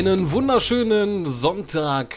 Einen 0.00 0.32
wunderschönen 0.32 1.26
Sonntagabend 1.26 2.16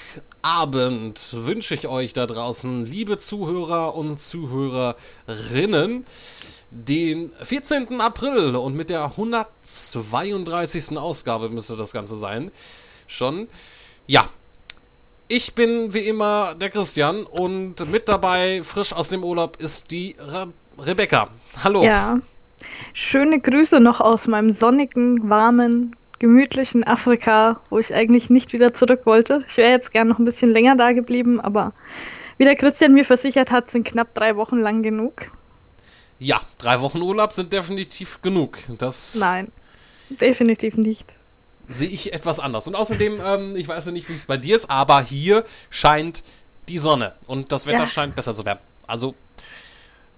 wünsche 1.34 1.74
ich 1.74 1.86
euch 1.90 2.14
da 2.14 2.26
draußen, 2.26 2.86
liebe 2.86 3.18
Zuhörer 3.18 3.94
und 3.96 4.22
Zuhörerinnen. 4.22 6.06
Den 6.72 7.34
14. 7.42 8.00
April 8.00 8.56
und 8.56 8.78
mit 8.78 8.90
der 8.90 9.04
132. 9.04 10.98
Ausgabe 10.98 11.50
müsste 11.50 11.76
das 11.76 11.92
Ganze 11.92 12.16
sein. 12.16 12.54
Schon. 13.06 13.50
Ja. 14.08 14.30
Ich 15.28 15.54
bin 15.54 15.94
wie 15.94 16.08
immer 16.08 16.56
der 16.56 16.70
Christian 16.70 17.26
und 17.26 17.92
mit 17.92 18.08
dabei, 18.08 18.64
frisch 18.64 18.94
aus 18.94 19.10
dem 19.10 19.26
Urlaub, 19.26 19.58
ist 19.60 19.92
die 19.92 20.16
Re 20.20 20.48
Rebecca. 20.80 21.28
Hallo. 21.62 21.84
Ja. 21.84 22.22
Schöne 22.94 23.42
Grüße 23.42 23.82
noch 23.82 24.00
aus 24.00 24.28
meinem 24.28 24.54
sonnigen, 24.54 25.30
warmen, 25.30 25.98
gemütlichen 26.24 26.86
Afrika, 26.86 27.60
wo 27.70 27.80
ich 27.80 27.94
eigentlich 27.94 28.30
nicht 28.30 28.54
wieder 28.54 28.74
zurück 28.74 29.02
wollte. 29.04 29.44
Ich 29.50 29.58
wäre 29.58 29.72
jetzt 29.72 29.92
gern 29.92 30.08
noch 30.08 30.20
ein 30.20 30.24
bisschen 30.24 30.54
länger 30.54 30.78
da 30.78 30.94
geblieben, 30.94 31.42
aber 31.42 31.74
wie 32.38 32.46
der 32.46 32.56
Christian 32.56 32.94
mir 32.94 33.04
versichert 33.04 33.52
hat, 33.52 33.70
sind 33.70 33.86
knapp 33.86 34.14
drei 34.14 34.38
Wochen 34.38 34.58
lang 34.58 34.84
genug. 34.84 35.30
Ja, 36.20 36.40
drei 36.60 36.80
Wochen 36.80 37.02
Urlaub 37.02 37.34
sind 37.34 37.52
definitiv 37.52 38.22
genug. 38.22 38.58
Das 38.78 39.16
Nein, 39.16 39.52
definitiv 40.22 40.78
nicht. 40.78 41.14
Sehe 41.68 41.90
ich 41.90 42.14
etwas 42.14 42.40
anders. 42.40 42.70
Und 42.70 42.76
außerdem, 42.76 43.20
ähm, 43.22 43.56
ich 43.58 43.68
weiß 43.68 43.88
ja 43.88 43.92
nicht, 43.92 44.08
wie 44.08 44.14
es 44.14 44.26
bei 44.26 44.38
dir 44.38 44.56
ist, 44.56 44.70
aber 44.70 45.02
hier 45.02 45.44
scheint 45.70 46.24
die 46.70 46.78
Sonne 46.78 47.12
und 47.28 47.52
das 47.52 47.68
Wetter 47.68 47.80
ja. 47.80 47.88
scheint 47.88 48.16
besser 48.16 48.32
zu 48.32 48.46
werden. 48.46 48.60
Also. 48.88 49.14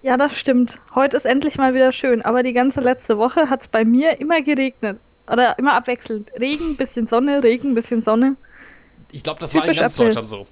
Ja, 0.04 0.16
das 0.16 0.38
stimmt. 0.38 0.78
Heute 0.94 1.16
ist 1.16 1.26
endlich 1.26 1.58
mal 1.58 1.74
wieder 1.74 1.90
schön, 1.90 2.22
aber 2.22 2.44
die 2.44 2.52
ganze 2.52 2.80
letzte 2.80 3.18
Woche 3.18 3.50
hat 3.50 3.62
es 3.62 3.66
bei 3.68 3.84
mir 3.84 4.20
immer 4.20 4.40
geregnet. 4.40 5.00
Oder 5.30 5.58
immer 5.58 5.74
abwechselnd. 5.74 6.30
Regen, 6.38 6.76
bisschen 6.76 7.06
Sonne, 7.06 7.42
Regen, 7.42 7.74
bisschen 7.74 8.02
Sonne. 8.02 8.36
Ich 9.12 9.22
glaube, 9.22 9.40
das 9.40 9.50
Typisch 9.50 9.66
war 9.66 9.72
in 9.72 9.78
ganz 9.78 9.94
April. 9.94 10.06
Deutschland 10.08 10.28
so. 10.28 10.46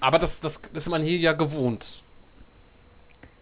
Aber 0.00 0.18
das, 0.18 0.40
das 0.40 0.62
ist 0.72 0.88
man 0.88 1.02
hier 1.02 1.18
ja 1.18 1.32
gewohnt. 1.32 2.02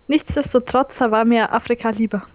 Nichtsdestotrotz 0.09 1.00
war 1.00 1.25
mir 1.25 1.53
Afrika 1.53 1.91
lieber. 1.91 2.27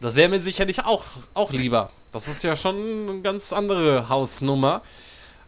Das 0.00 0.16
wäre 0.16 0.28
mir 0.28 0.40
sicherlich 0.40 0.84
auch, 0.84 1.04
auch 1.32 1.52
lieber. 1.52 1.90
Das 2.10 2.28
ist 2.28 2.42
ja 2.42 2.56
schon 2.56 2.76
eine 3.08 3.20
ganz 3.22 3.52
andere 3.52 4.08
Hausnummer. 4.08 4.82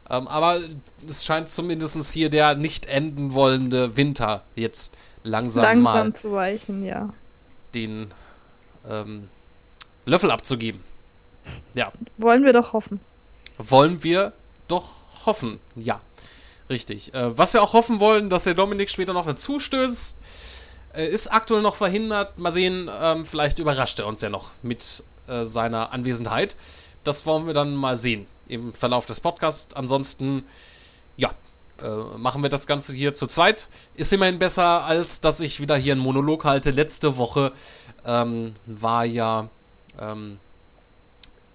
Ähm, 0.08 0.28
aber 0.28 0.60
es 1.06 1.24
scheint 1.24 1.48
zumindest 1.48 2.00
hier 2.12 2.30
der 2.30 2.54
nicht 2.54 2.86
enden 2.86 3.34
wollende 3.34 3.96
Winter 3.96 4.42
jetzt 4.54 4.96
langsam, 5.24 5.64
langsam 5.64 5.82
mal 5.82 6.12
zu 6.14 6.32
weichen, 6.32 6.84
ja. 6.84 7.12
den 7.74 8.08
ähm, 8.88 9.28
Löffel 10.04 10.30
abzugeben. 10.30 10.80
Ja. 11.74 11.92
Wollen 12.16 12.44
wir 12.44 12.52
doch 12.52 12.72
hoffen. 12.72 13.00
Wollen 13.58 14.02
wir 14.02 14.32
doch 14.68 14.96
hoffen, 15.24 15.60
ja. 15.74 16.00
Richtig. 16.68 17.14
Äh, 17.14 17.36
was 17.36 17.54
wir 17.54 17.62
auch 17.62 17.72
hoffen 17.72 18.00
wollen, 18.00 18.28
dass 18.30 18.44
der 18.44 18.54
Dominik 18.54 18.90
später 18.90 19.12
noch 19.12 19.26
dazu 19.26 19.58
stößt, 19.58 20.18
äh, 20.94 21.06
ist 21.06 21.32
aktuell 21.32 21.62
noch 21.62 21.76
verhindert. 21.76 22.38
Mal 22.38 22.50
sehen, 22.52 22.90
ähm, 23.00 23.24
vielleicht 23.24 23.58
überrascht 23.58 23.98
er 23.98 24.06
uns 24.06 24.20
ja 24.20 24.30
noch 24.30 24.50
mit 24.62 25.04
äh, 25.28 25.44
seiner 25.44 25.92
Anwesenheit. 25.92 26.56
Das 27.04 27.26
wollen 27.26 27.46
wir 27.46 27.54
dann 27.54 27.76
mal 27.76 27.96
sehen 27.96 28.26
im 28.48 28.74
Verlauf 28.74 29.06
des 29.06 29.20
Podcasts. 29.20 29.74
Ansonsten, 29.74 30.44
ja, 31.16 31.30
äh, 31.82 31.88
machen 32.16 32.42
wir 32.42 32.50
das 32.50 32.66
Ganze 32.66 32.94
hier 32.94 33.14
zu 33.14 33.26
zweit. 33.26 33.68
Ist 33.94 34.12
immerhin 34.12 34.38
besser, 34.38 34.84
als 34.84 35.20
dass 35.20 35.40
ich 35.40 35.60
wieder 35.60 35.76
hier 35.76 35.92
einen 35.92 36.02
Monolog 36.02 36.44
halte. 36.44 36.70
Letzte 36.70 37.16
Woche 37.16 37.52
ähm, 38.04 38.54
war 38.66 39.04
ja 39.04 39.48
ähm, 40.00 40.38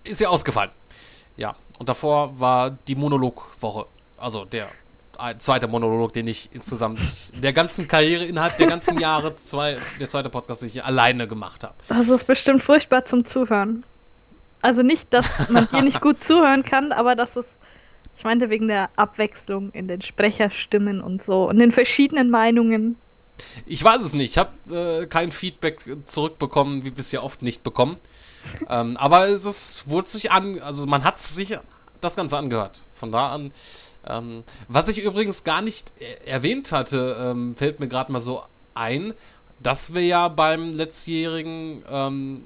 ist 0.03 0.21
ja 0.21 0.29
ausgefallen. 0.29 0.71
Ja, 1.37 1.55
und 1.79 1.89
davor 1.89 2.39
war 2.39 2.71
die 2.87 2.95
Monologwoche. 2.95 3.85
Also 4.17 4.45
der 4.45 4.69
zweite 5.39 5.67
Monolog, 5.67 6.13
den 6.13 6.27
ich 6.27 6.49
insgesamt 6.53 6.99
der 7.43 7.53
ganzen 7.53 7.87
Karriere, 7.87 8.25
innerhalb 8.25 8.57
der 8.57 8.67
ganzen 8.67 8.99
Jahre, 8.99 9.33
zwei, 9.33 9.77
der 9.99 10.09
zweite 10.09 10.29
Podcast, 10.29 10.61
den 10.61 10.69
ich 10.69 10.83
alleine 10.83 11.27
gemacht 11.27 11.63
habe. 11.63 11.73
Das 11.87 12.09
ist 12.09 12.27
bestimmt 12.27 12.63
furchtbar 12.63 13.05
zum 13.05 13.25
Zuhören. 13.25 13.83
Also 14.61 14.83
nicht, 14.83 15.11
dass 15.13 15.49
man 15.49 15.67
dir 15.69 15.81
nicht 15.81 16.01
gut 16.01 16.23
zuhören 16.23 16.63
kann, 16.63 16.91
aber 16.91 17.15
dass 17.15 17.35
es, 17.35 17.45
ich 18.17 18.23
meinte 18.23 18.49
wegen 18.49 18.67
der 18.67 18.89
Abwechslung 18.95 19.71
in 19.71 19.87
den 19.87 20.01
Sprecherstimmen 20.01 21.01
und 21.01 21.23
so 21.23 21.49
und 21.49 21.59
den 21.59 21.71
verschiedenen 21.71 22.29
Meinungen. 22.29 22.95
Ich 23.65 23.83
weiß 23.83 24.01
es 24.01 24.13
nicht. 24.13 24.31
Ich 24.31 24.37
habe 24.37 24.51
äh, 25.01 25.07
kein 25.07 25.31
Feedback 25.31 25.79
zurückbekommen, 26.05 26.83
wie 26.83 26.91
wir 26.91 26.99
es 26.99 27.11
ja 27.11 27.21
oft 27.21 27.41
nicht 27.41 27.63
bekommen. 27.63 27.95
Ähm, 28.69 28.97
aber 28.97 29.27
es 29.27 29.45
ist, 29.45 29.89
wurde 29.89 30.09
sich 30.09 30.31
an, 30.31 30.59
also 30.59 30.85
man 30.85 31.03
hat 31.03 31.19
sich 31.19 31.57
das 32.01 32.15
Ganze 32.15 32.37
angehört. 32.37 32.83
Von 32.93 33.11
da 33.11 33.33
an. 33.33 33.51
Ähm, 34.07 34.43
was 34.67 34.87
ich 34.87 35.03
übrigens 35.03 35.43
gar 35.43 35.61
nicht 35.61 35.91
erwähnt 36.25 36.71
hatte, 36.71 37.17
ähm, 37.19 37.55
fällt 37.55 37.79
mir 37.79 37.87
gerade 37.87 38.11
mal 38.11 38.19
so 38.19 38.41
ein, 38.73 39.13
dass 39.59 39.93
wir 39.93 40.03
ja 40.03 40.27
beim 40.27 40.75
letztjährigen 40.75 41.83
ähm, 41.89 42.43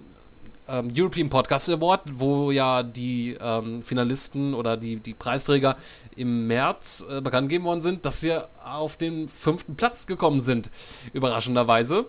ähm, 0.67 0.91
European 0.95 1.29
Podcast 1.29 1.69
Award, 1.69 2.01
wo 2.13 2.51
ja 2.51 2.83
die 2.83 3.38
ähm, 3.39 3.83
Finalisten 3.83 4.53
oder 4.53 4.77
die, 4.77 4.97
die 4.97 5.13
Preisträger 5.13 5.77
im 6.16 6.47
März 6.47 7.06
äh, 7.09 7.22
bekannt 7.22 7.50
gegeben 7.50 7.66
worden 7.66 7.81
sind, 7.81 8.06
dass 8.06 8.23
wir 8.23 8.50
auf 8.63 8.97
den 8.97 9.29
fünften 9.29 9.75
Platz 9.75 10.07
gekommen 10.07 10.41
sind, 10.41 10.69
überraschenderweise. 11.13 12.06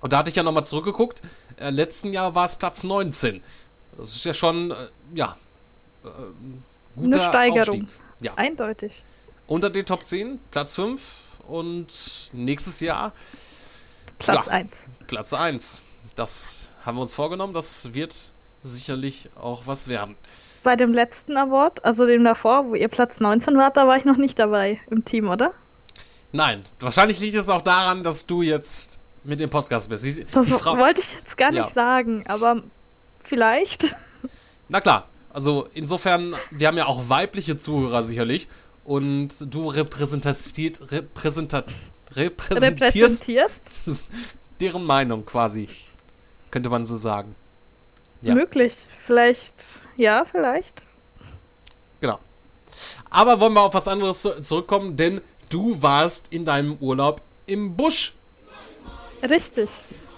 Und 0.00 0.12
da 0.12 0.18
hatte 0.18 0.30
ich 0.30 0.36
ja 0.36 0.42
nochmal 0.42 0.64
zurückgeguckt. 0.64 1.22
Äh, 1.58 1.70
letzten 1.70 2.12
Jahr 2.12 2.34
war 2.34 2.44
es 2.44 2.56
Platz 2.56 2.84
19. 2.84 3.42
Das 3.96 4.14
ist 4.14 4.24
ja 4.24 4.34
schon, 4.34 4.70
äh, 4.70 4.74
ja, 5.14 5.36
äh, 6.04 6.08
guter 6.96 7.16
Eine 7.16 7.28
Steigerung. 7.28 7.82
Aufstieg. 7.82 8.00
Ja. 8.20 8.34
Eindeutig. 8.34 9.02
Unter 9.46 9.70
den 9.70 9.86
Top 9.86 10.04
10, 10.04 10.38
Platz 10.50 10.74
5 10.74 11.00
und 11.48 11.86
nächstes 12.32 12.80
Jahr 12.80 13.12
Platz 14.18 14.46
ja, 14.46 14.52
1. 14.52 14.70
Platz 15.06 15.34
1. 15.34 15.82
Das 16.14 16.72
haben 16.84 16.96
wir 16.96 17.02
uns 17.02 17.14
vorgenommen. 17.14 17.52
Das 17.52 17.94
wird 17.94 18.14
sicherlich 18.62 19.28
auch 19.36 19.66
was 19.66 19.88
werden. 19.88 20.16
Bei 20.62 20.74
dem 20.74 20.92
letzten 20.92 21.36
Award, 21.36 21.84
also 21.84 22.06
dem 22.06 22.24
davor, 22.24 22.66
wo 22.66 22.74
ihr 22.74 22.88
Platz 22.88 23.20
19 23.20 23.56
wart, 23.56 23.76
da 23.76 23.86
war 23.86 23.96
ich 23.96 24.04
noch 24.04 24.16
nicht 24.16 24.38
dabei 24.38 24.80
im 24.90 25.04
Team, 25.04 25.28
oder? 25.28 25.52
Nein. 26.32 26.64
Wahrscheinlich 26.80 27.20
liegt 27.20 27.36
es 27.36 27.48
auch 27.48 27.62
daran, 27.62 28.02
dass 28.02 28.26
du 28.26 28.42
jetzt 28.42 28.98
mit 29.26 29.40
dem 29.40 29.50
Podcast 29.50 29.88
bist. 29.88 30.04
Die, 30.04 30.26
das 30.32 30.50
wollte 30.50 31.00
ich 31.00 31.12
jetzt 31.12 31.36
gar 31.36 31.50
nicht 31.50 31.66
ja. 31.66 31.72
sagen, 31.74 32.24
aber 32.26 32.62
vielleicht. 33.22 33.94
Na 34.68 34.80
klar. 34.80 35.08
Also 35.32 35.68
insofern, 35.74 36.34
wir 36.50 36.66
haben 36.66 36.78
ja 36.78 36.86
auch 36.86 37.10
weibliche 37.10 37.58
Zuhörer 37.58 38.02
sicherlich. 38.02 38.48
Und 38.86 39.52
du 39.52 39.68
repräsentierst, 39.68 40.56
repräsentat, 40.92 41.66
repräsentierst, 42.14 43.28
ist 43.28 44.08
deren 44.60 44.84
Meinung 44.84 45.26
quasi, 45.26 45.68
könnte 46.50 46.70
man 46.70 46.86
so 46.86 46.96
sagen. 46.96 47.34
Ja. 48.22 48.34
Möglich, 48.34 48.74
vielleicht, 49.04 49.52
ja, 49.96 50.24
vielleicht. 50.24 50.82
Genau. 52.00 52.18
Aber 53.10 53.40
wollen 53.40 53.54
wir 53.54 53.62
auf 53.62 53.74
was 53.74 53.88
anderes 53.88 54.26
zurückkommen, 54.40 54.96
denn 54.96 55.20
du 55.48 55.82
warst 55.82 56.32
in 56.32 56.44
deinem 56.44 56.76
Urlaub 56.78 57.20
im 57.46 57.76
Busch. 57.76 58.14
Richtig. 59.22 59.70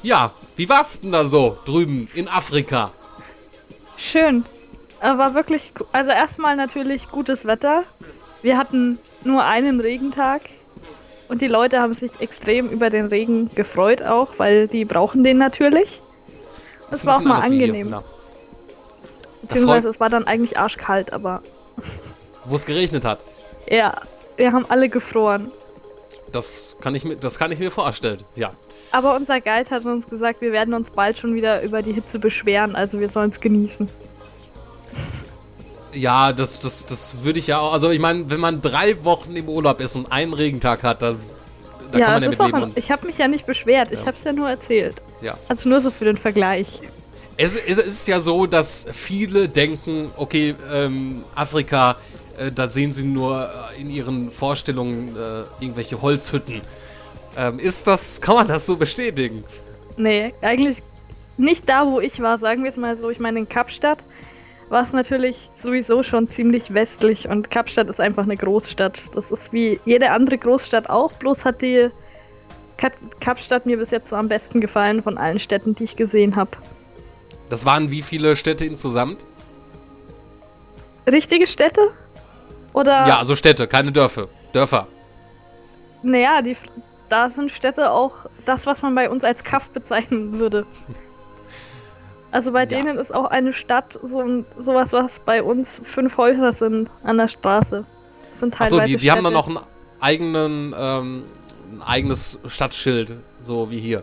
Ja, 0.02 0.32
wie 0.56 0.68
war's 0.68 1.00
denn 1.00 1.12
da 1.12 1.24
so 1.24 1.58
drüben 1.64 2.08
in 2.14 2.28
Afrika? 2.28 2.92
Schön. 3.96 4.44
War 5.00 5.34
wirklich, 5.34 5.72
also 5.92 6.10
erstmal 6.10 6.56
natürlich 6.56 7.08
gutes 7.10 7.46
Wetter. 7.46 7.84
Wir 8.42 8.56
hatten 8.56 8.98
nur 9.24 9.44
einen 9.44 9.80
Regentag 9.80 10.42
und 11.28 11.42
die 11.42 11.46
Leute 11.46 11.80
haben 11.80 11.94
sich 11.94 12.12
extrem 12.20 12.68
über 12.68 12.90
den 12.90 13.06
Regen 13.06 13.50
gefreut 13.54 14.02
auch, 14.02 14.38
weil 14.38 14.68
die 14.68 14.84
brauchen 14.84 15.24
den 15.24 15.38
natürlich. 15.38 16.02
Das, 16.90 17.04
war 17.04 17.16
auch 17.16 17.22
mal 17.22 17.40
angenehm. 17.40 17.88
Hier, 17.88 18.04
Beziehungsweise 19.42 19.88
es 19.88 20.00
war 20.00 20.08
dann 20.08 20.26
eigentlich 20.26 20.58
arschkalt, 20.58 21.12
aber. 21.12 21.42
Wo 22.44 22.56
es 22.56 22.64
geregnet 22.64 23.04
hat. 23.04 23.24
Ja, 23.70 24.00
wir 24.38 24.50
haben 24.54 24.64
alle 24.70 24.88
gefroren. 24.88 25.52
Das 26.32 26.76
kann 26.80 26.94
ich 26.94 27.04
mir, 27.04 27.16
das 27.16 27.38
kann 27.38 27.52
ich 27.52 27.58
mir 27.58 27.70
vorstellen, 27.70 28.22
ja. 28.34 28.52
Aber 28.92 29.16
unser 29.16 29.40
Guide 29.40 29.70
hat 29.70 29.84
uns 29.84 30.08
gesagt, 30.08 30.40
wir 30.40 30.52
werden 30.52 30.74
uns 30.74 30.90
bald 30.90 31.18
schon 31.18 31.34
wieder 31.34 31.62
über 31.62 31.82
die 31.82 31.92
Hitze 31.92 32.18
beschweren, 32.18 32.76
also 32.76 33.00
wir 33.00 33.10
sollen 33.10 33.30
es 33.30 33.40
genießen. 33.40 33.88
Ja, 35.92 36.32
das, 36.32 36.60
das, 36.60 36.86
das 36.86 37.24
würde 37.24 37.38
ich 37.38 37.46
ja 37.46 37.58
auch. 37.58 37.72
Also 37.72 37.90
ich 37.90 37.98
meine, 37.98 38.28
wenn 38.30 38.40
man 38.40 38.60
drei 38.60 39.04
Wochen 39.04 39.34
im 39.36 39.48
Urlaub 39.48 39.80
ist 39.80 39.96
und 39.96 40.12
einen 40.12 40.34
Regentag 40.34 40.82
hat, 40.82 41.02
dann 41.02 41.18
da 41.90 41.98
ja, 41.98 42.04
kann 42.04 42.14
man 42.14 42.22
ja 42.22 42.28
mit 42.28 42.38
leben. 42.42 42.62
Ein, 42.64 42.72
ich 42.74 42.90
habe 42.90 43.06
mich 43.06 43.18
ja 43.18 43.28
nicht 43.28 43.46
beschwert, 43.46 43.90
ja. 43.90 43.98
ich 43.98 44.06
habe 44.06 44.16
es 44.16 44.24
ja 44.24 44.32
nur 44.32 44.48
erzählt. 44.48 44.96
Ja. 45.20 45.38
Also 45.48 45.68
nur 45.68 45.80
so 45.80 45.90
für 45.90 46.04
den 46.04 46.16
Vergleich. 46.16 46.82
Es, 47.40 47.54
es 47.54 47.78
ist 47.78 48.08
ja 48.08 48.18
so, 48.18 48.46
dass 48.46 48.88
viele 48.90 49.48
denken, 49.48 50.10
okay, 50.16 50.56
ähm, 50.72 51.24
Afrika, 51.36 51.96
äh, 52.36 52.50
da 52.50 52.68
sehen 52.68 52.92
sie 52.92 53.06
nur 53.06 53.48
äh, 53.48 53.80
in 53.80 53.90
ihren 53.90 54.32
Vorstellungen 54.32 55.16
äh, 55.16 55.44
irgendwelche 55.60 56.02
Holzhütten. 56.02 56.62
Ähm, 57.36 57.60
ist 57.60 57.86
das, 57.86 58.20
kann 58.20 58.34
man 58.34 58.48
das 58.48 58.66
so 58.66 58.76
bestätigen? 58.76 59.44
Nee, 59.96 60.34
eigentlich 60.42 60.82
nicht 61.36 61.68
da, 61.68 61.86
wo 61.86 62.00
ich 62.00 62.20
war, 62.20 62.40
sagen 62.40 62.64
wir 62.64 62.70
es 62.70 62.76
mal 62.76 62.98
so. 62.98 63.08
Ich 63.08 63.20
meine, 63.20 63.38
in 63.38 63.48
Kapstadt 63.48 64.04
war 64.68 64.82
es 64.82 64.92
natürlich 64.92 65.48
sowieso 65.54 66.02
schon 66.02 66.28
ziemlich 66.28 66.74
westlich 66.74 67.28
und 67.28 67.52
Kapstadt 67.52 67.88
ist 67.88 68.00
einfach 68.00 68.24
eine 68.24 68.36
Großstadt. 68.36 69.14
Das 69.14 69.30
ist 69.30 69.52
wie 69.52 69.78
jede 69.84 70.10
andere 70.10 70.38
Großstadt 70.38 70.90
auch, 70.90 71.12
bloß 71.12 71.44
hat 71.44 71.62
die 71.62 71.88
Ka 72.78 72.90
Kapstadt 73.20 73.64
mir 73.64 73.76
bis 73.76 73.92
jetzt 73.92 74.08
so 74.08 74.16
am 74.16 74.26
besten 74.26 74.60
gefallen 74.60 75.04
von 75.04 75.18
allen 75.18 75.38
Städten, 75.38 75.76
die 75.76 75.84
ich 75.84 75.94
gesehen 75.94 76.34
habe. 76.34 76.50
Das 77.50 77.64
waren 77.66 77.90
wie 77.90 78.02
viele 78.02 78.36
Städte 78.36 78.64
insgesamt? 78.64 79.26
Richtige 81.10 81.46
Städte? 81.46 81.80
Oder? 82.74 83.06
Ja, 83.06 83.18
also 83.18 83.34
Städte, 83.34 83.66
keine 83.66 83.92
Dörfer. 83.92 84.28
Dörfer. 84.52 84.86
Naja, 86.02 86.42
die, 86.42 86.56
da 87.08 87.30
sind 87.30 87.50
Städte 87.50 87.90
auch 87.90 88.26
das, 88.44 88.66
was 88.66 88.82
man 88.82 88.94
bei 88.94 89.08
uns 89.10 89.24
als 89.24 89.42
Kaff 89.42 89.70
bezeichnen 89.70 90.38
würde. 90.38 90.66
Also 92.30 92.52
bei 92.52 92.64
ja. 92.64 92.66
denen 92.66 92.98
ist 92.98 93.14
auch 93.14 93.24
eine 93.24 93.54
Stadt 93.54 93.98
so 94.02 94.44
sowas, 94.58 94.92
was 94.92 95.18
bei 95.20 95.42
uns 95.42 95.80
fünf 95.82 96.18
Häuser 96.18 96.52
sind 96.52 96.90
an 97.02 97.16
der 97.16 97.28
Straße. 97.28 97.86
sind 98.38 98.52
teilweise 98.52 98.82
Achso, 98.82 98.84
die, 98.84 98.98
die 98.98 99.10
haben 99.10 99.24
dann 99.24 99.32
noch 99.32 99.48
einen 99.48 99.60
eigenen, 100.00 100.74
ähm, 100.76 101.24
ein 101.70 101.82
eigenes 101.82 102.40
Stadtschild, 102.46 103.14
so 103.40 103.70
wie 103.70 103.78
hier. 103.78 104.02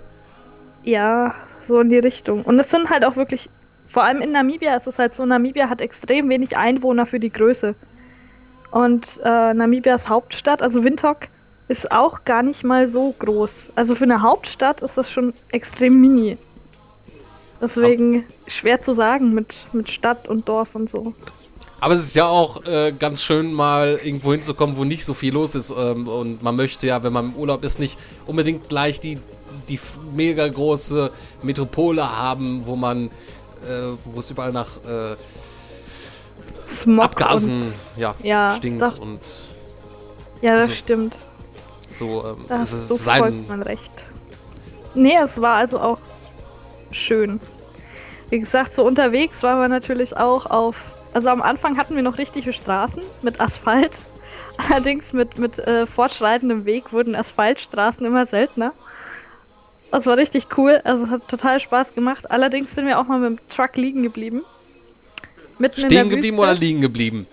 Ja, 0.84 1.36
so 1.68 1.80
in 1.80 1.90
die 1.90 2.00
Richtung. 2.00 2.44
Und 2.44 2.60
es 2.60 2.70
sind 2.70 2.90
halt 2.90 3.06
auch 3.06 3.16
wirklich, 3.16 3.50
vor 3.88 4.04
allem 4.04 4.22
in 4.22 4.32
Namibia 4.32 4.76
ist 4.76 4.88
es 4.88 5.00
halt 5.00 5.16
so, 5.16 5.26
Namibia 5.26 5.70
hat 5.70 5.82
extrem 5.82 6.30
wenig 6.30 6.58
Einwohner 6.58 7.06
für 7.06 7.20
die 7.20 7.32
Größe. 7.32 7.76
Und 8.72 9.20
äh, 9.24 9.54
Namibias 9.54 10.10
Hauptstadt, 10.10 10.62
also 10.62 10.84
Windhoek, 10.84 11.30
ist 11.68 11.92
auch 11.92 12.26
gar 12.26 12.44
nicht 12.44 12.64
mal 12.64 12.90
so 12.90 13.16
groß. 13.18 13.72
Also 13.76 13.96
für 13.96 14.04
eine 14.04 14.22
Hauptstadt 14.22 14.82
ist 14.82 14.98
das 14.98 15.10
schon 15.10 15.34
extrem 15.52 16.00
mini. 16.00 16.38
Deswegen 17.62 18.26
schwer 18.48 18.82
zu 18.82 18.94
sagen 18.94 19.34
mit, 19.34 19.56
mit 19.74 19.90
Stadt 19.90 20.28
und 20.28 20.48
Dorf 20.48 20.76
und 20.76 20.90
so. 20.90 21.14
Aber 21.80 21.94
es 21.94 22.04
ist 22.04 22.16
ja 22.16 22.26
auch 22.26 22.66
äh, 22.66 22.94
ganz 22.98 23.22
schön, 23.22 23.54
mal 23.54 24.00
irgendwo 24.04 24.32
hinzukommen, 24.32 24.78
wo 24.78 24.84
nicht 24.84 25.06
so 25.06 25.14
viel 25.14 25.34
los 25.34 25.56
ist. 25.56 25.74
Ähm, 25.78 26.08
und 26.08 26.42
man 26.42 26.56
möchte 26.56 26.88
ja, 26.88 27.04
wenn 27.04 27.14
man 27.14 27.26
im 27.26 27.36
Urlaub 27.36 27.64
ist, 27.64 27.80
nicht 27.80 27.98
unbedingt 28.26 28.70
gleich 28.70 29.00
die, 29.00 29.20
die 29.70 29.80
mega 30.14 30.48
große 30.48 31.12
Metropole 31.42 32.18
haben, 32.18 32.66
wo 32.66 32.76
man, 32.76 33.08
äh, 33.68 33.96
wo 34.06 34.20
es 34.20 34.32
überall 34.32 34.52
nach 34.52 34.78
äh, 34.86 35.16
Smog 36.68 37.06
Abgasen 37.06 37.54
und, 37.54 37.74
ja, 37.98 38.16
ja, 38.24 38.56
stinkt 38.58 38.82
das, 38.82 39.00
und. 39.00 39.20
Ja, 40.42 40.54
das 40.54 40.62
also, 40.62 40.74
stimmt. 40.74 41.18
So 41.92 42.26
ähm, 42.26 42.46
da 42.48 42.62
ist 42.62 42.74
es 42.74 42.88
so 42.88 42.96
sein. 42.96 43.46
man 43.48 43.62
recht. 43.62 43.92
Nee, 44.94 45.18
es 45.24 45.40
war 45.42 45.56
also 45.56 45.80
auch 45.80 46.00
schön. 46.92 47.40
Wie 48.30 48.40
gesagt, 48.40 48.74
so 48.74 48.84
unterwegs 48.84 49.44
waren 49.44 49.60
wir 49.60 49.68
natürlich 49.68 50.18
auch 50.18 50.46
auf. 50.46 50.84
Also 51.14 51.30
am 51.30 51.42
Anfang 51.42 51.78
hatten 51.78 51.96
wir 51.96 52.04
noch 52.04 52.18
richtige 52.18 52.54
Straßen 52.54 53.04
mit 53.22 53.40
Asphalt. 53.40 54.00
Allerdings 54.70 55.14
mit, 55.14 55.38
mit 55.38 55.60
äh, 55.60 55.86
fortschreitendem 55.86 56.66
Weg 56.66 56.92
wurden 56.92 57.16
Asphaltstraßen 57.16 58.06
immer 58.06 58.26
seltener. 58.26 58.74
Das 59.96 60.08
war 60.08 60.18
richtig 60.18 60.48
cool. 60.58 60.82
Also 60.84 61.06
es 61.06 61.10
hat 61.10 61.26
total 61.30 61.58
Spaß 61.62 61.94
gemacht. 61.94 62.30
Allerdings 62.30 62.76
sind 62.76 62.86
wir 62.86 63.00
auch 63.00 63.08
mal 63.08 63.18
mit 63.18 63.40
dem 63.40 63.48
Truck 63.48 63.78
liegen 63.78 64.04
geblieben. 64.04 64.42
Mitten 65.58 65.80
Stehen 65.80 66.10
geblieben 66.10 66.38
oder 66.38 66.54
liegen 66.54 66.82
geblieben? 66.82 67.28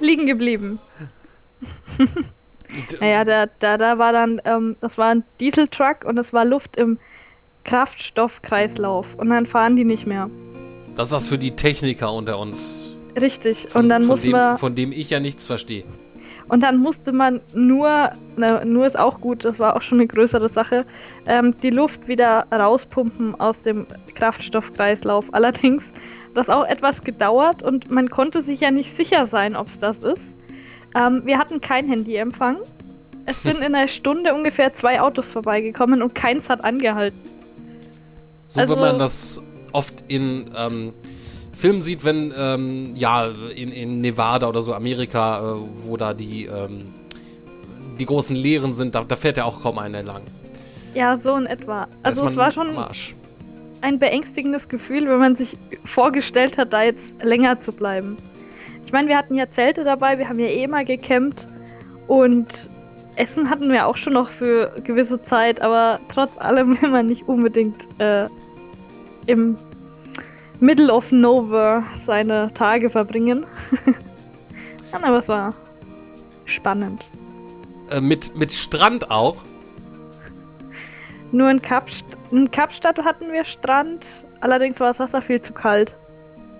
Liegen 0.00 0.26
geblieben. 0.26 0.80
naja, 3.00 3.24
da, 3.24 3.46
da, 3.60 3.78
da 3.78 3.98
war 3.98 4.12
dann, 4.12 4.42
ähm, 4.46 4.74
das 4.80 4.98
war 4.98 5.14
ein 5.14 5.22
Dieseltruck 5.38 6.04
und 6.04 6.18
es 6.18 6.32
war 6.32 6.44
Luft 6.44 6.74
im 6.74 6.98
Kraftstoffkreislauf 7.62 9.14
und 9.16 9.30
dann 9.30 9.46
fahren 9.46 9.76
die 9.76 9.84
nicht 9.84 10.08
mehr. 10.08 10.28
Das 10.96 11.08
ist 11.08 11.14
was 11.14 11.28
für 11.28 11.38
die 11.38 11.52
Techniker 11.52 12.12
unter 12.12 12.40
uns. 12.40 12.96
Richtig, 13.14 13.68
von, 13.68 13.82
und 13.82 13.90
dann 13.90 14.06
muss 14.06 14.24
man. 14.24 14.58
Von 14.58 14.74
dem 14.74 14.90
ich 14.90 15.10
ja 15.10 15.20
nichts 15.20 15.46
verstehe. 15.46 15.84
Und 16.50 16.64
dann 16.64 16.78
musste 16.78 17.12
man 17.12 17.40
nur, 17.54 18.10
na, 18.36 18.64
nur 18.64 18.84
ist 18.84 18.98
auch 18.98 19.20
gut, 19.20 19.44
das 19.44 19.60
war 19.60 19.76
auch 19.76 19.82
schon 19.82 19.98
eine 19.98 20.08
größere 20.08 20.48
Sache, 20.48 20.84
ähm, 21.26 21.54
die 21.62 21.70
Luft 21.70 22.08
wieder 22.08 22.44
rauspumpen 22.50 23.40
aus 23.40 23.62
dem 23.62 23.86
Kraftstoffkreislauf. 24.16 25.32
Allerdings 25.32 25.84
hat 25.84 25.94
das 26.34 26.48
auch 26.48 26.66
etwas 26.66 27.02
gedauert 27.04 27.62
und 27.62 27.88
man 27.92 28.10
konnte 28.10 28.42
sich 28.42 28.60
ja 28.60 28.72
nicht 28.72 28.96
sicher 28.96 29.26
sein, 29.26 29.54
ob 29.54 29.68
es 29.68 29.78
das 29.78 29.98
ist. 29.98 30.24
Ähm, 30.96 31.22
wir 31.24 31.38
hatten 31.38 31.60
kein 31.60 31.86
Handyempfang. 31.86 32.56
Es 33.26 33.44
sind 33.44 33.58
in 33.58 33.72
einer 33.72 33.86
Stunde 33.86 34.34
ungefähr 34.34 34.74
zwei 34.74 35.00
Autos 35.00 35.30
vorbeigekommen 35.30 36.02
und 36.02 36.16
keins 36.16 36.48
hat 36.48 36.64
angehalten. 36.64 37.20
So 38.48 38.60
also, 38.60 38.74
wie 38.74 38.80
man 38.80 38.98
das 38.98 39.40
oft 39.70 40.02
in 40.08 40.50
ähm, 40.56 40.94
Filmen 41.60 41.82
sieht, 41.82 42.04
wenn, 42.06 42.32
ähm, 42.38 42.92
ja, 42.96 43.28
in, 43.54 43.70
in 43.70 44.00
Nevada 44.00 44.48
oder 44.48 44.62
so, 44.62 44.72
Amerika, 44.72 45.40
äh, 45.40 45.60
wo 45.84 45.98
da 45.98 46.14
die, 46.14 46.46
ähm, 46.46 46.86
die 47.98 48.06
großen 48.06 48.34
Lehren 48.34 48.72
sind, 48.72 48.94
da, 48.94 49.04
da, 49.04 49.14
fährt 49.14 49.36
ja 49.36 49.44
auch 49.44 49.60
kaum 49.60 49.78
einer 49.78 50.02
lang. 50.02 50.22
Ja, 50.94 51.18
so 51.18 51.36
in 51.36 51.44
etwa. 51.44 51.86
Also 52.02 52.26
es 52.26 52.36
war 52.36 52.50
schon 52.50 52.68
ein 53.82 53.98
beängstigendes 53.98 54.68
Gefühl, 54.70 55.06
wenn 55.10 55.18
man 55.18 55.36
sich 55.36 55.58
vorgestellt 55.84 56.56
hat, 56.56 56.72
da 56.72 56.82
jetzt 56.82 57.22
länger 57.22 57.60
zu 57.60 57.72
bleiben. 57.72 58.16
Ich 58.86 58.92
meine, 58.92 59.08
wir 59.08 59.18
hatten 59.18 59.34
ja 59.34 59.50
Zelte 59.50 59.84
dabei, 59.84 60.18
wir 60.18 60.30
haben 60.30 60.40
ja 60.40 60.48
eh 60.48 60.66
mal 60.66 60.86
gecampt 60.86 61.46
und 62.08 62.70
Essen 63.16 63.50
hatten 63.50 63.70
wir 63.70 63.86
auch 63.86 63.98
schon 63.98 64.14
noch 64.14 64.30
für 64.30 64.72
gewisse 64.82 65.20
Zeit, 65.20 65.60
aber 65.60 66.00
trotz 66.08 66.38
allem 66.38 66.80
will 66.80 66.88
man 66.88 67.04
nicht 67.04 67.28
unbedingt 67.28 67.86
äh, 67.98 68.26
im 69.26 69.56
Middle 70.60 70.92
of 70.92 71.10
Nowhere 71.10 71.84
seine 72.04 72.52
Tage 72.52 72.90
verbringen. 72.90 73.46
aber 74.92 75.18
es 75.18 75.28
war 75.28 75.54
spannend. 76.44 77.04
Äh, 77.90 78.00
mit, 78.00 78.36
mit 78.36 78.52
Strand 78.52 79.10
auch? 79.10 79.36
Nur 81.32 81.50
in, 81.50 81.62
Kapst 81.62 82.04
in 82.30 82.50
Kapstadt 82.50 82.98
hatten 82.98 83.32
wir 83.32 83.44
Strand, 83.44 84.06
allerdings 84.40 84.80
war 84.80 84.88
das 84.88 84.98
Wasser 84.98 85.22
viel 85.22 85.40
zu 85.40 85.52
kalt. 85.52 85.96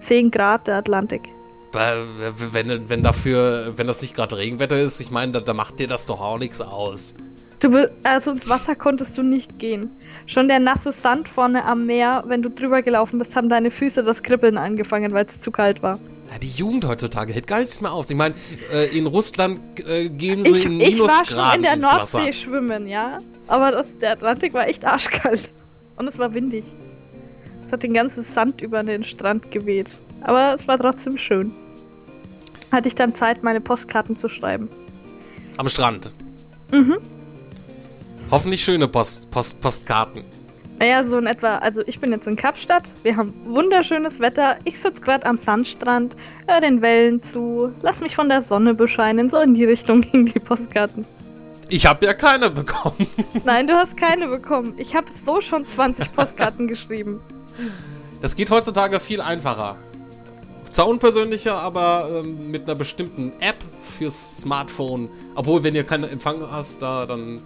10 0.00 0.30
Grad 0.30 0.66
der 0.66 0.76
Atlantik 0.76 1.28
wenn, 1.72 2.88
wenn 2.88 3.02
dafür, 3.02 3.72
wenn 3.76 3.86
das 3.86 4.02
nicht 4.02 4.14
gerade 4.14 4.36
Regenwetter 4.36 4.78
ist, 4.78 5.00
ich 5.00 5.10
meine, 5.10 5.32
da, 5.32 5.40
da, 5.40 5.54
macht 5.54 5.78
dir 5.78 5.88
das 5.88 6.06
doch 6.06 6.20
auch 6.20 6.38
nichts 6.38 6.60
aus. 6.60 7.14
Du, 7.60 7.90
also 8.02 8.32
ins 8.32 8.48
Wasser 8.48 8.74
konntest 8.74 9.18
du 9.18 9.22
nicht 9.22 9.58
gehen. 9.58 9.90
Schon 10.30 10.46
der 10.46 10.60
nasse 10.60 10.92
Sand 10.92 11.28
vorne 11.28 11.64
am 11.64 11.86
Meer, 11.86 12.22
wenn 12.28 12.40
du 12.40 12.50
drüber 12.50 12.82
gelaufen 12.82 13.18
bist, 13.18 13.34
haben 13.34 13.48
deine 13.48 13.72
Füße 13.72 14.04
das 14.04 14.22
Kribbeln 14.22 14.58
angefangen, 14.58 15.12
weil 15.12 15.26
es 15.26 15.40
zu 15.40 15.50
kalt 15.50 15.82
war. 15.82 15.98
Ja, 16.30 16.38
die 16.38 16.50
Jugend 16.50 16.86
heutzutage 16.86 17.32
hält 17.32 17.48
gar 17.48 17.58
nichts 17.58 17.80
mehr 17.80 17.90
aus. 17.90 18.08
Ich 18.10 18.16
meine, 18.16 18.36
äh, 18.72 18.96
in 18.96 19.08
Russland 19.08 19.58
äh, 19.88 20.08
gehen 20.08 20.44
sie 20.44 20.50
ich, 20.50 20.66
in 20.66 20.76
Minusgraden 20.76 21.24
Ich 21.28 21.36
war 21.36 21.46
schon 21.46 21.54
in 21.56 21.62
der 21.62 21.76
Nordsee 21.76 22.18
Wasser. 22.18 22.32
schwimmen, 22.32 22.86
ja. 22.86 23.18
Aber 23.48 23.72
das, 23.72 23.88
der 23.98 24.12
Atlantik 24.12 24.54
war 24.54 24.68
echt 24.68 24.84
arschkalt. 24.84 25.52
Und 25.96 26.06
es 26.06 26.16
war 26.16 26.32
windig. 26.32 26.64
Es 27.66 27.72
hat 27.72 27.82
den 27.82 27.92
ganzen 27.92 28.22
Sand 28.22 28.60
über 28.60 28.84
den 28.84 29.02
Strand 29.02 29.50
geweht. 29.50 29.98
Aber 30.20 30.54
es 30.54 30.68
war 30.68 30.78
trotzdem 30.78 31.18
schön. 31.18 31.50
Hatte 32.70 32.86
ich 32.86 32.94
dann 32.94 33.16
Zeit, 33.16 33.42
meine 33.42 33.60
Postkarten 33.60 34.16
zu 34.16 34.28
schreiben. 34.28 34.68
Am 35.56 35.68
Strand. 35.68 36.12
Mhm. 36.70 36.98
Hoffentlich 38.30 38.62
schöne 38.62 38.86
Post, 38.86 39.30
Post, 39.32 39.60
Postkarten. 39.60 40.22
Naja, 40.78 41.04
so 41.04 41.18
in 41.18 41.26
etwa. 41.26 41.58
Also 41.58 41.82
ich 41.86 41.98
bin 41.98 42.12
jetzt 42.12 42.28
in 42.28 42.36
Kapstadt. 42.36 42.84
Wir 43.02 43.16
haben 43.16 43.34
wunderschönes 43.44 44.20
Wetter. 44.20 44.56
Ich 44.64 44.80
sitze 44.80 45.00
gerade 45.00 45.26
am 45.26 45.36
Sandstrand, 45.36 46.16
höre 46.46 46.60
den 46.60 46.80
Wellen 46.80 47.22
zu, 47.22 47.72
lass 47.82 48.00
mich 48.00 48.14
von 48.14 48.28
der 48.28 48.42
Sonne 48.42 48.72
bescheinen. 48.72 49.30
So 49.30 49.38
in 49.40 49.54
die 49.54 49.64
Richtung 49.64 50.00
gingen 50.12 50.26
die 50.26 50.38
Postkarten. 50.38 51.04
Ich 51.68 51.86
habe 51.86 52.06
ja 52.06 52.14
keine 52.14 52.50
bekommen. 52.50 53.06
Nein, 53.44 53.66
du 53.66 53.74
hast 53.74 53.96
keine 53.96 54.28
bekommen. 54.28 54.74
Ich 54.78 54.94
habe 54.94 55.08
so 55.12 55.40
schon 55.40 55.64
20 55.64 56.12
Postkarten 56.16 56.68
geschrieben. 56.68 57.20
Das 58.22 58.36
geht 58.36 58.50
heutzutage 58.50 59.00
viel 59.00 59.20
einfacher 59.20 59.76
zwar 60.70 60.88
unpersönlicher, 60.88 61.56
aber 61.56 62.08
ähm, 62.10 62.50
mit 62.50 62.64
einer 62.64 62.74
bestimmten 62.74 63.32
App 63.40 63.56
fürs 63.98 64.38
Smartphone. 64.38 65.08
Obwohl, 65.34 65.62
wenn 65.62 65.74
ihr 65.74 65.84
keinen 65.84 66.04
Empfang 66.04 66.40
hast, 66.50 66.82
da 66.82 67.06
dann. 67.06 67.42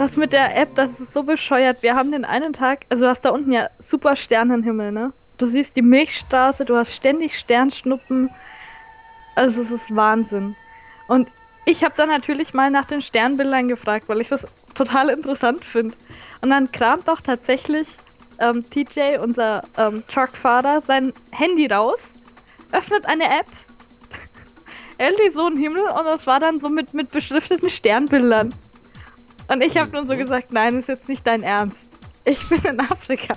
Das 0.00 0.16
mit 0.16 0.32
der 0.32 0.56
App, 0.56 0.74
das 0.76 0.98
ist 0.98 1.12
so 1.12 1.22
bescheuert. 1.24 1.82
Wir 1.82 1.94
haben 1.94 2.10
den 2.10 2.24
einen 2.24 2.54
Tag, 2.54 2.86
also 2.88 3.04
du 3.04 3.10
hast 3.10 3.20
da 3.20 3.28
unten 3.28 3.52
ja 3.52 3.68
super 3.80 4.16
Sternenhimmel, 4.16 4.92
ne? 4.92 5.12
Du 5.36 5.44
siehst 5.44 5.76
die 5.76 5.82
Milchstraße, 5.82 6.64
du 6.64 6.74
hast 6.74 6.94
ständig 6.94 7.38
Sternschnuppen. 7.38 8.30
Also 9.34 9.60
es 9.60 9.70
ist 9.70 9.94
Wahnsinn. 9.94 10.56
Und 11.06 11.30
ich 11.66 11.84
habe 11.84 11.92
dann 11.98 12.08
natürlich 12.08 12.54
mal 12.54 12.70
nach 12.70 12.86
den 12.86 13.02
Sternbildern 13.02 13.68
gefragt, 13.68 14.08
weil 14.08 14.22
ich 14.22 14.28
das 14.28 14.46
total 14.72 15.10
interessant 15.10 15.66
finde. 15.66 15.94
Und 16.40 16.48
dann 16.48 16.72
kramt 16.72 17.10
auch 17.10 17.20
tatsächlich 17.20 17.86
ähm, 18.38 18.64
TJ, 18.70 19.18
unser 19.18 19.64
ähm, 19.76 20.02
Truckfahrer, 20.08 20.80
sein 20.80 21.12
Handy 21.30 21.66
raus, 21.66 22.08
öffnet 22.72 23.04
eine 23.04 23.24
App, 23.24 23.48
die 24.98 25.30
so 25.34 25.46
im 25.46 25.58
Himmel 25.58 25.82
und 25.82 26.04
das 26.06 26.26
war 26.26 26.40
dann 26.40 26.58
so 26.58 26.70
mit, 26.70 26.94
mit 26.94 27.10
beschrifteten 27.10 27.68
Sternbildern. 27.68 28.54
Und 29.50 29.64
ich 29.64 29.76
habe 29.76 29.90
nur 29.90 30.06
so 30.06 30.16
gesagt, 30.16 30.52
nein, 30.52 30.76
ist 30.76 30.88
jetzt 30.88 31.08
nicht 31.08 31.26
dein 31.26 31.42
Ernst. 31.42 31.84
Ich 32.24 32.48
bin 32.48 32.62
in 32.62 32.78
Afrika. 32.78 33.34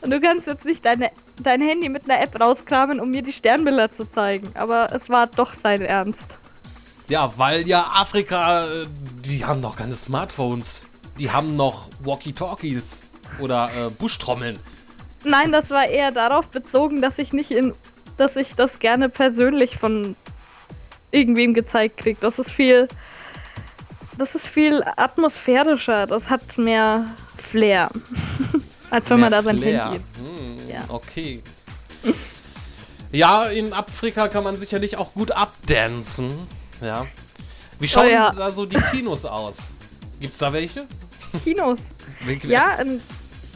Und 0.00 0.10
du 0.10 0.20
kannst 0.20 0.48
jetzt 0.48 0.64
nicht 0.64 0.84
deine 0.84 1.10
dein 1.38 1.62
Handy 1.62 1.88
mit 1.88 2.10
einer 2.10 2.20
App 2.20 2.40
rauskramen, 2.40 2.98
um 2.98 3.10
mir 3.10 3.22
die 3.22 3.32
Sternbilder 3.32 3.92
zu 3.92 4.04
zeigen. 4.04 4.50
Aber 4.54 4.92
es 4.92 5.08
war 5.08 5.28
doch 5.28 5.52
sein 5.52 5.82
Ernst. 5.82 6.24
Ja, 7.08 7.32
weil 7.36 7.68
ja 7.68 7.90
Afrika, 7.94 8.66
äh, 8.66 8.86
die 9.24 9.44
haben 9.44 9.60
noch 9.60 9.76
keine 9.76 9.94
Smartphones. 9.94 10.86
Die 11.20 11.30
haben 11.30 11.54
noch 11.54 11.88
Walkie-Talkies 12.02 13.04
oder 13.38 13.70
äh, 13.76 13.90
Buschtrommeln. 13.90 14.58
Nein, 15.22 15.52
das 15.52 15.70
war 15.70 15.86
eher 15.86 16.10
darauf 16.10 16.48
bezogen, 16.48 17.00
dass 17.00 17.18
ich 17.18 17.32
nicht 17.32 17.52
in, 17.52 17.74
dass 18.16 18.34
ich 18.36 18.54
das 18.56 18.80
gerne 18.80 19.08
persönlich 19.08 19.76
von 19.76 20.16
irgendwem 21.12 21.54
gezeigt 21.54 21.98
kriege. 21.98 22.18
Das 22.20 22.38
ist 22.38 22.50
viel, 22.50 22.88
das 24.20 24.34
ist 24.34 24.46
viel 24.46 24.82
atmosphärischer. 24.96 26.06
Das 26.06 26.28
hat 26.30 26.58
mehr 26.58 27.06
Flair, 27.38 27.90
als 28.90 29.08
wenn 29.10 29.20
Mehr 29.20 29.30
man 29.30 29.30
da 29.32 29.42
sein 29.42 29.58
Flair. 29.58 29.84
Handy. 29.92 30.00
Hm, 30.18 30.68
Ja. 30.68 30.84
Okay. 30.88 31.42
ja, 33.12 33.44
in 33.44 33.72
Afrika 33.72 34.28
kann 34.28 34.44
man 34.44 34.56
sicherlich 34.56 34.96
auch 34.96 35.14
gut 35.14 35.32
abdancen. 35.32 36.30
Ja. 36.80 37.06
Wie 37.78 37.88
schauen 37.88 38.06
Oh 38.06 38.10
ja. 38.10 38.30
da 38.30 38.50
so 38.50 38.66
die 38.66 38.78
Kinos 38.92 39.24
aus? 39.24 39.74
Gibt's 40.20 40.38
da 40.38 40.52
welche? 40.52 40.86
Kinos. 41.44 41.78
Ja, 42.44 42.78
ähm, 42.80 43.00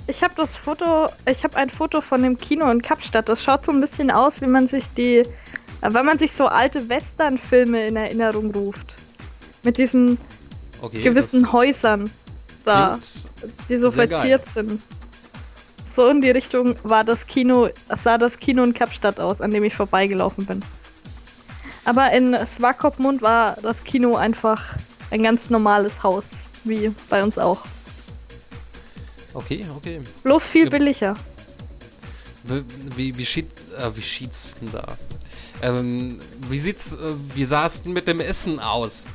ich 0.07 0.23
habe 0.23 0.35
das 0.37 0.57
Foto, 0.57 1.07
ich 1.27 1.45
habe 1.45 1.57
ein 1.57 1.69
Foto 1.71 2.01
von 2.01 2.23
dem 2.23 2.39
Kino 2.39 2.71
in 2.71 2.81
Kapstadt. 2.83 3.29
Das 3.29 3.43
schaut 3.43 3.65
so 3.67 3.73
ein 3.73 3.81
bisschen 3.81 4.11
aus, 4.11 4.41
wie 4.41 4.47
man 4.47 4.69
sich 4.69 4.89
die, 4.97 5.19
äh, 5.19 5.27
wenn 5.83 6.07
man 6.07 6.19
sich 6.19 6.33
so 6.33 6.47
alte 6.47 6.89
Western-Filme 6.89 7.87
in 7.87 7.97
Erinnerung 7.97 8.51
ruft. 8.55 8.97
Mit 9.63 9.79
diesen 9.79 10.19
okay, 10.85 11.03
gewissen 11.03 11.53
Häusern 11.53 12.11
da, 12.65 12.99
die 13.69 13.79
so 13.79 13.91
verziert 13.91 14.43
sind. 14.55 14.81
So 15.95 16.09
in 16.09 16.21
die 16.21 16.31
Richtung 16.31 16.77
war 16.83 17.05
das 17.05 17.27
Kino, 17.27 17.69
sah 18.03 18.19
das 18.19 18.39
Kino 18.39 18.65
in 18.65 18.75
Kapstadt 18.75 19.21
aus, 19.21 19.41
an 19.41 19.51
dem 19.51 19.63
ich 19.65 19.75
vorbeigelaufen 19.75 20.47
bin. 20.47 20.63
Aber 21.85 22.11
in 22.13 22.37
Swakopmund 22.47 23.23
war 23.23 23.57
das 23.63 23.85
Kino 23.85 24.17
einfach 24.17 24.75
ein 25.11 25.23
ganz 25.23 25.51
normales 25.51 26.03
Haus, 26.03 26.25
wie 26.65 26.93
bei 27.11 27.23
uns 27.23 27.39
auch. 27.39 27.61
Okay, 29.35 29.65
okay. 29.77 30.01
Bloß 30.23 30.47
viel 30.47 30.71
billiger. 30.71 31.17
Wie, 32.45 32.65
wie, 32.97 33.19
wie, 33.19 33.27
schied, 33.27 33.49
äh, 33.79 33.95
wie 33.95 34.03
schied's 34.03 34.57
denn 34.61 34.71
da? 34.73 34.87
Ähm, 35.63 36.21
wie 36.49 36.59
sieht's, 36.59 36.95
äh, 36.95 37.15
wie 37.35 37.45
sah 37.45 37.67
es 37.67 37.83
denn 37.83 37.93
mit 37.93 38.09
dem 38.09 38.21
Essen 38.21 38.61
aus? 38.61 39.07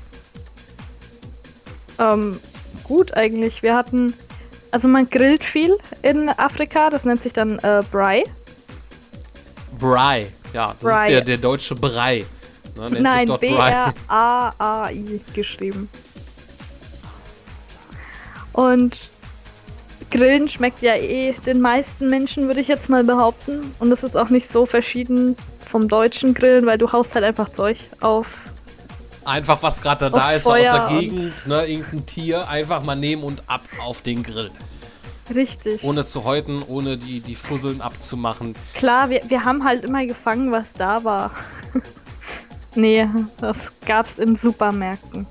Ähm, 2.00 2.40
gut 2.84 3.14
eigentlich. 3.16 3.62
Wir 3.62 3.76
hatten, 3.76 4.14
also 4.72 4.88
man 4.88 5.10
grillt 5.10 5.44
viel 5.44 5.78
in 6.02 6.30
Afrika, 6.30 6.90
das 6.90 7.06
nennt 7.06 7.22
sich 7.22 7.34
dann 7.34 7.60
äh, 7.60 7.84
Brai. 7.92 8.24
Brei. 9.78 10.28
Ja, 10.54 10.68
das 10.68 10.80
Brei. 10.80 11.02
ist 11.02 11.10
der, 11.10 11.22
der 11.22 11.38
deutsche 11.38 11.76
Brei. 11.76 12.26
Ne, 12.76 12.82
nennt 12.84 12.94
sich 12.94 13.02
Nein, 13.02 13.28
dort 13.28 13.42
Brei. 13.42 13.94
B-R-A-A-I 14.08 15.22
geschrieben. 15.34 15.90
Und 18.54 18.98
Grillen 20.12 20.50
schmeckt 20.50 20.82
ja 20.82 20.96
eh 20.96 21.34
den 21.46 21.62
meisten 21.62 22.10
Menschen, 22.10 22.48
würde 22.48 22.62
ich 22.62 22.68
jetzt 22.68 22.90
mal 22.90 23.04
behaupten. 23.04 23.74
Und 23.80 23.92
es 23.92 24.04
ist 24.04 24.18
auch 24.18 24.30
nicht 24.30 24.52
so 24.52 24.66
verschieden 24.66 25.36
vom 25.66 25.88
deutschen 25.88 26.34
Grillen, 26.34 26.66
weil 26.66 26.78
du 26.78 26.92
haust 26.92 27.14
halt 27.16 27.24
einfach 27.24 27.50
Zeug 27.50 27.78
auf. 28.02 28.28
Einfach 29.30 29.62
was 29.62 29.82
gerade 29.82 30.10
da 30.10 30.32
ist, 30.32 30.44
so 30.44 30.54
aus 30.54 30.62
der 30.62 30.88
Feuer 30.88 31.00
Gegend, 31.00 31.48
ne, 31.48 31.66
irgendein 31.66 32.06
Tier, 32.08 32.48
einfach 32.48 32.82
mal 32.84 32.96
nehmen 32.96 33.24
und 33.24 33.44
ab 33.48 33.62
auf 33.80 34.02
den 34.02 34.24
Grill. 34.24 34.50
Richtig. 35.34 35.84
Ohne 35.84 36.04
zu 36.04 36.24
häuten, 36.24 36.64
ohne 36.68 36.98
die, 36.98 37.20
die 37.20 37.36
Fusseln 37.36 37.82
abzumachen. 37.82 38.56
Klar, 38.74 39.12
wir, 39.12 39.22
wir 39.28 39.46
haben 39.46 39.64
halt 39.64 39.86
immer 39.86 40.04
gefangen, 40.06 40.52
was 40.52 40.74
da 40.74 41.04
war. 41.04 41.32
nee, 42.76 43.08
das 43.40 43.72
gab's 43.86 44.18
in 44.18 44.36
Supermärkten. 44.36 45.28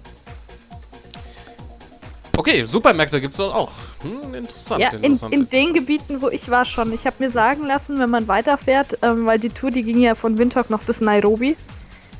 Okay, 2.36 2.64
Supermärkte 2.64 3.20
gibt's 3.20 3.38
dort 3.38 3.52
auch. 3.52 3.72
Hm, 4.02 4.32
interessant, 4.32 4.80
Ja, 4.80 4.90
in, 4.90 5.02
interessant. 5.02 5.34
in 5.34 5.48
den. 5.48 5.74
Gebieten, 5.74 6.22
wo 6.22 6.28
ich 6.28 6.48
war 6.48 6.64
schon. 6.64 6.92
Ich 6.92 7.04
habe 7.04 7.16
mir 7.18 7.32
sagen 7.32 7.64
lassen, 7.64 7.98
wenn 7.98 8.10
man 8.10 8.28
weiterfährt, 8.28 8.98
ähm, 9.02 9.26
weil 9.26 9.40
die 9.40 9.48
Tour, 9.48 9.72
die 9.72 9.82
ging 9.82 10.00
ja 10.00 10.14
von 10.14 10.38
Windhoek 10.38 10.70
noch 10.70 10.82
bis 10.82 11.00
Nairobi. 11.00 11.56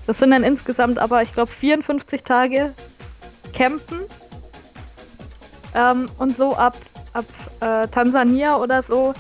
Das 0.09 0.21
sind 0.21 0.31
dann 0.31 0.43
insgesamt 0.43 0.99
aber, 0.99 1.21
ich 1.21 1.33
glaube, 1.33 1.53
54 1.53 2.23
Tage 2.23 2.73
campen. 3.53 4.01
Ähm, 5.75 6.09
und 6.17 6.35
so 6.35 6.57
ab, 6.57 6.79
ab 7.13 7.27
äh, 7.61 7.87
Tansania 7.89 8.57
oder 8.57 8.83
so 8.83 9.13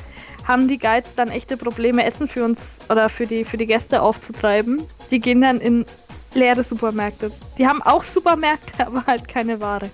haben 0.44 0.66
die 0.66 0.78
Guides 0.78 1.14
dann 1.14 1.28
echte 1.28 1.58
Probleme, 1.58 2.06
Essen 2.06 2.26
für 2.26 2.42
uns 2.42 2.58
oder 2.88 3.10
für 3.10 3.26
die, 3.26 3.44
für 3.44 3.58
die 3.58 3.66
Gäste 3.66 4.00
aufzutreiben. 4.00 4.82
Die 5.10 5.20
gehen 5.20 5.42
dann 5.42 5.60
in 5.60 5.84
leere 6.32 6.64
Supermärkte. 6.64 7.30
Die 7.58 7.66
haben 7.66 7.82
auch 7.82 8.02
Supermärkte, 8.02 8.72
aber 8.86 9.04
halt 9.04 9.28
keine 9.28 9.60
Ware. 9.60 9.90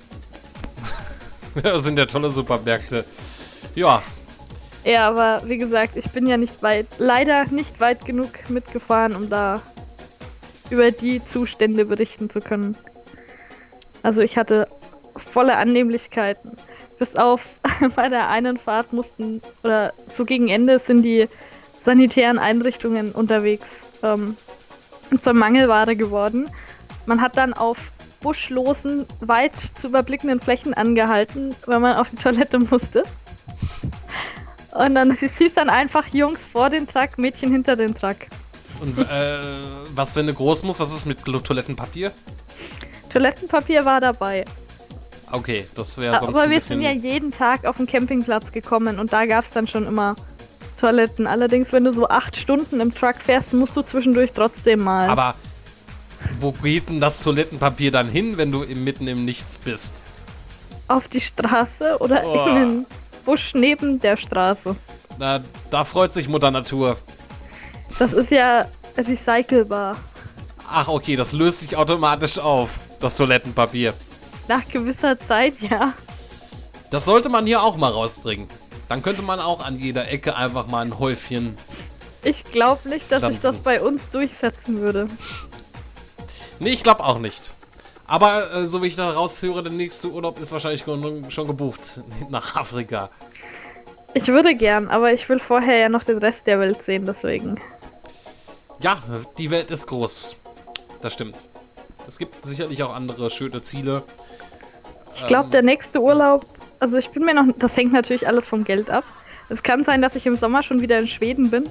Das 1.61 1.83
sind 1.83 1.99
ja 1.99 2.07
tolle 2.07 2.31
Supermärkte. 2.31 3.05
Ja, 3.75 4.01
Ja, 4.85 5.09
aber 5.09 5.43
wie 5.45 5.59
gesagt, 5.59 5.97
ich 5.97 6.09
bin 6.13 6.29
ja 6.29 6.37
nicht 6.37 6.63
weit, 6.63 6.87
leider 6.99 7.47
nicht 7.47 7.81
weit 7.81 8.05
genug 8.05 8.49
mitgefahren, 8.49 9.17
um 9.17 9.29
da 9.29 9.61
über 10.71 10.90
die 10.90 11.25
Zustände 11.25 11.85
berichten 11.85 12.30
zu 12.30 12.40
können. 12.40 12.76
Also 14.02 14.21
ich 14.21 14.37
hatte 14.37 14.68
volle 15.16 15.56
Annehmlichkeiten. 15.56 16.52
Bis 16.99 17.16
auf 17.16 17.61
bei 17.97 18.09
der 18.09 18.28
einen 18.28 18.56
Fahrt 18.56 18.92
mussten, 18.92 19.42
oder 19.62 19.92
so 20.09 20.25
gegen 20.25 20.49
Ende 20.49 20.78
sind 20.78 21.02
die 21.02 21.28
sanitären 21.80 22.38
Einrichtungen 22.38 23.12
unterwegs 23.12 23.80
ähm, 24.02 24.37
zur 25.18 25.35
Mangelware 25.35 25.97
geworden. 25.97 26.49
Man 27.06 27.21
hat 27.21 27.37
dann 27.37 27.52
auf 27.52 27.92
buschlosen, 28.21 29.06
weit 29.21 29.52
zu 29.75 29.88
überblickenden 29.88 30.40
Flächen 30.40 30.73
angehalten, 30.73 31.54
wenn 31.66 31.83
man 31.83 31.97
auf 31.97 32.11
die 32.11 32.16
Toilette 32.16 32.59
musste. 32.59 33.04
Und 34.73 34.94
dann 34.94 35.11
es 35.21 35.38
hieß 35.38 35.54
dann 35.54 35.68
einfach 35.68 36.09
Jungs 36.09 36.47
vor 36.47 36.71
den 36.71 36.88
Truck, 36.88 37.18
Mädchen 37.18 37.50
hinter 37.50 37.76
den 37.76 37.94
Truck. 37.94 38.16
Und 38.81 38.99
äh, 38.99 39.38
was, 39.95 40.16
wenn 40.16 40.26
du 40.26 40.35
groß 40.35 40.62
musst, 40.64 40.81
was 40.81 40.95
ist 40.95 41.07
mit 41.07 41.25
Toilettenpapier? 41.25 42.12
Toilettenpapier 43.11 43.85
war 43.85 44.00
dabei. 44.00 44.45
Okay, 45.31 45.66
das 45.75 45.99
wäre 45.99 46.19
sonst 46.21 46.37
Aber 46.37 46.50
wir 46.50 46.61
sind 46.61 46.83
ja 46.83 46.90
jeden 46.93 47.31
Tag 47.31 47.64
auf 47.66 47.76
den 47.76 47.87
Campingplatz 47.87 48.52
gekommen 48.52 48.99
und 48.99 49.12
da 49.12 49.26
gab 49.26 49.45
es 49.45 49.50
dann 49.50 49.66
schon 49.66 49.87
immer 49.87 50.16
Toiletten. 50.81 51.26
Allerdings, 51.26 51.73
wenn 51.73 51.85
du 51.85 51.93
so 51.93 52.09
acht 52.09 52.37
Stunden 52.37 52.81
im 52.81 52.95
Truck 52.95 53.16
fährst, 53.16 53.52
musst 53.52 53.76
du 53.76 53.83
zwischendurch 53.83 54.33
trotzdem 54.33 54.83
mal. 54.83 55.09
Aber 55.09 55.35
wo 56.38 56.52
geht 56.52 56.88
denn 56.88 57.00
das 57.00 57.23
Toilettenpapier 57.23 57.90
dann 57.90 58.09
hin, 58.09 58.37
wenn 58.37 58.52
du 58.52 58.62
im, 58.62 58.85
mitten 58.85 59.07
im 59.09 59.25
Nichts 59.25 59.59
bist? 59.59 60.02
auf 60.87 61.09
die 61.09 61.21
Straße 61.21 61.97
oder 62.00 62.23
Oh. 62.26 62.47
in 62.47 62.54
den 62.54 62.87
Busch 63.25 63.54
neben 63.54 64.00
der 64.00 64.19
Straße. 64.19 64.76
Na, 65.19 65.40
da 65.71 65.85
freut 65.85 66.12
sich 66.12 66.28
Mutter 66.28 66.50
Natur. 66.50 66.99
Das 67.99 68.13
ist 68.13 68.31
ja 68.31 68.67
recycelbar. 68.97 69.97
Ach, 70.69 70.89
okay, 70.89 71.17
das 71.17 71.33
löst 71.33 71.61
sich 71.61 71.77
automatisch 71.77 72.39
auf, 72.39 72.79
das 73.01 73.17
Toilettenpapier. 73.17 73.95
Nach 74.49 74.67
gewisser 74.69 75.19
Zeit, 75.19 75.55
ja. 75.61 75.93
Das 76.91 77.05
sollte 77.05 77.29
man 77.29 77.47
hier 77.47 77.63
auch 77.63 77.77
mal 77.77 77.91
rausbringen. 77.91 78.49
Dann 78.89 79.03
könnte 79.03 79.23
man 79.23 79.41
auch 79.41 79.65
an 79.65 79.79
jeder 79.79 80.09
Ecke 80.09 80.37
einfach 80.37 80.67
mal 80.67 80.85
ein 80.85 80.99
Häufchen. 80.99 81.57
Ich 82.23 82.45
glaube 82.45 82.89
nicht, 82.89 83.11
dass 83.11 83.21
sich 83.21 83.31
das 83.33 83.41
Pflanzen. 83.41 83.63
bei 83.63 83.83
uns 83.83 84.03
durchsetzen 84.11 84.81
würde. 84.81 85.09
Nee, 86.59 86.71
ich 86.71 86.83
glaube 86.83 87.05
auch 87.05 87.19
nicht. 87.19 87.55
Aber 88.07 88.53
äh, 88.53 88.67
so 88.67 88.83
wie 88.83 88.87
ich 88.89 88.97
da 88.97 89.11
raushöre, 89.11 89.63
der 89.63 89.73
nächste 89.73 90.11
Urlaub 90.11 90.39
ist 90.39 90.53
wahrscheinlich 90.53 90.85
schon 91.29 91.47
gebucht 91.47 92.01
nach 92.29 92.57
Afrika. 92.57 93.11
Ich 94.13 94.29
würde 94.29 94.55
gern, 94.55 94.89
aber 94.89 95.13
ich 95.13 95.29
will 95.29 95.41
vorher 95.41 95.77
ja 95.77 95.89
noch 95.89 96.05
den 96.05 96.19
Rest 96.19 96.47
der 96.47 96.61
Welt 96.61 96.83
sehen, 96.83 97.05
deswegen. 97.07 97.61
Ja, 98.81 98.99
die 99.38 99.50
Welt 99.50 99.71
ist 99.71 99.87
groß. 99.87 100.37
Das 101.00 101.12
stimmt. 101.12 101.49
Es 102.07 102.19
gibt 102.19 102.45
sicherlich 102.45 102.83
auch 102.83 102.95
andere 102.95 103.31
schöne 103.31 103.62
Ziele. 103.62 104.02
Ich 105.14 105.26
glaube, 105.26 105.47
Ähm. 105.47 105.50
der 105.52 105.62
nächste 105.62 106.00
Urlaub, 106.00 106.45
also 106.81 106.97
ich 106.97 107.09
bin 107.11 107.25
mir 107.25 107.35
noch, 107.35 107.45
das 107.59 107.76
hängt 107.76 107.93
natürlich 107.93 108.26
alles 108.26 108.47
vom 108.49 108.64
Geld 108.64 108.90
ab. 108.90 109.04
Es 109.49 109.62
kann 109.62 109.85
sein, 109.85 110.02
dass 110.02 110.16
ich 110.16 110.26
im 110.26 110.37
Sommer 110.37 110.62
schon 110.62 110.81
wieder 110.81 110.99
in 110.99 111.09
Schweden 111.09 111.50
bin. 111.50 111.69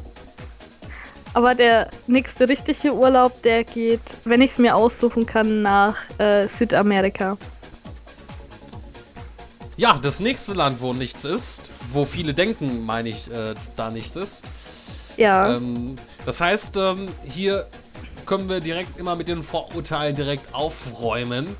Aber 1.36 1.56
der 1.56 1.90
nächste 2.06 2.48
richtige 2.48 2.94
Urlaub, 2.94 3.42
der 3.42 3.64
geht, 3.64 4.02
wenn 4.24 4.42
ich 4.42 4.52
es 4.52 4.58
mir 4.60 4.76
aussuchen 4.76 5.26
kann, 5.26 5.64
nach 5.64 5.96
äh, 6.20 6.48
Südamerika. 6.48 7.38
Ja, 9.78 9.98
das 10.02 10.20
nächste 10.20 10.54
Land, 10.54 10.82
wo 10.82 10.94
nichts 10.94 11.26
ist, 11.26 11.72
wo 11.92 12.06
viele 12.06 12.36
denken, 12.36 12.86
meine 12.86 13.10
ich, 13.10 13.32
äh, 13.32 13.56
da 13.76 13.90
nichts 13.90 14.16
ist. 14.16 14.46
Ja, 15.18 15.56
Ähm, 15.56 15.96
das 16.26 16.42
heißt, 16.42 16.78
ähm, 16.78 17.08
hier 17.24 17.68
können 18.26 18.50
wir 18.50 18.60
direkt 18.60 18.98
immer 18.98 19.16
mit 19.16 19.28
den 19.28 19.44
Vorurteilen 19.44 20.16
direkt 20.16 20.54
aufräumen. 20.54 21.56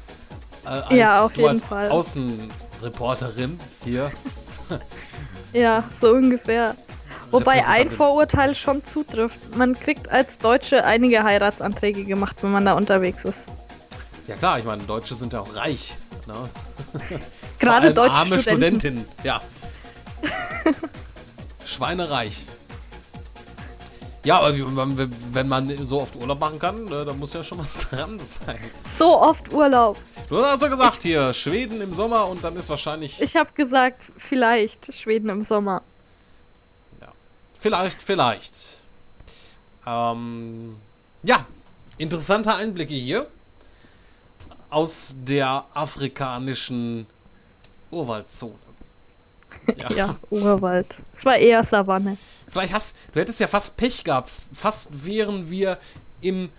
Äh, 0.66 0.70
als 0.70 0.92
Ja, 0.92 1.26
auf 1.26 1.32
du 1.34 1.42
jeden 1.42 1.52
als 1.52 1.64
Fall. 1.64 1.90
Außenreporterin 1.90 3.60
hier. 3.84 4.12
ja, 5.54 5.84
so 6.02 6.12
ungefähr. 6.12 6.76
Wobei 7.32 7.66
ein 7.68 7.90
Vorurteil 7.90 8.54
schon 8.56 8.84
zutrifft. 8.84 9.56
Man 9.56 9.74
kriegt 9.74 10.10
als 10.12 10.38
Deutsche 10.38 10.84
einige 10.86 11.24
Heiratsanträge 11.24 12.04
gemacht, 12.06 12.38
wenn 12.42 12.52
man 12.52 12.66
da 12.66 12.74
unterwegs 12.74 13.26
ist. 13.26 13.40
Ja 14.28 14.36
klar, 14.36 14.60
ich 14.60 14.66
meine, 14.66 14.84
Deutsche 14.84 15.16
sind 15.16 15.34
ja 15.34 15.42
auch 15.42 15.56
reich. 15.56 15.96
Ne? 16.28 16.36
Gerade 17.60 17.94
deutsche 17.94 18.14
arme 18.14 18.40
Studenten. 18.40 18.80
Studentin, 18.80 19.06
ja. 19.24 19.42
Schweinereich. 21.66 22.46
Ja, 24.26 24.40
aber 24.40 24.54
wenn 25.34 25.50
man 25.50 25.84
so 25.84 26.02
oft 26.02 26.16
Urlaub 26.16 26.40
machen 26.40 26.58
kann, 26.58 26.86
ne, 26.86 27.04
da 27.04 27.14
muss 27.14 27.34
ja 27.34 27.44
schon 27.44 27.60
was 27.60 27.78
dran 27.90 28.18
sein. 28.20 28.60
So 28.98 29.20
oft 29.22 29.52
Urlaub. 29.52 29.98
Du 30.30 30.38
hast 30.38 30.46
also 30.52 30.70
gesagt 30.70 31.04
hier, 31.04 31.34
Schweden 31.34 31.82
im 31.82 31.92
Sommer 31.92 32.28
und 32.28 32.42
dann 32.42 32.56
ist 32.56 32.70
wahrscheinlich, 32.70 33.22
Ich 33.22 33.36
habe 33.36 33.52
gesagt, 33.54 34.04
vielleicht 34.18 34.94
Schweden 34.94 35.28
im 35.30 35.44
Sommer. 35.44 35.82
vielleicht, 37.60 38.02
vielleicht. 38.02 38.82
Ähm, 39.86 40.78
ja, 41.24 41.46
interessante 41.98 42.56
Einblicke 42.56 42.94
hier 42.94 43.28
aus 44.70 45.16
der 45.18 45.66
afrikanischen 45.74 47.06
Urwaldzone. 47.92 48.63
Ja, 49.96 50.16
Urwald. 50.30 50.88
Es 51.16 51.26
war 51.26 51.38
eher 51.38 51.64
Savanne. 51.64 52.18
Vielleicht 52.48 52.74
hast 52.74 52.96
du 53.14 53.20
hättest 53.20 53.40
ja 53.40 53.48
fast 53.48 53.78
Pech 53.78 54.04
gehabt. 54.04 54.30
Fast 54.54 55.06
wären 55.06 55.50
wir 55.50 55.78
im 56.22 56.50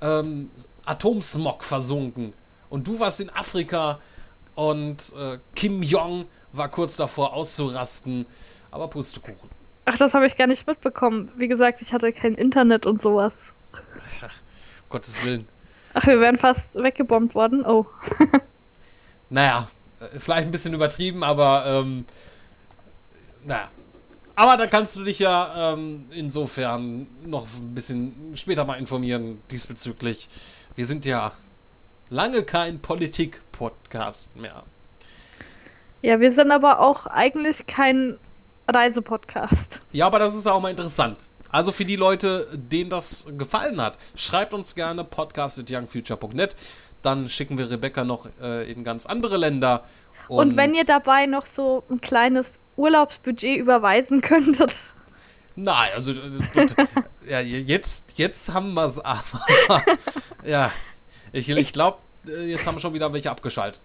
ähm, 0.00 0.50
Atomsmog 0.84 1.64
versunken. 1.64 2.32
Und 2.70 2.86
du 2.86 2.98
warst 2.98 3.20
in 3.20 3.30
Afrika 3.30 3.98
und 4.54 5.12
äh, 5.18 5.38
Kim 5.54 5.82
Jong 5.82 6.26
war 6.52 6.68
kurz 6.68 6.96
davor 6.96 7.34
auszurasten. 7.34 8.26
Aber 8.70 8.88
Pustekuchen. 8.88 9.48
Ach, 9.84 9.96
das 9.96 10.14
habe 10.14 10.26
ich 10.26 10.36
gar 10.36 10.46
nicht 10.46 10.66
mitbekommen. 10.66 11.30
Wie 11.36 11.48
gesagt, 11.48 11.82
ich 11.82 11.92
hatte 11.92 12.12
kein 12.12 12.34
Internet 12.34 12.86
und 12.86 13.02
sowas. 13.02 13.32
Um 13.72 14.28
Gottes 14.88 15.24
Willen. 15.24 15.46
Ach, 15.94 16.06
wir 16.06 16.20
wären 16.20 16.36
fast 16.36 16.74
weggebombt 16.74 17.34
worden. 17.34 17.64
Oh. 17.64 17.86
Naja, 19.30 19.66
äh, 20.00 20.18
vielleicht 20.18 20.46
ein 20.46 20.50
bisschen 20.52 20.74
übertrieben, 20.74 21.24
aber 21.24 21.64
ähm, 21.66 22.04
naja. 23.44 23.68
Aber 24.36 24.56
da 24.56 24.66
kannst 24.66 24.96
du 24.96 25.04
dich 25.04 25.20
ja 25.20 25.72
ähm, 25.74 26.06
insofern 26.10 27.06
noch 27.24 27.46
ein 27.60 27.74
bisschen 27.74 28.32
später 28.34 28.64
mal 28.64 28.74
informieren 28.74 29.40
diesbezüglich. 29.50 30.28
Wir 30.74 30.86
sind 30.86 31.04
ja 31.04 31.32
lange 32.10 32.42
kein 32.42 32.80
Politik-Podcast 32.80 34.34
mehr. 34.36 34.64
Ja, 36.02 36.20
wir 36.20 36.32
sind 36.32 36.50
aber 36.50 36.80
auch 36.80 37.06
eigentlich 37.06 37.66
kein 37.66 38.18
Reisepodcast. 38.66 39.80
Ja, 39.92 40.06
aber 40.06 40.18
das 40.18 40.34
ist 40.34 40.46
auch 40.46 40.60
mal 40.60 40.70
interessant. 40.70 41.26
Also 41.50 41.70
für 41.70 41.84
die 41.84 41.96
Leute, 41.96 42.48
denen 42.52 42.90
das 42.90 43.28
gefallen 43.38 43.80
hat, 43.80 43.96
schreibt 44.16 44.52
uns 44.52 44.74
gerne 44.74 45.04
podcast.youngfuture.net. 45.04 46.56
Dann 47.02 47.28
schicken 47.28 47.56
wir 47.58 47.70
Rebecca 47.70 48.02
noch 48.02 48.26
äh, 48.42 48.70
in 48.70 48.82
ganz 48.82 49.06
andere 49.06 49.36
Länder. 49.36 49.84
Und, 50.26 50.56
wenn 50.56 50.74
ihr 50.74 50.84
dabei 50.84 51.26
noch 51.26 51.46
so 51.46 51.84
ein 51.90 52.00
kleines 52.00 52.50
Urlaubsbudget 52.76 53.58
überweisen 53.58 54.20
könntet. 54.20 54.72
Nein, 55.56 55.90
also 55.94 56.12
äh, 56.12 56.66
ja, 57.28 57.40
jetzt, 57.40 58.18
jetzt 58.18 58.52
haben 58.52 58.74
wir 58.74 58.86
es 58.86 58.98
aber. 59.00 59.22
ja, 60.44 60.72
ich, 61.32 61.48
ich 61.48 61.72
glaube, 61.72 61.98
jetzt 62.24 62.66
haben 62.66 62.80
schon 62.80 62.94
wieder 62.94 63.12
welche 63.12 63.30
abgeschaltet. 63.30 63.82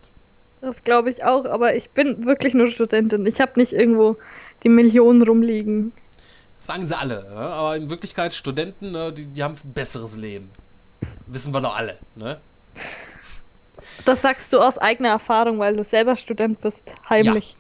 Das 0.62 0.84
glaube 0.84 1.10
ich 1.10 1.24
auch, 1.24 1.46
aber 1.46 1.76
ich 1.76 1.90
bin 1.92 2.26
wirklich 2.26 2.54
nur 2.54 2.68
Studentin. 2.68 3.26
Ich 3.26 3.40
habe 3.40 3.54
nicht 3.56 3.74
irgendwo 3.74 4.18
die 4.64 4.70
Millionen 4.70 5.22
rumliegen. 5.22 5.94
Sagen 6.60 6.86
sie 6.86 6.98
alle, 6.98 7.24
ne? 7.24 7.40
aber 7.40 7.78
in 7.78 7.90
Wirklichkeit 7.90 8.34
Studenten, 8.34 8.92
ne, 8.92 9.14
die, 9.14 9.26
die 9.26 9.44
haben 9.44 9.56
ein 9.64 9.74
besseres 9.74 10.18
Leben. 10.18 10.50
Wissen 11.28 11.54
wir 11.54 11.62
doch 11.62 11.76
alle, 11.76 11.98
ne? 12.16 12.38
Das 14.04 14.22
sagst 14.22 14.52
du 14.52 14.60
aus 14.60 14.78
eigener 14.78 15.10
Erfahrung, 15.10 15.60
weil 15.60 15.78
du 15.78 15.84
selber 15.86 16.18
Student 16.18 16.60
bist, 16.60 16.84
heimlich. 17.10 17.56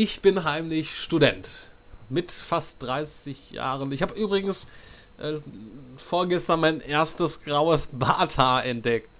Ich 0.00 0.20
bin 0.20 0.44
heimlich 0.44 0.96
Student. 0.96 1.70
Mit 2.08 2.30
fast 2.30 2.84
30 2.84 3.50
Jahren. 3.50 3.90
Ich 3.90 4.00
habe 4.00 4.14
übrigens 4.14 4.68
äh, 5.18 5.38
vorgestern 5.96 6.60
mein 6.60 6.80
erstes 6.80 7.42
graues 7.42 7.88
Barthaar 7.92 8.64
entdeckt. 8.64 9.10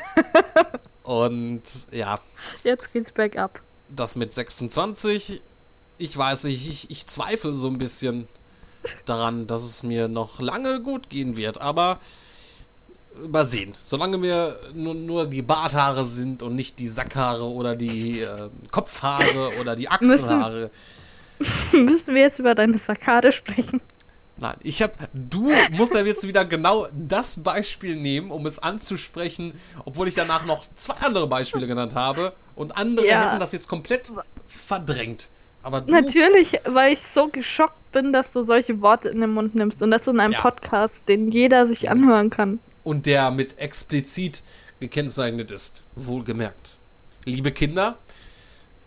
Und 1.02 1.60
ja, 1.90 2.18
Jetzt 2.64 2.90
geht's 2.94 3.12
bergab. 3.12 3.60
das 3.90 4.16
mit 4.16 4.32
26, 4.32 5.42
ich 5.98 6.16
weiß 6.16 6.44
nicht, 6.44 6.66
ich, 6.66 6.90
ich 6.90 7.06
zweifle 7.06 7.52
so 7.52 7.66
ein 7.66 7.76
bisschen 7.76 8.26
daran, 9.04 9.46
dass 9.46 9.62
es 9.62 9.82
mir 9.82 10.08
noch 10.08 10.40
lange 10.40 10.80
gut 10.80 11.10
gehen 11.10 11.36
wird, 11.36 11.60
aber 11.60 12.00
mal 13.30 13.44
sehen. 13.44 13.72
Solange 13.80 14.18
mir 14.18 14.58
nur, 14.74 14.94
nur 14.94 15.26
die 15.26 15.42
Barthaare 15.42 16.04
sind 16.04 16.42
und 16.42 16.54
nicht 16.54 16.78
die 16.78 16.88
Sackhaare 16.88 17.44
oder 17.44 17.76
die 17.76 18.20
äh, 18.20 18.48
Kopfhaare 18.70 19.52
oder 19.60 19.76
die 19.76 19.88
Achselhaare. 19.88 20.70
Müssen 21.72 22.14
wir 22.14 22.22
jetzt 22.22 22.38
über 22.38 22.54
deine 22.54 22.78
Sackade 22.78 23.32
sprechen? 23.32 23.80
Nein, 24.38 24.56
ich 24.62 24.82
hab. 24.82 24.92
Du 25.12 25.52
musst 25.72 25.94
ja 25.94 26.00
jetzt 26.00 26.26
wieder 26.26 26.44
genau 26.44 26.86
das 26.92 27.42
Beispiel 27.42 27.96
nehmen, 27.96 28.30
um 28.30 28.46
es 28.46 28.58
anzusprechen, 28.58 29.52
obwohl 29.84 30.08
ich 30.08 30.14
danach 30.14 30.44
noch 30.46 30.64
zwei 30.74 30.94
andere 31.04 31.26
Beispiele 31.26 31.66
genannt 31.66 31.94
habe 31.94 32.32
und 32.56 32.76
andere 32.76 33.06
Ja. 33.06 33.28
hätten 33.28 33.40
das 33.40 33.52
jetzt 33.52 33.68
komplett 33.68 34.12
verdrängt. 34.46 35.28
Aber 35.62 35.80
du, 35.80 35.92
Natürlich, 35.92 36.58
weil 36.66 36.92
ich 36.94 37.00
so 37.00 37.28
geschockt 37.28 37.92
bin, 37.92 38.12
dass 38.12 38.32
du 38.32 38.42
solche 38.44 38.80
Worte 38.80 39.10
in 39.10 39.20
den 39.20 39.30
Mund 39.30 39.54
nimmst 39.54 39.80
und 39.82 39.90
das 39.92 40.06
in 40.08 40.18
einem 40.18 40.32
Ja. 40.32 40.40
Podcast, 40.40 41.02
den 41.08 41.28
jeder 41.28 41.68
sich 41.68 41.88
anhören 41.88 42.30
kann. 42.30 42.58
Und 42.84 43.06
der 43.06 43.30
mit 43.30 43.58
explizit 43.58 44.42
gekennzeichnet 44.80 45.50
ist, 45.50 45.84
wohlgemerkt. 45.94 46.78
Liebe 47.24 47.52
Kinder, 47.52 47.96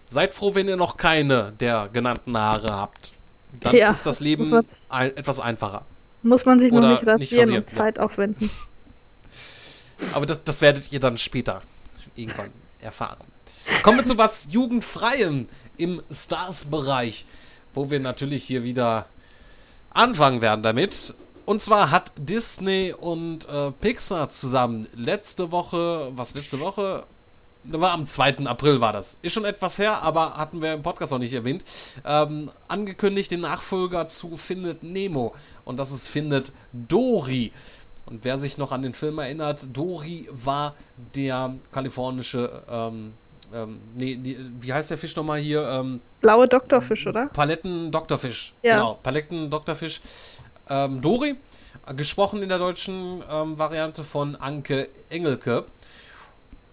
seid 0.10 0.34
froh, 0.34 0.56
wenn 0.56 0.68
ihr 0.68 0.76
noch 0.76 0.98
keine 0.98 1.54
der 1.60 1.90
genannten 1.92 2.38
Haare 2.38 2.76
habt. 2.76 3.14
Dann 3.62 3.76
Ja, 3.76 3.92
ist 3.92 4.06
das 4.06 4.20
Leben 4.20 4.66
ein, 4.90 5.16
etwas 5.16 5.40
einfacher. 5.40 5.86
Muss 6.24 6.46
man 6.46 6.60
sich 6.60 6.72
nur 6.72 6.80
Oder 6.80 6.90
nicht 6.92 7.02
rasieren, 7.02 7.20
nicht 7.20 7.34
rasieren, 7.38 7.64
und 7.64 7.72
ja. 7.72 7.78
Zeit 7.78 8.00
aufwenden. 8.00 8.50
Aber 10.14 10.26
das, 10.26 10.44
das 10.44 10.62
werdet 10.62 10.92
ihr 10.92 11.00
dann 11.00 11.18
später 11.18 11.62
irgendwann 12.16 12.52
erfahren. 12.82 13.26
Kommen 13.84 14.00
wir 14.00 14.06
zu 14.06 14.18
was 14.18 14.48
Jugendfreiem 14.52 15.48
im 15.78 16.02
Stars-Bereich, 16.12 17.26
wo 17.74 17.90
wir 17.90 18.00
natürlich 18.00 18.44
hier 18.44 18.64
wieder 18.64 19.06
anfangen 19.92 20.42
werden 20.42 20.62
damit. 20.64 21.14
Und 21.46 21.62
zwar 21.62 21.92
hat 21.92 22.12
Disney 22.18 22.94
und 22.98 23.48
äh, 23.48 23.72
Pixar 23.72 24.30
zusammen 24.30 24.88
letzte 24.96 25.52
Woche, 25.52 26.12
was 26.16 26.34
letzte 26.34 26.60
Woche? 26.60 27.04
War 27.68 27.94
am 27.94 28.06
2. 28.06 28.46
April 28.46 28.80
war 28.80 28.94
das. 28.94 29.18
Ist 29.24 29.34
schon 29.34 29.46
etwas 29.46 29.80
her, 29.80 30.04
aber 30.04 30.38
hatten 30.38 30.62
wir 30.62 30.74
im 30.74 30.84
Podcast 30.84 31.12
noch 31.12 31.20
nicht 31.20 31.34
erwähnt. 31.34 31.66
Ähm, 32.06 32.52
angekündigt 32.68 33.32
den 33.32 33.42
Nachfolger 33.42 34.08
zu 34.08 34.38
Findet 34.38 34.84
Nemo. 34.84 35.34
Und 35.66 35.78
das 35.80 35.92
ist 35.92 36.08
Findet 36.08 36.52
Dory. 36.74 37.52
Und 38.06 38.24
wer 38.24 38.38
sich 38.38 38.60
noch 38.60 38.72
an 38.72 38.84
den 38.84 38.94
Film 38.94 39.18
erinnert, 39.18 39.66
Dory 39.74 40.30
war 40.32 40.76
der 41.16 41.56
kalifornische, 41.72 42.62
ähm, 42.70 43.14
ähm, 43.52 43.80
nee, 43.96 44.16
die, 44.16 44.38
wie 44.60 44.72
heißt 44.72 44.92
der 44.92 44.98
Fisch 45.00 45.16
nochmal 45.16 45.40
hier? 45.40 45.68
Ähm, 45.68 46.02
Blaue 46.22 46.48
Doktorfisch, 46.48 47.08
oder? 47.08 47.28
Paletten-Doktorfisch. 47.28 48.54
Ja. 48.62 48.76
Genau, 48.76 49.00
Paletten-Doktorfisch. 49.02 50.02
Ähm, 50.70 51.02
Dori, 51.02 51.36
gesprochen 51.96 52.42
in 52.42 52.50
der 52.50 52.58
deutschen 52.58 53.24
ähm, 53.30 53.58
Variante 53.60 54.04
von 54.04 54.36
Anke 54.36 54.90
Engelke. 55.10 55.66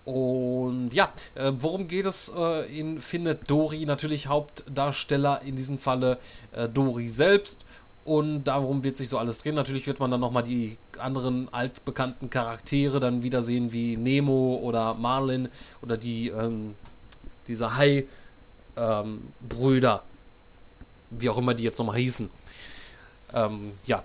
Und 0.05 0.91
ja, 0.93 1.13
äh, 1.35 1.53
worum 1.59 1.87
geht 1.87 2.07
es 2.07 2.33
äh, 2.37 2.79
in 2.79 3.01
Findet 3.01 3.49
Dori? 3.49 3.85
Natürlich 3.87 4.27
Hauptdarsteller 4.27 5.43
in 5.45 5.55
diesem 5.57 5.79
Falle 5.79 6.19
äh, 6.53 6.69
Dori 6.69 7.09
selbst. 7.09 7.65
Und 8.05 8.43
darum 8.45 8.83
wird 8.83 8.97
sich 8.97 9.09
so 9.09 9.19
alles 9.19 9.39
drehen. 9.39 9.55
Natürlich 9.55 9.87
wird 9.87 10.01
man 10.01 10.11
dann 10.11 10.19
nochmal 10.19 10.43
die 10.43 10.77
anderen 10.99 11.49
altbekannten 11.53 12.31
Charaktere 12.31 12.99
dann 12.99 13.23
wiedersehen, 13.23 13.73
wie 13.73 13.97
Nemo 13.97 14.59
oder 14.61 14.95
Marlin 14.95 15.49
oder 15.83 15.97
die, 15.97 16.31
ähm, 16.31 16.75
diese 17.47 17.77
Hai-Brüder. 17.77 18.09
wie 21.11 21.29
auch 21.29 21.39
immer 21.39 21.55
die 21.55 21.63
jetzt 21.63 21.79
nochmal 21.79 21.99
hießen. 21.99 22.29
Ähm, 23.35 23.73
ja. 23.87 24.03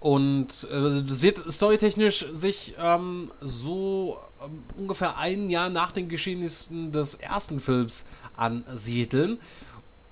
Und 0.00 0.68
äh, 0.70 1.02
das 1.02 1.22
wird 1.22 1.42
storytechnisch 1.50 2.26
sich 2.32 2.74
ähm, 2.78 3.30
so 3.40 4.18
ähm, 4.44 4.62
ungefähr 4.76 5.16
ein 5.16 5.50
Jahr 5.50 5.68
nach 5.68 5.90
den 5.90 6.08
Geschehnissen 6.08 6.92
des 6.92 7.14
ersten 7.14 7.60
Films 7.60 8.06
ansiedeln. 8.36 9.38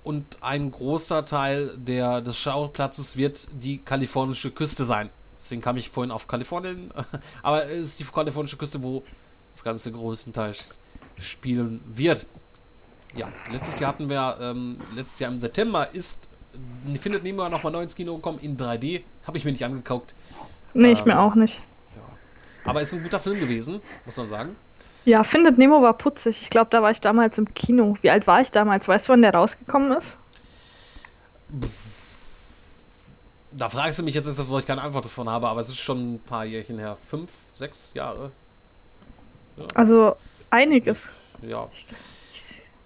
Und 0.03 0.37
ein 0.41 0.71
großer 0.71 1.25
Teil 1.25 1.75
der, 1.77 2.21
des 2.21 2.37
Schauplatzes 2.37 3.17
wird 3.17 3.47
die 3.53 3.79
kalifornische 3.79 4.51
Küste 4.51 4.85
sein. 4.85 5.09
Deswegen 5.39 5.61
kam 5.61 5.77
ich 5.77 5.89
vorhin 5.89 6.11
auf 6.11 6.27
Kalifornien. 6.27 6.91
Aber 7.43 7.69
es 7.69 7.89
ist 7.89 7.99
die 7.99 8.03
kalifornische 8.03 8.57
Küste, 8.57 8.83
wo 8.83 9.03
das 9.53 9.63
Ganze 9.63 9.91
größtenteils 9.91 10.77
spielen 11.17 11.81
wird. 11.87 12.25
Ja, 13.15 13.31
letztes 13.51 13.79
Jahr 13.79 13.93
hatten 13.93 14.09
wir, 14.09 14.37
ähm, 14.41 14.73
letztes 14.95 15.19
Jahr 15.19 15.31
im 15.31 15.39
September 15.39 15.93
ist 15.93 16.27
Findet 16.99 17.23
Nemo 17.23 17.47
nochmal 17.49 17.71
neu 17.71 17.81
ins 17.81 17.95
Kino 17.95 18.15
gekommen 18.15 18.39
in 18.39 18.57
3D. 18.57 19.01
Habe 19.25 19.37
ich 19.37 19.45
mir 19.45 19.51
nicht 19.51 19.65
angeguckt. 19.65 20.13
Nee, 20.73 20.91
ich 20.91 20.99
Ähm, 20.99 21.05
mir 21.07 21.19
auch 21.19 21.35
nicht. 21.35 21.61
Aber 22.63 22.81
ist 22.81 22.93
ein 22.93 23.03
guter 23.03 23.19
Film 23.19 23.39
gewesen, 23.39 23.81
muss 24.05 24.17
man 24.17 24.27
sagen. 24.27 24.55
Ja, 25.05 25.23
Findet 25.23 25.57
Nemo 25.59 25.81
war 25.83 25.93
putzig. 25.93 26.41
Ich 26.41 26.49
glaube, 26.49 26.69
da 26.71 26.81
war 26.81 26.89
ich 26.89 26.99
damals 26.99 27.37
im 27.37 27.53
Kino. 27.53 27.95
Wie 28.01 28.09
alt 28.09 28.25
war 28.25 28.41
ich 28.41 28.49
damals? 28.49 28.87
Weißt 28.87 29.07
du, 29.07 29.13
wann 29.13 29.21
der 29.21 29.33
rausgekommen 29.35 29.91
ist? 29.91 30.17
Da 33.51 33.69
fragst 33.69 33.99
du 33.99 34.03
mich 34.03 34.15
jetzt, 34.15 34.49
wo 34.49 34.57
ich 34.57 34.65
keine 34.65 34.81
Antwort 34.81 35.05
davon 35.05 35.29
habe, 35.29 35.47
aber 35.47 35.61
es 35.61 35.69
ist 35.69 35.77
schon 35.77 36.15
ein 36.15 36.19
paar 36.19 36.43
Jährchen 36.43 36.79
her. 36.79 36.97
Fünf, 37.07 37.31
sechs 37.53 37.93
Jahre? 37.93 38.31
Also 39.75 40.15
einiges. 40.49 41.07
Ja. 41.41 41.69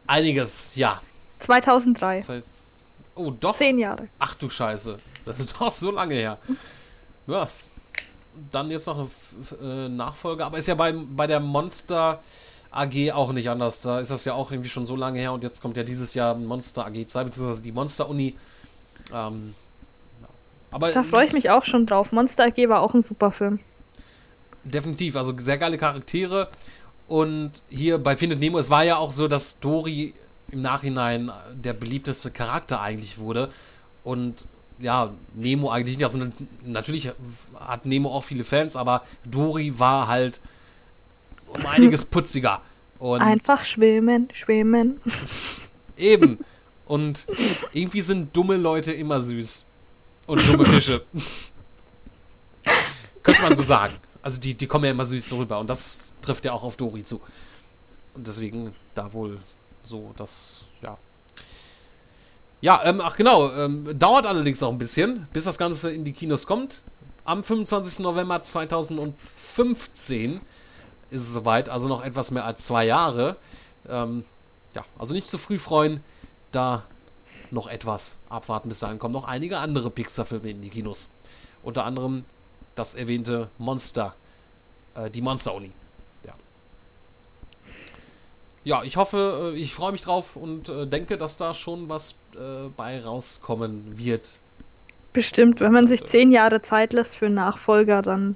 Einiges, 0.06 0.76
ja. 0.76 1.02
2003. 1.40 2.18
Das 2.18 2.30
heißt. 2.30 2.52
Oh, 3.20 3.32
doch. 3.38 3.58
Zehn 3.58 3.78
Jahre. 3.78 4.08
Ach 4.18 4.34
du 4.36 4.50
Scheiße. 4.50 4.98
Das 5.26 5.40
ist 5.42 5.60
doch 5.60 5.72
so 5.72 5.92
lange 5.92 6.16
her. 6.16 6.38
Ja. 7.28 7.50
Dann 8.52 8.72
jetzt 8.72 8.88
noch 8.88 9.10
eine 9.60 9.86
äh, 9.86 9.90
Nachfolge, 9.90 10.46
aber 10.46 10.58
ist 10.58 10.70
ja 10.70 10.76
bei, 10.76 10.94
bei 10.94 11.28
der 11.28 11.42
Monster 11.42 12.22
AG 12.72 13.12
auch 13.12 13.34
nicht 13.34 13.50
anders. 13.50 13.82
Da 13.82 14.00
ist 14.00 14.10
das 14.10 14.24
ja 14.24 14.34
auch 14.34 14.52
irgendwie 14.52 14.70
schon 14.70 14.86
so 14.86 14.96
lange 14.96 15.20
her 15.20 15.34
und 15.34 15.44
jetzt 15.44 15.62
kommt 15.62 15.76
ja 15.76 15.84
dieses 15.84 16.14
Jahr 16.14 16.36
Monster 16.36 16.86
AG 16.86 17.08
2, 17.08 17.24
beziehungsweise 17.26 17.62
die 17.62 17.74
Monster 17.74 18.08
Uni. 18.08 18.38
Ähm, 19.14 19.54
aber 20.72 20.94
Da 20.94 21.04
freue 21.04 21.26
ich 21.26 21.34
mich 21.34 21.50
auch 21.50 21.66
schon 21.66 21.86
drauf. 21.86 22.14
Monster 22.14 22.46
AG 22.46 22.70
war 22.70 22.82
auch 22.82 22.94
ein 22.94 23.02
super 23.02 23.32
Film. 23.32 23.60
Definitiv, 24.64 25.18
also 25.18 25.34
sehr 25.38 25.58
geile 25.58 25.78
Charaktere. 25.78 26.48
Und 27.10 27.64
hier 27.70 27.98
bei 27.98 28.16
Findet 28.16 28.40
Nemo, 28.40 28.60
es 28.60 28.70
war 28.70 28.86
ja 28.86 28.96
auch 28.96 29.12
so, 29.12 29.28
dass 29.28 29.60
Dory 29.60 30.14
im 30.52 30.62
Nachhinein 30.62 31.32
der 31.54 31.74
beliebteste 31.74 32.32
Charakter 32.32 32.82
eigentlich 32.82 33.18
wurde. 33.18 33.50
Und 34.04 34.48
ja, 34.80 35.12
Nemo 35.36 35.70
eigentlich 35.70 35.98
nicht. 35.98 36.06
Also 36.06 36.20
natürlich 36.66 37.12
hat 37.60 37.86
Nemo 37.86 38.10
auch 38.10 38.24
viele 38.24 38.44
Fans, 38.44 38.76
aber 38.76 39.04
Dory 39.26 39.78
war 39.78 40.08
halt 40.08 40.42
um 41.48 41.66
einiges 41.66 42.06
putziger. 42.06 42.62
Und 42.98 43.22
Einfach 43.22 43.64
schwimmen, 43.64 44.30
schwimmen. 44.34 45.00
eben. 45.98 46.40
Und 46.86 47.28
irgendwie 47.72 48.02
sind 48.02 48.36
dumme 48.36 48.58
Leute 48.58 48.92
immer 48.92 49.22
süß. 49.22 49.66
Und 50.28 50.48
dumme 50.48 50.66
Fische. 50.66 51.04
Könnte 53.24 53.42
man 53.42 53.56
so 53.56 53.64
sagen. 53.64 53.94
Also 54.22 54.40
die, 54.40 54.56
die 54.56 54.68
kommen 54.68 54.86
ja 54.86 54.92
immer 54.92 55.06
süß 55.06 55.30
so 55.30 55.38
rüber. 55.38 55.60
Und 55.60 55.70
das 55.70 56.14
trifft 56.22 56.46
ja 56.46 56.52
auch 56.52 56.64
auf 56.64 56.78
Dori 56.78 57.04
zu. 57.04 57.22
Und 58.16 58.28
deswegen 58.28 58.74
da 58.96 59.14
wohl 59.14 59.38
so 59.90 60.14
das, 60.16 60.66
ja. 60.82 60.98
Ja, 62.62 62.84
ähm, 62.86 63.02
ach 63.02 63.16
genau. 63.16 63.52
Ähm, 63.54 63.98
dauert 63.98 64.28
allerdings 64.28 64.62
auch 64.62 64.72
ein 64.72 64.78
bisschen, 64.78 65.28
bis 65.34 65.46
das 65.46 65.58
Ganze 65.58 65.92
in 65.92 66.04
die 66.04 66.14
Kinos 66.14 66.46
kommt. 66.46 66.84
Am 67.26 67.44
25. 67.44 68.00
November 68.00 68.42
2015 68.42 70.42
ist 71.10 71.22
es 71.24 71.34
soweit. 71.34 71.70
Also 71.70 71.88
noch 71.88 72.04
etwas 72.04 72.32
mehr 72.32 72.46
als 72.46 72.66
zwei 72.66 72.86
Jahre. 72.86 73.38
Ähm, 73.90 74.26
ja, 74.76 74.84
also 75.00 75.14
nicht 75.14 75.28
zu 75.28 75.38
früh 75.38 75.58
freuen. 75.58 76.04
Da 76.52 76.84
noch 77.50 77.68
etwas 77.68 78.18
abwarten. 78.30 78.70
Bis 78.70 78.80
dahin 78.80 79.00
kommen 79.00 79.14
noch 79.14 79.26
einige 79.26 79.58
andere 79.58 79.90
Pixar-Filme 79.90 80.52
in 80.52 80.62
die 80.62 80.70
Kinos. 80.70 81.10
Unter 81.64 81.86
anderem 81.86 82.24
das 82.76 82.96
erwähnte 82.96 83.50
Monster, 83.58 84.14
äh, 84.96 85.10
die 85.10 85.22
Monster-Uni. 85.22 85.72
Ja. 88.64 88.84
ich 88.84 88.98
hoffe, 88.98 89.54
äh, 89.54 89.58
ich 89.58 89.74
freue 89.74 89.92
mich 89.92 90.02
drauf 90.02 90.36
und 90.36 90.70
äh, 90.70 90.86
denke, 90.86 91.18
dass 91.18 91.38
da 91.38 91.54
schon 91.54 91.90
was 91.90 92.16
äh, 92.36 92.70
bei 92.76 93.04
rauskommen 93.04 93.98
wird. 93.98 94.40
Bestimmt, 95.14 95.60
wenn 95.60 95.72
man 95.72 95.88
sich 95.88 96.06
zehn 96.06 96.32
Jahre 96.32 96.62
Zeit 96.62 96.94
lässt 96.94 97.16
für 97.16 97.26
einen 97.26 97.36
Nachfolger, 97.36 98.02
dann. 98.02 98.36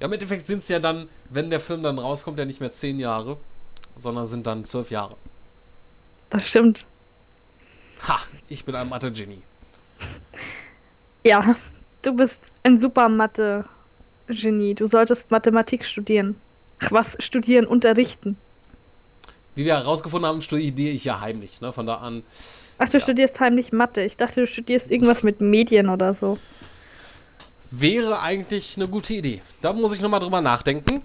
Ja, 0.00 0.06
im 0.06 0.12
Endeffekt 0.12 0.46
sind 0.46 0.58
es 0.58 0.68
ja 0.68 0.78
dann, 0.78 1.08
wenn 1.30 1.48
der 1.48 1.60
Film 1.60 1.82
dann 1.82 1.98
rauskommt, 1.98 2.38
ja 2.38 2.44
nicht 2.44 2.60
mehr 2.60 2.72
zehn 2.72 2.98
Jahre, 2.98 3.36
sondern 3.96 4.26
sind 4.26 4.46
dann 4.46 4.64
zwölf 4.64 4.90
Jahre. 4.90 5.16
Das 6.30 6.46
stimmt. 6.46 6.84
Ha, 8.08 8.18
ich 8.48 8.64
bin 8.64 8.74
ein 8.74 8.88
Mathe-Genie. 8.88 9.42
Ja, 11.24 11.56
du 12.02 12.12
bist 12.12 12.38
ein 12.62 12.78
super 12.78 13.08
Mathe-Genie. 13.08 14.74
Du 14.74 14.86
solltest 14.86 15.32
Mathematik 15.32 15.84
studieren. 15.84 16.36
Ach, 16.78 16.92
was 16.92 17.16
studieren, 17.18 17.66
unterrichten. 17.66 18.36
Wie 19.56 19.64
wir 19.64 19.74
herausgefunden 19.74 20.28
haben, 20.28 20.42
studiere 20.42 20.92
ich 20.92 21.04
ja 21.04 21.20
heimlich. 21.20 21.60
Ne? 21.60 21.72
Von 21.72 21.86
da 21.86 21.96
an 21.96 22.22
Ach, 22.78 22.88
du 22.88 23.00
studierst 23.00 23.40
heimlich 23.40 23.72
Mathe. 23.72 24.02
Ich 24.02 24.16
dachte, 24.16 24.40
du 24.40 24.46
studierst 24.46 24.90
irgendwas 24.90 25.22
mit 25.22 25.40
Medien 25.40 25.88
oder 25.88 26.12
so. 26.14 26.38
wäre 27.70 28.20
eigentlich 28.20 28.76
eine 28.76 28.86
gute 28.86 29.14
Idee. 29.14 29.40
Da 29.62 29.72
muss 29.72 29.94
ich 29.94 30.00
nochmal 30.00 30.20
drüber 30.20 30.42
nachdenken. 30.42 31.02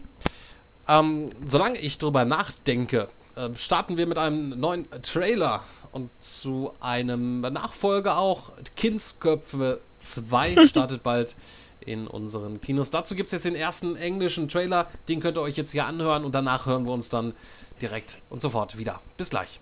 Ähm, 0.88 1.32
solange 1.46 1.80
ich 1.80 1.98
drüber 1.98 2.26
nachdenke, 2.26 3.08
äh, 3.36 3.50
starten 3.56 3.98
wir 3.98 4.06
mit 4.06 4.18
einem 4.18 4.60
neuen 4.60 4.86
Trailer 5.02 5.64
und 5.94 6.10
zu 6.20 6.72
einem 6.82 7.42
Nachfolger 7.42 8.18
auch. 8.18 8.52
Kindsköpfe 8.76 9.80
2 10.00 10.66
startet 10.68 11.04
bald 11.04 11.38
in 11.86 12.08
unseren 12.08 12.62
Kinos. 12.62 12.92
Dazu 12.92 13.16
gibt 13.16 13.28
es 13.28 13.32
jetzt 13.32 13.46
den 13.46 13.56
ersten 13.56 13.96
englischen 13.96 14.50
Trailer. 14.50 14.88
Den 15.08 15.20
könnt 15.20 15.38
ihr 15.38 15.42
euch 15.42 15.58
jetzt 15.58 15.72
hier 15.72 15.86
anhören 15.86 16.26
und 16.26 16.36
danach 16.36 16.66
hören 16.66 16.86
wir 16.86 16.92
uns 16.92 17.10
dann 17.10 17.34
direkt 17.82 18.20
und 18.30 18.42
sofort 18.42 18.78
wieder. 18.78 19.02
Bis 19.18 19.30
gleich. 19.30 19.60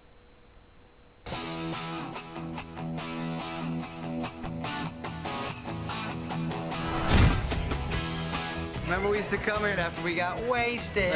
Remember 8.89 9.09
we 9.11 9.19
used 9.19 9.29
to 9.29 9.37
come 9.37 9.63
here 9.65 9.79
after 9.79 10.03
we 10.03 10.15
got 10.15 10.39
wasted. 10.49 11.13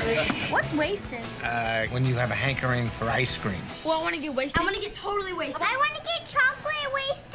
What's 0.52 0.72
wasted? 0.74 1.22
Uh, 1.44 1.88
when 1.88 2.06
you 2.06 2.14
have 2.14 2.30
a 2.30 2.36
hankering 2.36 2.88
for 2.88 3.10
ice 3.10 3.36
cream. 3.36 3.60
Well, 3.84 4.00
I 4.00 4.04
want 4.04 4.14
to 4.14 4.22
get 4.22 4.36
wasted. 4.36 4.62
I 4.62 4.64
want 4.64 4.76
to 4.76 4.82
get 4.82 4.94
totally 4.94 5.34
wasted. 5.34 5.64
I 5.64 5.76
want 5.78 5.96
to 5.96 6.04
get 6.04 6.24
chocolate 6.30 6.94
wasted. 6.94 7.34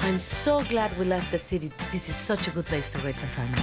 I'm 0.00 0.18
so 0.18 0.64
glad 0.64 0.98
we 0.98 1.04
left 1.04 1.30
the 1.30 1.38
city. 1.38 1.70
This 1.92 2.08
is 2.08 2.16
such 2.16 2.48
a 2.48 2.50
good 2.50 2.66
place 2.66 2.90
to 2.90 2.98
raise 2.98 3.22
a 3.22 3.28
family. 3.28 3.62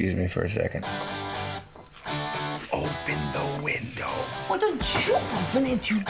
Excuse 0.00 0.14
me 0.14 0.28
for 0.28 0.44
a 0.44 0.48
second. 0.48 0.82
Open 2.72 3.18
the 3.34 3.60
window. 3.62 4.08
Why 4.48 4.56
don't 4.56 5.06
you 5.06 5.14
open 5.14 5.66
it, 5.66 5.90
you... 5.90 6.02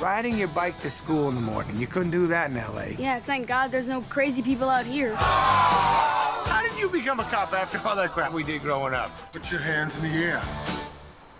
Riding 0.00 0.38
your 0.38 0.48
bike 0.48 0.80
to 0.80 0.88
school 0.88 1.28
in 1.28 1.34
the 1.34 1.40
morning. 1.40 1.78
You 1.78 1.86
couldn't 1.86 2.12
do 2.12 2.28
that 2.28 2.50
in 2.50 2.56
LA. 2.56 2.96
Yeah, 2.98 3.20
thank 3.20 3.46
God 3.46 3.70
there's 3.70 3.88
no 3.88 4.00
crazy 4.02 4.40
people 4.40 4.70
out 4.70 4.86
here. 4.86 5.14
How 6.78 6.84
did 6.84 6.92
you 6.92 7.00
become 7.00 7.18
a 7.18 7.24
cop 7.24 7.52
after 7.54 7.80
all 7.84 7.96
that 7.96 8.12
crap 8.12 8.32
we 8.32 8.44
did 8.44 8.62
growing 8.62 8.94
up? 8.94 9.10
Put 9.32 9.50
your 9.50 9.58
hands 9.58 9.98
in 9.98 10.04
the 10.04 10.10
air. 10.10 10.40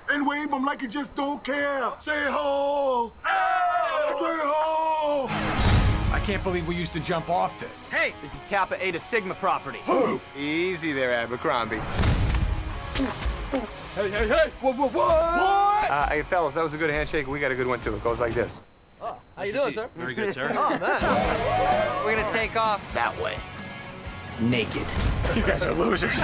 And 0.08 0.26
wave 0.26 0.50
them 0.50 0.64
like 0.64 0.82
you 0.82 0.88
just 0.88 1.14
don't 1.14 1.44
care. 1.44 1.92
Say 2.00 2.24
ho! 2.28 3.12
Say 3.22 4.38
ho! 4.42 5.26
I 6.10 6.20
can't 6.26 6.42
believe 6.42 6.66
we 6.66 6.74
used 6.74 6.92
to 6.94 6.98
jump 6.98 7.30
off 7.30 7.56
this. 7.60 7.88
Hey, 7.88 8.14
this 8.20 8.34
is 8.34 8.40
Kappa 8.50 8.84
Eta 8.84 8.98
Sigma 8.98 9.36
property. 9.36 9.78
Easy 10.36 10.92
there, 10.92 11.12
Abercrombie. 11.12 11.78
Hey, 13.94 14.10
hey, 14.10 14.26
hey! 14.26 14.50
What, 14.60 14.76
what, 14.76 14.92
what? 14.92 15.08
Uh, 15.08 16.08
hey, 16.08 16.22
fellas, 16.22 16.56
that 16.56 16.64
was 16.64 16.74
a 16.74 16.78
good 16.78 16.90
handshake. 16.90 17.28
We 17.28 17.38
got 17.38 17.52
a 17.52 17.54
good 17.54 17.68
one, 17.68 17.78
too. 17.78 17.94
It 17.94 18.02
goes 18.02 18.18
like 18.18 18.34
this. 18.34 18.60
How 19.00 19.44
you 19.44 19.52
doing, 19.52 19.72
sir? 19.72 19.88
Very 19.94 20.14
good, 20.14 20.34
sir. 20.34 20.50
Oh, 20.56 20.70
man. 20.70 22.04
We're 22.04 22.16
gonna 22.16 22.28
take 22.28 22.56
off 22.56 22.82
that 22.92 23.16
way. 23.22 23.36
Naked. 24.40 24.86
You 25.34 25.42
guys 25.42 25.62
are 25.62 25.72
losers. 25.72 26.18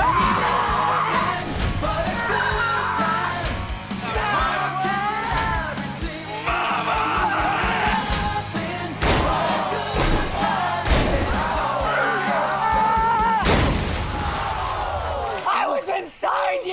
I 15.46 15.66
was 15.68 15.88
inside 15.88 16.64
you! 16.64 16.72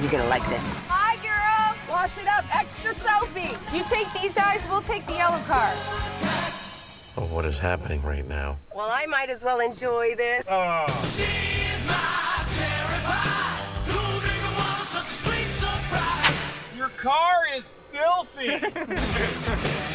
You're 0.00 0.10
gonna 0.10 0.28
like 0.28 0.48
this. 0.48 0.62
Hi, 0.88 1.16
girls. 1.16 1.76
Wash 1.88 2.18
it 2.18 2.26
up. 2.26 2.44
Extra 2.56 2.94
soapy. 2.94 3.54
You 3.76 3.84
take 3.84 4.12
these 4.20 4.34
guys, 4.34 4.60
we'll 4.68 4.82
take 4.82 5.06
the 5.06 5.14
yellow 5.14 5.38
car. 5.44 5.72
Oh, 7.14 7.26
what 7.26 7.44
is 7.44 7.58
happening 7.58 8.02
right 8.02 8.26
now? 8.26 8.56
Well, 8.74 8.88
I 8.90 9.04
might 9.06 9.28
as 9.28 9.44
well 9.44 9.60
enjoy 9.60 10.14
this. 10.16 10.46
Oh. 10.50 10.86
Your 16.74 16.88
car 16.96 17.42
is 17.56 17.64
filthy. 17.92 18.60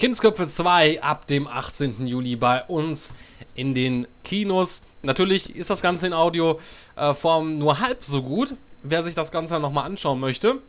Kindsköpfe 0.00 0.46
2 0.46 1.00
ab 1.02 1.28
dem 1.28 1.46
18. 1.46 2.06
Juli 2.08 2.34
bei 2.34 2.62
uns 2.64 3.14
in 3.54 3.74
den 3.74 4.08
Kinos. 4.24 4.82
Natürlich 5.02 5.54
ist 5.54 5.70
das 5.70 5.82
Ganze 5.82 6.08
in 6.08 6.12
Audioform 6.12 7.58
nur 7.58 7.78
halb 7.78 8.04
so 8.04 8.22
gut. 8.22 8.54
Wer 8.82 9.04
sich 9.04 9.14
das 9.14 9.30
Ganze 9.30 9.58
nochmal 9.60 9.86
anschauen 9.86 10.18
möchte, 10.18 10.60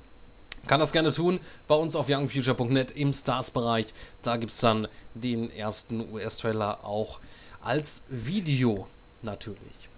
kann 0.68 0.80
das 0.80 0.92
gerne 0.92 1.12
tun 1.12 1.40
bei 1.68 1.76
uns 1.76 1.96
auf 1.96 2.10
youngfuture.net 2.10 2.92
im 2.92 3.14
Stars-Bereich. 3.14 3.88
Da 4.24 4.38
gibt 4.38 4.52
es 4.52 4.60
dann 4.60 4.88
den 5.14 5.52
ersten 5.52 6.12
US-Trailer 6.14 6.84
auch 6.84 7.20
als 7.62 8.04
Video 8.10 8.88
natürlich. 9.22 9.90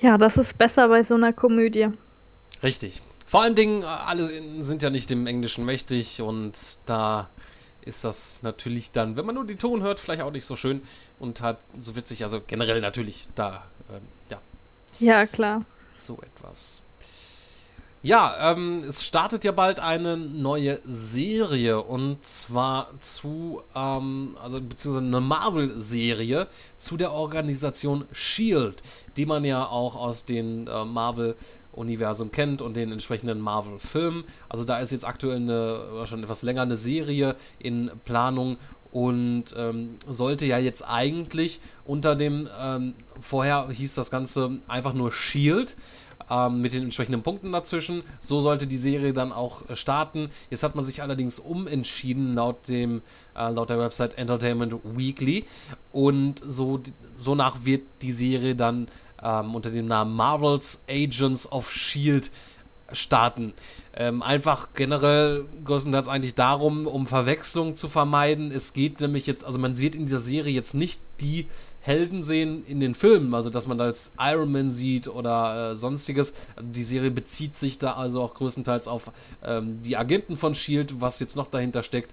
Ja, 0.00 0.16
das 0.16 0.36
ist 0.36 0.56
besser 0.56 0.88
bei 0.88 1.02
so 1.02 1.14
einer 1.14 1.32
Komödie. 1.32 1.88
Richtig. 2.62 3.02
Vor 3.26 3.42
allen 3.42 3.54
Dingen, 3.54 3.82
äh, 3.82 3.86
alle 3.86 4.62
sind 4.62 4.82
ja 4.82 4.90
nicht 4.90 5.10
dem 5.10 5.26
Englischen 5.26 5.64
mächtig 5.64 6.22
und 6.22 6.78
da 6.86 7.28
ist 7.82 8.04
das 8.04 8.42
natürlich 8.42 8.90
dann, 8.90 9.16
wenn 9.16 9.26
man 9.26 9.34
nur 9.34 9.46
den 9.46 9.58
Ton 9.58 9.82
hört, 9.82 9.98
vielleicht 9.98 10.22
auch 10.22 10.30
nicht 10.30 10.44
so 10.44 10.56
schön 10.56 10.82
und 11.18 11.40
halt 11.40 11.58
so 11.78 11.96
witzig. 11.96 12.22
Also 12.22 12.40
generell 12.46 12.80
natürlich 12.80 13.28
da, 13.34 13.64
ähm, 13.90 14.02
ja. 14.30 14.38
Ja, 15.00 15.26
klar. 15.26 15.64
So 15.96 16.18
etwas. 16.22 16.82
Ja, 18.02 18.52
ähm, 18.52 18.84
es 18.88 19.04
startet 19.04 19.42
ja 19.42 19.50
bald 19.50 19.80
eine 19.80 20.16
neue 20.16 20.78
Serie 20.86 21.82
und 21.82 22.24
zwar 22.24 22.90
zu, 23.00 23.60
ähm, 23.74 24.36
also 24.40 24.60
beziehungsweise 24.60 25.06
eine 25.06 25.20
Marvel-Serie 25.20 26.46
zu 26.76 26.96
der 26.96 27.10
Organisation 27.10 28.04
Shield, 28.12 28.82
die 29.16 29.26
man 29.26 29.44
ja 29.44 29.66
auch 29.66 29.96
aus 29.96 30.24
den 30.24 30.68
äh, 30.68 30.84
Marvel 30.84 31.34
Universum 31.72 32.30
kennt 32.30 32.62
und 32.62 32.76
den 32.76 32.92
entsprechenden 32.92 33.40
Marvel-Filmen. 33.40 34.22
Also 34.48 34.64
da 34.64 34.78
ist 34.78 34.92
jetzt 34.92 35.06
aktuell 35.06 35.36
eine, 35.36 36.06
schon 36.06 36.22
etwas 36.22 36.42
länger 36.42 36.62
eine 36.62 36.76
Serie 36.76 37.34
in 37.58 37.90
Planung 38.04 38.58
und 38.92 39.46
ähm, 39.56 39.96
sollte 40.08 40.46
ja 40.46 40.58
jetzt 40.58 40.82
eigentlich 40.82 41.60
unter 41.84 42.14
dem, 42.14 42.48
ähm, 42.60 42.94
vorher 43.20 43.68
hieß 43.70 43.96
das 43.96 44.12
Ganze 44.12 44.60
einfach 44.68 44.94
nur 44.94 45.10
Shield 45.10 45.74
ähm, 46.30 46.60
mit 46.60 46.72
den 46.72 46.84
entsprechenden 46.84 47.22
Punkten 47.22 47.52
dazwischen. 47.52 48.02
So 48.20 48.40
sollte 48.40 48.66
die 48.66 48.76
Serie 48.76 49.12
dann 49.12 49.32
auch 49.32 49.62
starten. 49.74 50.30
Jetzt 50.50 50.62
hat 50.62 50.74
man 50.74 50.84
sich 50.84 51.02
allerdings 51.02 51.38
umentschieden 51.38 52.34
laut 52.34 52.68
dem 52.68 53.02
äh, 53.36 53.50
laut 53.50 53.70
der 53.70 53.78
Website 53.78 54.18
Entertainment 54.18 54.74
Weekly 54.84 55.44
und 55.92 56.42
so 56.46 56.80
so 57.20 57.34
nach 57.34 57.64
wird 57.64 57.82
die 58.02 58.12
Serie 58.12 58.54
dann 58.54 58.88
ähm, 59.22 59.54
unter 59.54 59.70
dem 59.70 59.86
Namen 59.86 60.14
Marvel's 60.14 60.82
Agents 60.88 61.50
of 61.50 61.70
Shield 61.70 62.30
starten. 62.92 63.52
Ähm, 63.94 64.22
einfach 64.22 64.68
generell 64.74 65.44
größtenteils 65.64 66.08
eigentlich 66.08 66.34
darum, 66.34 66.86
um 66.86 67.06
Verwechslung 67.06 67.74
zu 67.74 67.88
vermeiden. 67.88 68.52
Es 68.52 68.72
geht 68.72 69.00
nämlich 69.00 69.26
jetzt, 69.26 69.44
also 69.44 69.58
man 69.58 69.76
wird 69.78 69.94
in 69.94 70.06
dieser 70.06 70.20
Serie 70.20 70.54
jetzt 70.54 70.74
nicht 70.74 71.00
die 71.20 71.46
Helden 71.88 72.22
sehen 72.22 72.64
in 72.66 72.80
den 72.80 72.94
Filmen, 72.94 73.32
also 73.34 73.48
dass 73.48 73.66
man 73.66 73.80
als 73.80 74.12
Iron 74.18 74.52
Man 74.52 74.70
sieht 74.70 75.08
oder 75.08 75.72
äh, 75.72 75.74
sonstiges. 75.74 76.34
Die 76.60 76.82
Serie 76.82 77.10
bezieht 77.10 77.56
sich 77.56 77.78
da 77.78 77.94
also 77.94 78.22
auch 78.22 78.34
größtenteils 78.34 78.88
auf 78.88 79.10
ähm, 79.42 79.80
die 79.82 79.96
Agenten 79.96 80.36
von 80.36 80.54
Shield, 80.54 81.00
was 81.00 81.18
jetzt 81.18 81.34
noch 81.34 81.48
dahinter 81.48 81.82
steckt. 81.82 82.12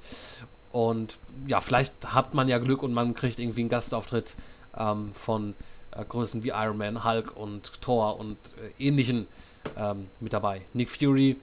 Und 0.71 1.17
ja, 1.45 1.59
vielleicht 1.59 2.13
hat 2.13 2.33
man 2.33 2.47
ja 2.47 2.57
Glück 2.57 2.83
und 2.83 2.93
man 2.93 3.13
kriegt 3.15 3.39
irgendwie 3.39 3.61
einen 3.61 3.69
Gastauftritt 3.69 4.37
ähm, 4.77 5.11
von 5.13 5.53
äh, 5.91 6.05
Größen 6.05 6.43
wie 6.43 6.49
Iron 6.49 6.77
Man, 6.77 7.03
Hulk 7.03 7.35
und 7.35 7.81
Thor 7.81 8.17
und 8.17 8.37
äh, 8.79 8.87
ähnlichen 8.87 9.27
ähm, 9.77 10.07
mit 10.21 10.31
dabei. 10.31 10.61
Nick 10.73 10.89
Fury. 10.89 11.35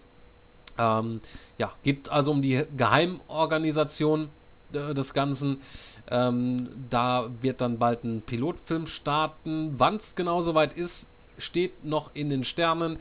Ähm, 0.79 1.21
ja, 1.59 1.71
geht 1.83 2.09
also 2.09 2.31
um 2.31 2.40
die 2.40 2.64
Geheimorganisation 2.77 4.31
äh, 4.73 4.95
des 4.95 5.12
Ganzen. 5.12 5.61
Ähm, 6.10 6.68
da 6.90 7.30
wird 7.40 7.60
dann 7.60 7.78
bald 7.78 8.04
ein 8.04 8.22
Pilotfilm 8.22 8.86
starten. 8.86 9.74
Wann 9.78 9.96
es 9.96 10.14
genau 10.14 10.42
soweit 10.42 10.74
ist, 10.74 11.08
steht 11.38 11.84
noch 11.84 12.10
in 12.14 12.30
den 12.30 12.44
Sternen. 12.44 12.98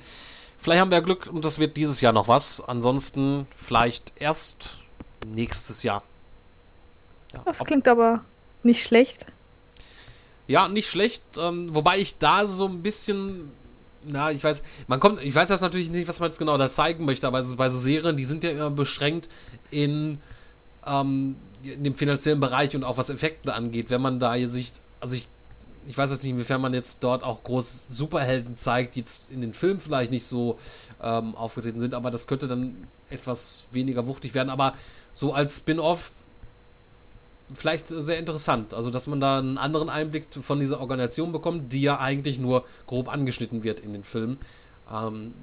Vielleicht 0.58 0.82
haben 0.82 0.92
wir 0.92 1.02
Glück 1.02 1.28
und 1.32 1.44
das 1.44 1.60
wird 1.60 1.78
dieses 1.78 2.02
Jahr 2.02 2.14
noch 2.14 2.28
was. 2.28 2.62
Ansonsten 2.62 3.48
vielleicht 3.56 4.14
erst 4.16 4.78
nächstes 5.26 5.84
Jahr. 5.84 6.04
Ja, 7.34 7.42
das 7.46 7.60
klingt 7.60 7.88
aber 7.88 8.24
nicht 8.64 8.84
schlecht. 8.84 9.26
Ja, 10.48 10.68
nicht 10.68 10.90
schlecht. 10.90 11.24
Ähm, 11.38 11.74
wobei 11.74 11.98
ich 11.98 12.18
da 12.18 12.46
so 12.46 12.68
ein 12.68 12.82
bisschen 12.84 13.52
na, 14.04 14.32
ich 14.32 14.44
weiß, 14.44 14.64
man 14.88 15.00
kommt, 15.00 15.22
ich 15.22 15.34
weiß 15.34 15.50
jetzt 15.50 15.62
natürlich 15.62 15.92
nicht, 15.92 16.08
was 16.08 16.20
man 16.20 16.30
jetzt 16.30 16.40
genau 16.40 16.58
da 16.58 16.70
zeigen 16.70 17.06
möchte, 17.06 17.28
aber 17.28 17.44
bei 17.56 17.70
so 17.70 17.78
Serien, 17.78 18.18
die 18.18 18.26
sind 18.26 18.44
ja 18.44 18.52
immer 18.52 18.72
beschränkt 18.72 19.30
in, 19.70 20.20
ähm, 20.86 21.36
in 21.64 21.84
dem 21.84 21.96
finanziellen 21.96 22.40
Bereich 22.40 22.76
und 22.76 22.84
auch 22.84 22.98
was 22.98 23.10
Effekte 23.10 23.54
angeht. 23.54 23.90
Wenn 23.90 24.02
man 24.02 24.20
da 24.20 24.36
sich, 24.48 24.72
also 25.00 25.16
ich, 25.16 25.28
ich 25.88 25.98
weiß 25.98 26.12
jetzt 26.12 26.24
nicht, 26.24 26.32
inwiefern 26.32 26.62
man 26.62 26.74
jetzt 26.74 27.04
dort 27.04 27.24
auch 27.24 27.44
groß 27.44 27.86
Superhelden 27.90 28.58
zeigt, 28.58 28.96
die 28.96 29.00
jetzt 29.02 29.32
in 29.32 29.42
den 29.42 29.54
Filmen 29.54 29.80
vielleicht 29.80 30.12
nicht 30.12 30.26
so 30.26 30.58
ähm, 31.02 31.36
aufgetreten 31.36 31.80
sind, 31.80 31.94
aber 31.94 32.12
das 32.12 32.28
könnte 32.28 32.48
dann 32.48 32.76
etwas 33.10 33.64
weniger 33.72 34.08
wuchtig 34.08 34.34
werden. 34.34 34.50
Aber 34.50 34.74
so 35.14 35.34
als 35.34 35.58
Spin-off 35.58 36.12
vielleicht 37.54 37.88
sehr 37.88 38.18
interessant. 38.18 38.74
Also, 38.74 38.90
dass 38.90 39.08
man 39.08 39.20
da 39.20 39.40
einen 39.40 39.58
anderen 39.58 39.90
Einblick 39.90 40.28
von 40.30 40.60
dieser 40.60 40.80
Organisation 40.80 41.32
bekommt, 41.32 41.74
die 41.74 41.82
ja 41.82 42.00
eigentlich 42.00 42.40
nur 42.40 42.66
grob 42.88 43.12
angeschnitten 43.12 43.64
wird 43.64 43.80
in 43.80 43.94
den 43.94 44.04
Filmen. 44.04 44.38
Ähm, 44.92 45.34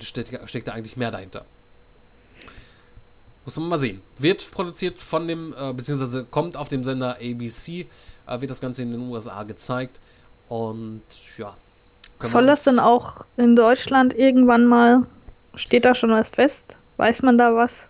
steckt, 0.00 0.48
steckt 0.48 0.68
da 0.68 0.72
eigentlich 0.72 0.96
mehr 0.96 1.10
dahinter. 1.10 1.44
Muss 3.48 3.56
man 3.56 3.70
mal 3.70 3.78
sehen. 3.78 4.02
Wird 4.18 4.50
produziert 4.50 5.00
von 5.00 5.26
dem, 5.26 5.54
äh, 5.58 5.72
beziehungsweise 5.72 6.26
kommt 6.30 6.54
auf 6.54 6.68
dem 6.68 6.84
Sender 6.84 7.16
ABC, 7.16 7.86
äh, 8.26 8.40
wird 8.42 8.50
das 8.50 8.60
Ganze 8.60 8.82
in 8.82 8.92
den 8.92 9.00
USA 9.08 9.42
gezeigt. 9.44 10.00
Und 10.50 11.00
ja. 11.38 11.56
Soll 12.20 12.44
das 12.44 12.64
denn 12.64 12.78
auch 12.78 13.24
in 13.38 13.56
Deutschland 13.56 14.12
irgendwann 14.12 14.66
mal, 14.66 15.06
steht 15.54 15.86
da 15.86 15.94
schon 15.94 16.10
was 16.10 16.28
fest? 16.28 16.76
Weiß 16.98 17.22
man 17.22 17.38
da 17.38 17.54
was? 17.54 17.88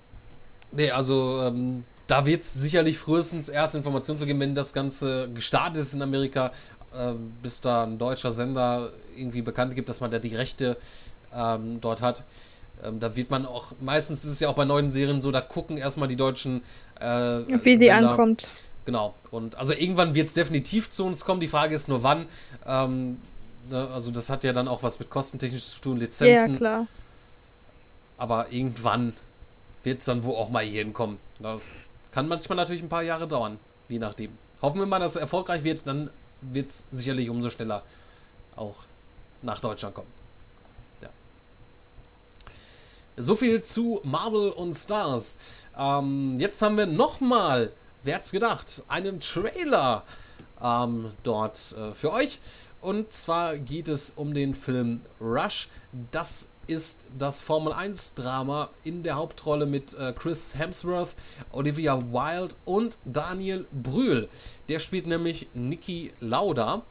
Nee, 0.71 0.93
also 0.93 1.43
ähm, 1.43 1.83
da 2.07 2.25
wird 2.25 2.43
es 2.43 2.55
sicherlich 2.55 2.97
frühestens 2.97 3.49
erst 3.49 3.75
Informationen 3.75 4.17
zu 4.17 4.27
geben, 4.27 4.39
wenn 4.39 4.55
das 4.55 4.73
Ganze 4.73 5.29
gestartet 5.35 5.83
ist 5.83 5.93
in 5.93 6.03
Amerika, 6.03 6.53
äh, 6.97 7.15
bis 7.43 7.61
da 7.61 7.83
ein 7.83 7.99
deutscher 7.99 8.31
Sender 8.31 8.93
irgendwie 9.17 9.43
bekannt 9.43 9.75
gibt, 9.75 9.89
dass 9.89 10.01
man 10.01 10.13
da 10.13 10.21
die 10.21 10.37
Rechte 10.37 10.77
ähm, 11.35 11.81
dort 11.81 12.01
hat. 12.01 12.23
Ähm, 12.85 13.01
da 13.01 13.17
wird 13.17 13.31
man 13.31 13.47
auch, 13.47 13.73
meistens 13.81 14.25
ist 14.25 14.33
es 14.33 14.41
ja 14.41 14.49
auch 14.49 14.55
bei 14.55 14.65
neuen 14.65 14.91
Serien 14.91 15.21
so, 15.21 15.31
da 15.31 15.41
gucken 15.41 15.77
erstmal 15.77 16.09
die 16.09 16.17
deutschen 16.17 16.63
äh, 17.01 17.05
Wie 17.63 17.77
sie 17.79 17.87
Sender. 17.87 18.11
ankommt. 18.11 18.47
Genau. 18.85 19.15
Und 19.31 19.57
also 19.57 19.73
irgendwann 19.75 20.15
wird 20.15 20.29
es 20.29 20.35
definitiv 20.35 20.91
zu 20.91 21.05
uns 21.05 21.25
kommen. 21.25 21.41
Die 21.41 21.49
Frage 21.49 21.75
ist 21.75 21.89
nur 21.89 22.03
wann. 22.03 22.27
Ähm, 22.67 23.19
ne, 23.71 23.89
also 23.93 24.11
das 24.11 24.31
hat 24.31 24.45
ja 24.45 24.53
dann 24.53 24.69
auch 24.69 24.83
was 24.83 24.99
mit 24.99 25.11
kostentechnisch 25.11 25.67
zu 25.67 25.81
tun, 25.81 25.99
Lizenzen. 25.99 26.53
Ja, 26.55 26.59
klar. 26.59 26.87
Aber 28.17 28.51
irgendwann 28.51 29.13
wird 29.83 29.99
es 30.01 30.07
dann 30.07 30.25
wo 30.25 30.35
auch 30.35 30.49
mal 30.49 30.65
hier 30.65 30.83
hinkommen. 30.83 31.19
Das 31.39 31.71
kann 32.13 32.29
manchmal 32.29 32.57
natürlich 32.57 32.83
ein 32.83 32.89
paar 32.89 33.03
Jahre 33.03 33.29
dauern, 33.29 33.59
je 33.89 33.99
nachdem. 33.99 34.31
Hoffen 34.63 34.81
wir 34.81 34.87
mal, 34.87 34.99
dass 34.99 35.17
es 35.17 35.21
erfolgreich 35.21 35.63
wird, 35.65 35.87
dann 35.87 36.11
wird 36.41 36.71
es 36.71 36.87
sicherlich 36.91 37.29
umso 37.31 37.51
schneller 37.51 37.83
auch 38.57 38.75
nach 39.43 39.61
Deutschland 39.61 39.95
kommen. 39.95 40.09
Ja. 41.01 41.09
So 43.21 43.35
viel 43.35 43.63
zu 43.63 44.01
Marvel 44.05 44.51
und 44.51 44.75
Stars. 44.75 45.39
Ähm, 45.77 46.37
jetzt 46.39 46.63
haben 46.63 46.77
wir 46.77 46.87
nochmal, 46.87 47.73
wer 48.05 48.15
hat's 48.15 48.31
gedacht, 48.31 48.85
einen 48.87 49.19
Trailer 49.19 50.05
ähm, 50.63 51.11
dort 51.25 51.75
äh, 51.77 51.95
für 51.95 52.13
euch. 52.13 52.39
Und 52.81 53.13
zwar 53.13 53.59
geht 53.59 53.89
es 53.89 54.11
um 54.11 54.35
den 54.35 54.55
Film 54.55 55.01
Rush. 55.21 55.69
Das 56.13 56.51
ist 56.69 57.01
das 57.19 57.43
Formel 57.43 57.73
1 57.73 58.15
Drama 58.15 58.71
in 58.85 59.03
der 59.03 59.17
Hauptrolle 59.17 59.67
mit 59.67 59.95
äh, 59.95 60.13
Chris 60.13 60.55
Hemsworth, 60.57 61.17
Olivia 61.51 61.99
Wilde 62.13 62.55
und 62.65 62.99
Daniel 63.05 63.67
Brühl. 63.73 64.29
Der 64.69 64.79
spielt 64.79 65.09
nämlich 65.09 65.49
Niki 65.55 66.13
Lauda. 66.21 66.83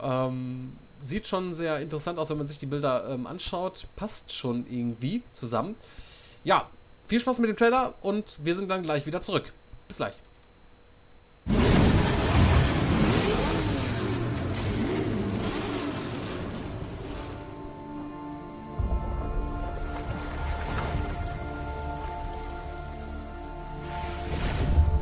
Ähm, 0.00 0.76
sieht 1.00 1.26
schon 1.26 1.54
sehr 1.54 1.80
interessant 1.80 2.18
aus, 2.18 2.30
wenn 2.30 2.38
man 2.38 2.46
sich 2.46 2.58
die 2.58 2.66
Bilder 2.66 3.08
ähm, 3.08 3.26
anschaut. 3.26 3.86
Passt 3.96 4.32
schon 4.32 4.66
irgendwie 4.70 5.22
zusammen. 5.32 5.76
Ja, 6.44 6.68
viel 7.06 7.20
Spaß 7.20 7.38
mit 7.40 7.50
dem 7.50 7.56
Trailer 7.56 7.94
und 8.02 8.36
wir 8.42 8.54
sind 8.54 8.70
dann 8.70 8.82
gleich 8.82 9.06
wieder 9.06 9.20
zurück. 9.20 9.52
Bis 9.86 9.96
gleich. 9.96 10.14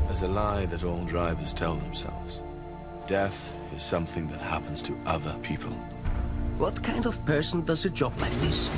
There's 0.07 0.23
a 0.23 0.33
lie 0.33 0.65
that 0.65 0.83
all 0.83 1.05
drivers 1.05 1.53
tell 1.53 1.75
themselves. 1.75 2.41
Death 3.07 3.57
is 3.73 3.81
something 3.81 4.27
that 4.27 4.41
happens 4.41 4.81
to 4.83 4.97
other 5.05 5.33
people. 5.41 5.71
What 6.57 6.83
kind 6.83 7.05
of 7.05 7.23
person 7.25 7.63
does 7.63 7.85
a 7.85 7.89
job 7.89 8.11
like 8.19 8.33
this? 8.41 8.69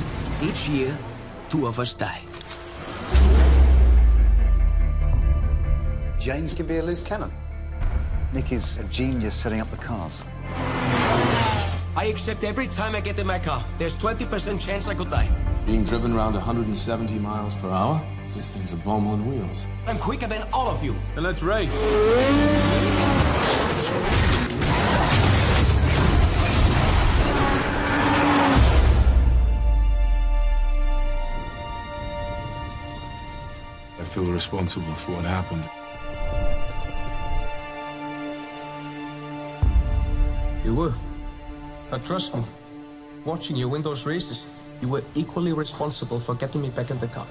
Each 0.43 0.69
year, 0.69 0.95
two 1.49 1.65
of 1.65 1.79
us 1.79 1.95
die. 1.95 2.21
James 6.19 6.53
can 6.53 6.67
be 6.67 6.77
a 6.77 6.83
loose 6.83 7.01
cannon. 7.01 7.33
Nick 8.31 8.51
is 8.51 8.77
a 8.77 8.83
genius 8.83 9.33
setting 9.33 9.61
up 9.61 9.71
the 9.71 9.77
cars. 9.77 10.21
I 11.95 12.05
accept 12.05 12.43
every 12.43 12.67
time 12.67 12.93
I 12.93 13.01
get 13.01 13.17
in 13.17 13.25
my 13.25 13.39
car. 13.39 13.65
There's 13.79 13.97
20% 13.97 14.59
chance 14.59 14.87
I 14.87 14.93
could 14.93 15.09
die. 15.09 15.27
Being 15.65 15.83
driven 15.83 16.13
around 16.13 16.33
170 16.33 17.17
miles 17.17 17.55
per 17.55 17.69
hour? 17.71 17.99
This 18.25 18.55
thing's 18.55 18.73
a 18.73 18.77
bomb 18.77 19.07
on 19.07 19.27
wheels. 19.27 19.67
I'm 19.87 19.97
quicker 19.97 20.27
than 20.27 20.47
all 20.53 20.67
of 20.67 20.83
you. 20.83 20.95
Then 21.15 21.23
let's 21.23 21.41
race. 21.41 21.73
Feel 34.19 34.33
responsible 34.33 34.93
for 34.93 35.13
what 35.13 35.25
happened. 35.25 35.63
You 40.63 40.75
were. 40.75 40.93
But 41.89 42.05
trust 42.05 42.35
me, 42.35 42.43
watching 43.25 43.55
you 43.55 43.69
win 43.69 43.81
those 43.81 44.05
races, 44.05 44.45
you 44.81 44.89
were 44.89 45.03
equally 45.15 45.53
responsible 45.53 46.19
for 46.19 46.35
getting 46.35 46.61
me 46.61 46.69
back 46.69 46.89
in 46.89 46.99
the 46.99 47.07
car. 47.07 47.27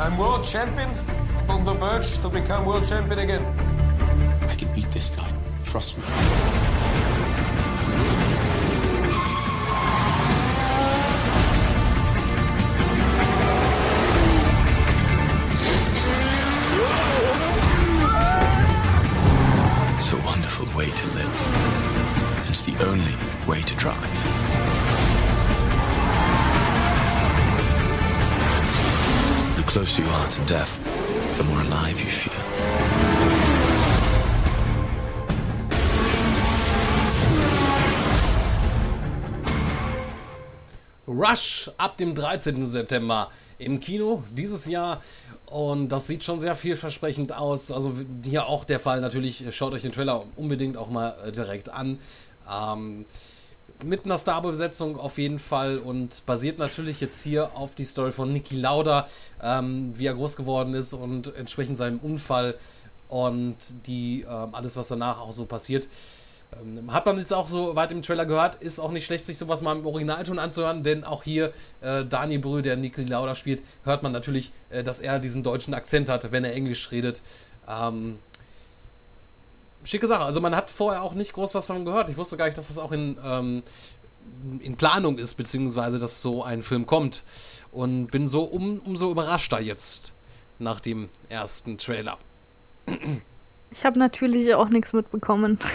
I'm 0.00 0.18
world 0.18 0.44
champion, 0.44 0.90
on 1.48 1.64
the 1.64 1.74
verge 1.74 2.18
to 2.18 2.28
become 2.28 2.66
world 2.66 2.84
champion 2.84 3.20
again. 3.20 3.44
I 4.42 4.54
can 4.54 4.72
beat 4.74 4.90
this 4.90 5.10
guy. 5.10 5.30
Trust 5.64 5.98
me. 5.98 6.04
Drive. 23.84 23.94
The 29.56 29.62
closer 29.64 30.02
you 30.02 30.08
are 30.08 30.28
to 30.28 30.40
death, 30.46 30.72
the 31.36 31.44
more 31.44 31.60
alive 31.60 32.00
you 32.00 32.06
feel. 32.06 32.32
Rush 41.06 41.70
ab 41.76 41.98
dem 41.98 42.14
13. 42.14 42.64
September 42.64 43.30
im 43.58 43.80
Kino 43.80 44.24
dieses 44.30 44.66
Jahr. 44.66 45.02
Und 45.44 45.90
das 45.90 46.06
sieht 46.06 46.24
schon 46.24 46.40
sehr 46.40 46.54
vielversprechend 46.54 47.34
aus. 47.34 47.70
Also 47.70 47.92
hier 48.24 48.46
auch 48.46 48.64
der 48.64 48.80
Fall 48.80 49.02
natürlich. 49.02 49.44
Schaut 49.50 49.74
euch 49.74 49.82
den 49.82 49.92
Trailer 49.92 50.24
unbedingt 50.36 50.78
auch 50.78 50.88
mal 50.88 51.14
äh, 51.22 51.32
direkt 51.32 51.68
an. 51.68 51.98
Ähm, 52.50 53.04
mit 53.82 54.04
einer 54.04 54.18
Starbesetzung 54.18 54.98
auf 54.98 55.18
jeden 55.18 55.38
Fall 55.38 55.78
und 55.78 56.24
basiert 56.26 56.58
natürlich 56.58 57.00
jetzt 57.00 57.22
hier 57.22 57.56
auf 57.56 57.74
die 57.74 57.84
Story 57.84 58.10
von 58.10 58.32
Niki 58.32 58.56
Lauda, 58.56 59.06
ähm, 59.42 59.92
wie 59.96 60.06
er 60.06 60.14
groß 60.14 60.36
geworden 60.36 60.74
ist 60.74 60.92
und 60.92 61.34
entsprechend 61.36 61.76
seinem 61.76 61.98
Unfall 61.98 62.54
und 63.08 63.56
die 63.86 64.22
ähm, 64.22 64.54
alles, 64.54 64.76
was 64.76 64.88
danach 64.88 65.20
auch 65.20 65.32
so 65.32 65.44
passiert. 65.44 65.88
Ähm, 66.62 66.92
hat 66.92 67.06
man 67.06 67.18
jetzt 67.18 67.32
auch 67.32 67.46
so 67.46 67.76
weit 67.76 67.92
im 67.92 68.02
Trailer 68.02 68.26
gehört, 68.26 68.56
ist 68.56 68.78
auch 68.78 68.90
nicht 68.90 69.04
schlecht, 69.04 69.26
sich 69.26 69.38
sowas 69.38 69.62
mal 69.62 69.76
im 69.76 69.86
Originalton 69.86 70.38
anzuhören, 70.38 70.82
denn 70.82 71.04
auch 71.04 71.22
hier 71.22 71.52
äh, 71.80 72.04
Daniel 72.04 72.40
Brühl, 72.40 72.62
der 72.62 72.76
Niki 72.76 73.04
Lauda 73.04 73.34
spielt, 73.34 73.62
hört 73.84 74.02
man 74.02 74.12
natürlich, 74.12 74.52
äh, 74.70 74.82
dass 74.82 75.00
er 75.00 75.18
diesen 75.18 75.42
deutschen 75.42 75.74
Akzent 75.74 76.08
hat, 76.08 76.32
wenn 76.32 76.44
er 76.44 76.54
Englisch 76.54 76.90
redet. 76.90 77.22
Ähm, 77.68 78.18
schicke 79.84 80.06
Sache. 80.06 80.24
Also 80.24 80.40
man 80.40 80.56
hat 80.56 80.70
vorher 80.70 81.02
auch 81.02 81.14
nicht 81.14 81.32
groß 81.32 81.54
was 81.54 81.66
davon 81.66 81.84
gehört. 81.84 82.10
Ich 82.10 82.16
wusste 82.16 82.36
gar 82.36 82.46
nicht, 82.46 82.58
dass 82.58 82.68
das 82.68 82.78
auch 82.78 82.92
in, 82.92 83.16
ähm, 83.24 83.62
in 84.60 84.76
Planung 84.76 85.18
ist, 85.18 85.34
beziehungsweise 85.34 85.98
dass 85.98 86.22
so 86.22 86.42
ein 86.42 86.62
Film 86.62 86.86
kommt. 86.86 87.22
Und 87.72 88.08
bin 88.08 88.28
so 88.28 88.42
um, 88.42 88.80
umso 88.80 89.10
überraschter 89.10 89.60
jetzt 89.60 90.14
nach 90.58 90.80
dem 90.80 91.08
ersten 91.28 91.78
Trailer. 91.78 92.18
Ich 93.70 93.84
habe 93.84 93.98
natürlich 93.98 94.54
auch 94.54 94.68
nichts 94.68 94.92
mitbekommen. 94.92 95.58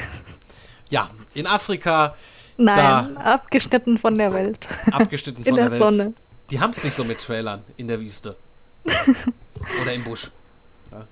Ja, 0.91 1.07
in 1.35 1.45
Afrika. 1.45 2.15
Nein, 2.57 3.15
abgeschnitten 3.17 3.99
von 3.99 4.15
der 4.15 4.33
Welt. 4.33 4.67
Abgeschnitten 4.91 5.43
von 5.45 5.53
der, 5.53 5.69
der 5.69 5.79
Welt. 5.79 5.91
Sonne. 5.91 6.13
Die 6.49 6.59
haben 6.59 6.71
es 6.71 6.83
nicht 6.83 6.95
so 6.95 7.03
mit 7.03 7.21
Trailern 7.21 7.61
in 7.77 7.87
der 7.87 7.99
Wüste. 7.99 8.35
Oder 9.81 9.93
im 9.93 10.03
Busch. 10.03 10.31
Ja. 10.91 11.05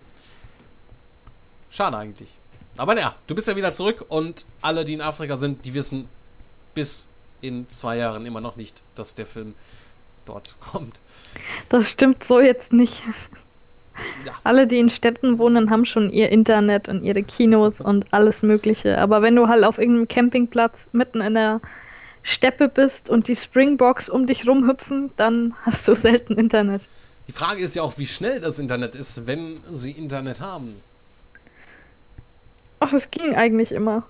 Schade 1.69 1.95
eigentlich. 1.95 2.31
Aber 2.77 2.95
naja, 2.95 3.15
du 3.27 3.35
bist 3.35 3.47
ja 3.47 3.55
wieder 3.55 3.71
zurück 3.71 4.05
und 4.07 4.45
alle, 4.61 4.85
die 4.85 4.93
in 4.93 5.01
Afrika 5.01 5.37
sind, 5.37 5.65
die 5.65 5.73
wissen 5.73 6.07
bis 6.73 7.07
in 7.41 7.67
zwei 7.69 7.97
Jahren 7.97 8.25
immer 8.25 8.41
noch 8.41 8.55
nicht, 8.55 8.83
dass 8.95 9.15
der 9.15 9.25
Film 9.25 9.55
dort 10.25 10.55
kommt. 10.71 11.01
Das 11.69 11.89
stimmt 11.89 12.23
so 12.23 12.39
jetzt 12.39 12.73
nicht. 12.73 13.03
Ja. 14.25 14.33
Alle, 14.43 14.67
die 14.67 14.79
in 14.79 14.91
Städten 14.91 15.39
wohnen, 15.39 15.71
haben 15.71 15.85
schon 15.85 16.11
ihr 16.11 16.29
Internet 16.29 16.87
und 16.87 17.03
ihre 17.03 17.23
Kinos 17.23 17.81
und 17.81 18.05
alles 18.11 18.43
Mögliche. 18.43 18.99
Aber 18.99 19.23
wenn 19.23 19.35
du 19.35 19.47
halt 19.47 19.63
auf 19.63 19.79
irgendeinem 19.79 20.07
Campingplatz 20.07 20.85
mitten 20.91 21.21
in 21.21 21.33
der 21.33 21.61
Steppe 22.21 22.67
bist 22.67 23.09
und 23.09 23.27
die 23.27 23.35
Springboks 23.35 24.07
um 24.07 24.27
dich 24.27 24.47
rumhüpfen, 24.47 25.11
dann 25.17 25.55
hast 25.63 25.87
du 25.87 25.95
selten 25.95 26.33
Internet. 26.33 26.87
Die 27.27 27.31
Frage 27.31 27.63
ist 27.63 27.75
ja 27.75 27.81
auch, 27.81 27.97
wie 27.97 28.05
schnell 28.05 28.39
das 28.39 28.59
Internet 28.59 28.95
ist, 28.95 29.25
wenn 29.25 29.61
sie 29.71 29.91
Internet 29.91 30.41
haben. 30.41 30.75
Ach, 32.79 32.93
es 32.93 33.09
ging 33.11 33.35
eigentlich 33.35 33.71
immer. 33.71 34.03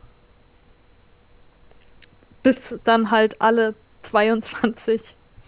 Bis 2.43 2.75
dann 2.83 3.11
halt 3.11 3.41
alle 3.41 3.75
22 4.03 5.01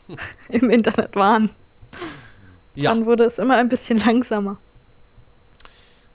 im 0.49 0.69
Internet 0.69 1.15
waren. 1.15 1.49
Ja. 2.75 2.91
Dann 2.93 3.05
wurde 3.05 3.25
es 3.25 3.38
immer 3.38 3.58
ein 3.58 3.69
bisschen 3.69 3.99
langsamer. 3.99 4.58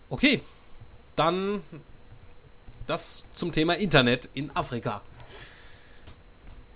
Okay, 0.08 0.40
dann 1.16 1.62
das 2.86 3.24
zum 3.32 3.52
Thema 3.52 3.74
Internet 3.74 4.28
in 4.34 4.54
Afrika. 4.54 5.02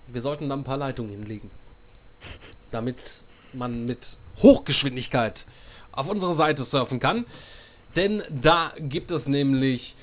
Wir 0.07 0.21
sollten 0.21 0.49
da 0.49 0.55
ein 0.55 0.63
paar 0.63 0.77
Leitungen 0.77 1.11
hinlegen, 1.11 1.51
damit 2.71 3.23
man 3.53 3.85
mit 3.85 4.17
Hochgeschwindigkeit 4.41 5.45
auf 5.91 6.09
unsere 6.09 6.33
Seite 6.33 6.63
surfen 6.63 6.99
kann. 6.99 7.25
Denn 7.95 8.23
da 8.29 8.71
gibt 8.77 9.11
es 9.11 9.27
nämlich 9.27 9.95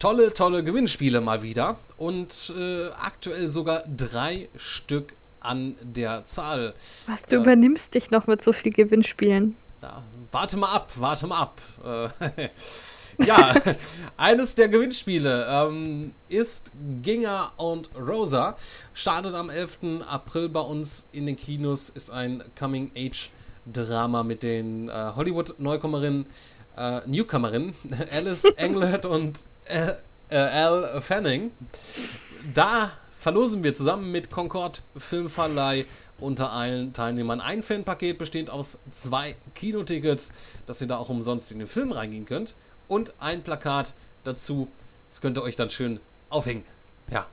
tolle, 0.00 0.32
tolle 0.32 0.64
Gewinnspiele 0.64 1.20
mal 1.20 1.42
wieder 1.42 1.76
und 1.96 2.52
äh, 2.58 2.88
aktuell 3.00 3.46
sogar 3.46 3.84
drei 3.96 4.48
Stück 4.56 5.14
an 5.38 5.76
der 5.80 6.24
Zahl. 6.24 6.74
Was, 7.06 7.22
du 7.24 7.36
übernimmst 7.36 7.94
dich 7.94 8.10
noch 8.10 8.26
mit 8.26 8.42
so 8.42 8.52
viel 8.52 8.72
Gewinnspielen. 8.72 9.56
Ja, 9.80 10.02
warte 10.32 10.56
mal 10.56 10.74
ab, 10.74 10.90
warte 10.96 11.26
mal 11.26 11.40
ab. 11.40 11.60
Äh, 11.84 12.48
ja, 13.24 13.54
eines 14.16 14.54
der 14.54 14.68
Gewinnspiele 14.68 15.46
ähm, 15.48 16.12
ist 16.28 16.72
Ginger 17.02 17.52
und 17.56 17.90
Rosa. 17.96 18.56
Startet 18.92 19.34
am 19.34 19.48
11. 19.48 19.78
April 20.06 20.48
bei 20.48 20.60
uns 20.60 21.08
in 21.12 21.26
den 21.26 21.36
Kinos. 21.36 21.88
Ist 21.90 22.10
ein 22.10 22.42
Coming-Age-Drama 22.58 24.22
mit 24.24 24.42
den 24.42 24.88
äh, 24.88 25.12
Hollywood-Neukommerinnen, 25.16 26.26
äh, 26.76 27.00
Newcomerinnen 27.06 27.74
Alice 28.10 28.44
Englert 28.56 29.06
und 29.06 29.40
äh, 29.70 30.36
Al 30.36 31.00
Fanning. 31.00 31.50
Da 32.54 32.92
verlosen 33.18 33.62
wir 33.62 33.74
zusammen 33.74 34.10
mit 34.10 34.30
Concord 34.30 34.82
Filmverleih 34.96 35.84
unter 36.18 36.52
allen 36.52 36.92
Teilnehmern 36.92 37.40
ein 37.40 37.62
Fanpaket 37.62 38.18
bestehend 38.18 38.50
aus 38.50 38.78
zwei 38.90 39.36
Kinotickets, 39.54 40.32
dass 40.66 40.80
ihr 40.80 40.86
da 40.86 40.98
auch 40.98 41.08
umsonst 41.08 41.50
in 41.50 41.58
den 41.58 41.66
Film 41.66 41.92
reingehen 41.92 42.26
könnt 42.26 42.54
und 42.88 43.14
ein 43.20 43.42
Plakat 43.42 43.94
dazu. 44.24 44.68
Das 45.08 45.20
könnt 45.20 45.38
ihr 45.38 45.42
euch 45.42 45.56
dann 45.56 45.70
schön 45.70 46.00
aufhängen. 46.28 46.64
Ja. 47.10 47.26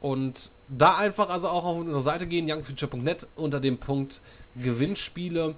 Und 0.00 0.50
da 0.68 0.96
einfach 0.96 1.30
also 1.30 1.48
auch 1.48 1.64
auf 1.64 1.78
unsere 1.78 2.02
Seite 2.02 2.26
gehen, 2.26 2.50
youngfuture.net 2.50 3.26
unter 3.36 3.60
dem 3.60 3.78
Punkt 3.78 4.20
Gewinnspiele. 4.56 5.54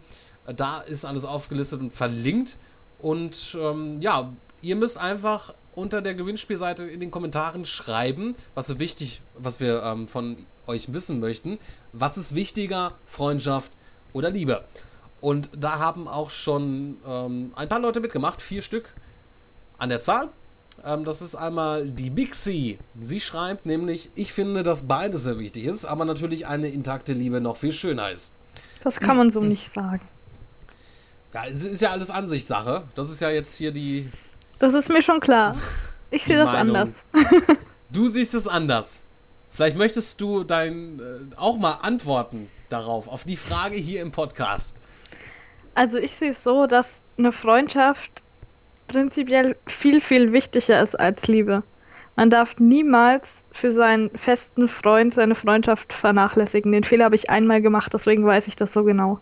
Da 0.46 0.80
ist 0.80 1.04
alles 1.04 1.24
aufgelistet 1.24 1.80
und 1.80 1.92
verlinkt. 1.92 2.58
Und 3.00 3.56
ähm, 3.60 4.00
ja, 4.00 4.32
ihr 4.62 4.76
müsst 4.76 4.98
einfach 4.98 5.52
unter 5.76 6.02
der 6.02 6.14
Gewinnspielseite 6.14 6.84
in 6.84 6.98
den 6.98 7.12
Kommentaren 7.12 7.64
schreiben, 7.64 8.34
was 8.56 8.68
wir 8.68 8.80
wichtig, 8.80 9.20
was 9.38 9.60
wir 9.60 9.82
ähm, 9.84 10.08
von 10.08 10.38
euch 10.66 10.92
wissen 10.92 11.20
möchten. 11.20 11.58
Was 11.92 12.16
ist 12.16 12.34
wichtiger, 12.34 12.92
Freundschaft 13.06 13.70
oder 14.12 14.30
Liebe? 14.30 14.64
Und 15.20 15.50
da 15.56 15.78
haben 15.78 16.08
auch 16.08 16.30
schon 16.30 16.96
ähm, 17.06 17.52
ein 17.54 17.68
paar 17.68 17.78
Leute 17.78 18.00
mitgemacht, 18.00 18.42
vier 18.42 18.62
Stück 18.62 18.88
an 19.78 19.88
der 19.88 20.00
Zahl. 20.00 20.28
Ähm, 20.84 21.04
das 21.04 21.22
ist 21.22 21.34
einmal 21.34 21.86
die 21.88 22.10
Bixie. 22.10 22.78
Sie 23.00 23.20
schreibt 23.20 23.66
nämlich, 23.66 24.10
ich 24.14 24.32
finde, 24.32 24.62
dass 24.62 24.88
beides 24.88 25.24
sehr 25.24 25.38
wichtig 25.38 25.64
ist, 25.64 25.84
aber 25.84 26.04
natürlich 26.04 26.46
eine 26.46 26.68
intakte 26.68 27.12
Liebe 27.12 27.40
noch 27.40 27.56
viel 27.56 27.72
schöner 27.72 28.10
ist. 28.10 28.34
Das 28.82 29.00
kann 29.00 29.16
man 29.16 29.30
so 29.30 29.40
nicht 29.40 29.70
sagen. 29.70 30.00
Ja, 31.34 31.46
es 31.46 31.64
ist 31.64 31.82
ja 31.82 31.90
alles 31.90 32.10
Ansichtssache. 32.10 32.84
Das 32.94 33.10
ist 33.10 33.20
ja 33.20 33.28
jetzt 33.28 33.56
hier 33.56 33.70
die. 33.70 34.08
Das 34.58 34.74
ist 34.74 34.88
mir 34.88 35.02
schon 35.02 35.20
klar. 35.20 35.54
Ich 36.10 36.24
sehe 36.24 36.36
das 36.36 36.52
Meinung. 36.52 36.76
anders. 36.76 36.88
Du 37.88 38.08
siehst 38.08 38.34
es 38.34 38.48
anders. 38.48 39.06
Vielleicht 39.50 39.76
möchtest 39.76 40.20
du 40.20 40.42
dein 40.42 40.98
äh, 40.98 41.36
auch 41.36 41.56
mal 41.56 41.78
antworten 41.82 42.50
darauf, 42.68 43.06
auf 43.08 43.24
die 43.24 43.36
Frage 43.36 43.76
hier 43.76 44.02
im 44.02 44.10
Podcast. 44.10 44.76
Also 45.74 45.96
ich 45.96 46.16
sehe 46.16 46.32
es 46.32 46.42
so, 46.42 46.66
dass 46.66 47.00
eine 47.16 47.32
Freundschaft 47.32 48.10
prinzipiell 48.88 49.56
viel, 49.66 50.00
viel 50.00 50.32
wichtiger 50.32 50.82
ist 50.82 50.98
als 50.98 51.26
Liebe. 51.28 51.62
Man 52.16 52.30
darf 52.30 52.58
niemals 52.58 53.36
für 53.52 53.72
seinen 53.72 54.10
festen 54.10 54.68
Freund 54.68 55.14
seine 55.14 55.34
Freundschaft 55.34 55.92
vernachlässigen. 55.92 56.72
Den 56.72 56.84
Fehler 56.84 57.06
habe 57.06 57.14
ich 57.14 57.30
einmal 57.30 57.62
gemacht, 57.62 57.92
deswegen 57.94 58.26
weiß 58.26 58.48
ich 58.48 58.56
das 58.56 58.72
so 58.72 58.84
genau. 58.84 59.20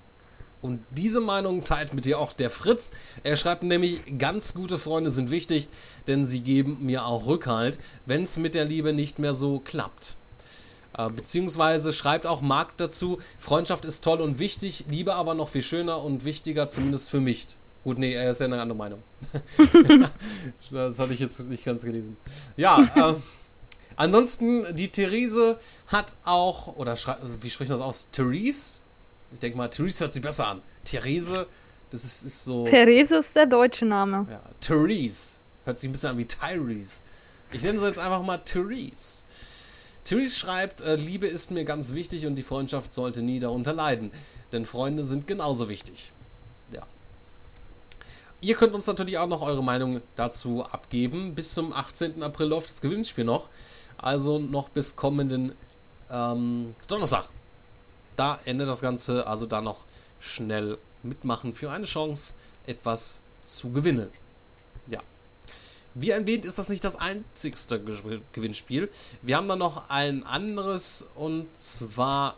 Und 0.65 0.83
diese 0.93 1.21
Meinung 1.21 1.63
teilt 1.63 1.93
mit 1.93 2.07
dir 2.07 2.19
auch 2.19 2.33
der 2.33 2.49
Fritz. 2.49 2.91
Er 3.23 3.37
schreibt 3.37 3.65
nämlich, 3.65 4.01
ganz 4.17 4.55
gute 4.55 4.79
Freunde 4.79 5.11
sind 5.11 5.31
wichtig, 5.31 5.69
denn 6.07 6.25
sie 6.25 6.41
geben 6.41 6.79
mir 6.81 7.05
auch 7.05 7.27
Rückhalt, 7.27 7.79
wenn 8.07 8.23
es 8.23 8.39
mit 8.39 8.55
der 8.55 8.65
Liebe 8.65 8.95
nicht 8.95 9.19
mehr 9.19 9.35
so 9.35 9.59
klappt. 9.59 10.17
Äh, 10.97 11.11
beziehungsweise 11.11 11.93
schreibt 11.93 12.27
auch 12.27 12.41
Marc 12.41 12.79
dazu, 12.79 13.19
Freundschaft 13.39 13.85
ist 13.85 14.03
toll 14.03 14.23
und 14.23 14.39
wichtig, 14.39 14.87
Liebe 14.89 15.17
aber 15.17 15.35
noch 15.35 15.51
viel 15.51 15.63
schöner 15.63 16.03
und 16.03 16.25
wichtiger, 16.25 16.67
zumindest 16.67 17.11
für 17.11 17.21
mich. 17.21 17.47
Gut, 17.85 17.99
nee, 17.99 18.15
er 18.15 18.31
ist 18.31 18.41
ja 18.41 18.47
eine 18.47 18.59
andere 18.59 18.79
Meinung. 18.79 19.03
das 20.71 20.99
hatte 20.99 21.13
ich 21.13 21.21
jetzt 21.21 21.47
nicht 21.51 21.67
ganz 21.67 21.83
gelesen. 21.83 22.17
Ja, 22.57 22.81
äh, 22.97 23.13
ansonsten, 23.97 24.75
die 24.75 24.89
Therese 24.89 25.59
hat 25.89 26.17
auch, 26.25 26.69
oder 26.77 26.97
wie 27.43 27.51
spricht 27.51 27.69
man 27.69 27.79
das 27.79 27.87
aus? 27.87 28.09
Therese? 28.13 28.79
Ich 29.35 29.41
denke 29.41 29.59
mal, 29.59 29.69
Therese 29.69 30.01
hört 30.01 30.15
sich 30.15 30.23
besser 30.23 30.47
an. 30.47 30.63
Therese, 30.85 31.47
das 31.91 32.05
ist, 32.05 32.23
ist 32.23 32.45
so. 32.45 32.65
Therese 32.65 33.17
ist 33.17 33.35
der 33.35 33.47
deutsche 33.47 33.85
Name. 33.85 34.27
Ja, 34.31 34.41
Therese. 34.61 35.39
Hört 35.65 35.79
sich 35.79 35.89
ein 35.89 35.93
bisschen 35.93 36.11
an 36.11 36.19
wie 36.19 36.25
Tyrese. 36.25 37.01
Ich 37.53 37.63
nenne 37.63 37.79
sie 37.79 37.87
jetzt 37.87 37.99
einfach 37.99 38.23
mal 38.23 38.39
Therese. 38.39 39.25
Therese 40.05 40.37
schreibt, 40.37 40.83
äh, 40.83 40.95
Liebe 40.97 41.27
ist 41.27 41.51
mir 41.51 41.65
ganz 41.65 41.95
wichtig 41.95 42.27
und 42.27 42.37
die 42.37 42.43
Freundschaft 42.43 42.93
sollte 42.93 43.23
nie 43.23 43.41
darunter 43.41 43.73
leiden. 43.73 44.13
Denn 44.53 44.67
Freunde 44.67 45.05
sind 45.05 45.27
genauso 45.27 45.69
wichtig. 45.69 46.13
Ja. 46.73 46.83
Ihr 48.41 48.55
könnt 48.55 48.75
uns 48.75 48.87
natürlich 48.87 49.19
auch 49.19 49.27
noch 49.27 49.43
eure 49.43 49.65
Meinung 49.65 50.01
dazu 50.15 50.65
abgeben. 50.65 51.35
Bis 51.35 51.55
zum 51.55 51.73
18. 51.73 52.23
April 52.23 52.49
läuft 52.49 52.71
das 52.71 52.81
Gewinnspiel 52.81 53.25
noch. 53.25 53.49
Also 53.99 54.39
noch 54.39 54.69
bis 54.69 54.95
kommenden 54.95 55.55
ähm, 56.09 56.75
Donnerstag. 56.87 57.29
Da 58.17 58.39
endet 58.45 58.69
das 58.69 58.81
Ganze. 58.81 59.27
Also 59.27 59.47
da 59.47 59.61
noch 59.61 59.85
schnell 60.21 60.79
mitmachen 61.03 61.53
für 61.55 61.71
eine 61.71 61.85
Chance, 61.85 62.35
etwas 62.67 63.21
zu 63.45 63.71
gewinnen. 63.71 64.09
Ja. 64.87 65.01
Wie 65.95 66.11
erwähnt, 66.11 66.45
ist 66.45 66.59
das 66.59 66.69
nicht 66.71 66.83
das 66.83 66.97
einzigste 66.97 67.79
Ge- 67.81 68.21
Gewinnspiel. 68.33 68.89
Wir 69.23 69.37
haben 69.37 69.47
dann 69.49 69.59
noch 69.59 69.89
ein 69.91 70.25
anderes 70.25 71.07
und 71.15 71.47
zwar 71.57 72.37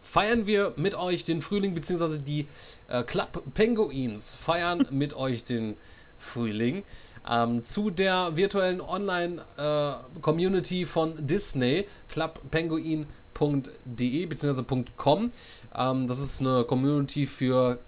feiern 0.00 0.46
wir 0.46 0.72
mit 0.76 0.94
euch 0.94 1.24
den 1.24 1.42
Frühling, 1.42 1.74
beziehungsweise 1.74 2.20
die 2.20 2.46
äh, 2.88 3.02
Club 3.02 3.42
Penguins 3.54 4.34
feiern 4.34 4.86
mit 4.90 5.14
euch 5.14 5.44
den 5.44 5.76
Frühling. 6.18 6.84
Ähm, 7.28 7.64
zu 7.64 7.90
der 7.90 8.36
virtuellen 8.36 8.80
Online-Community 8.82 10.84
von 10.86 11.26
Disney, 11.26 11.86
clubpenguin.de 12.10 13.06
bzw. 13.34 14.62
.com. 14.96 15.32
Ähm, 15.74 16.06
das 16.06 16.20
ist 16.20 16.40
eine 16.40 16.64
Community 16.64 17.26
für 17.26 17.78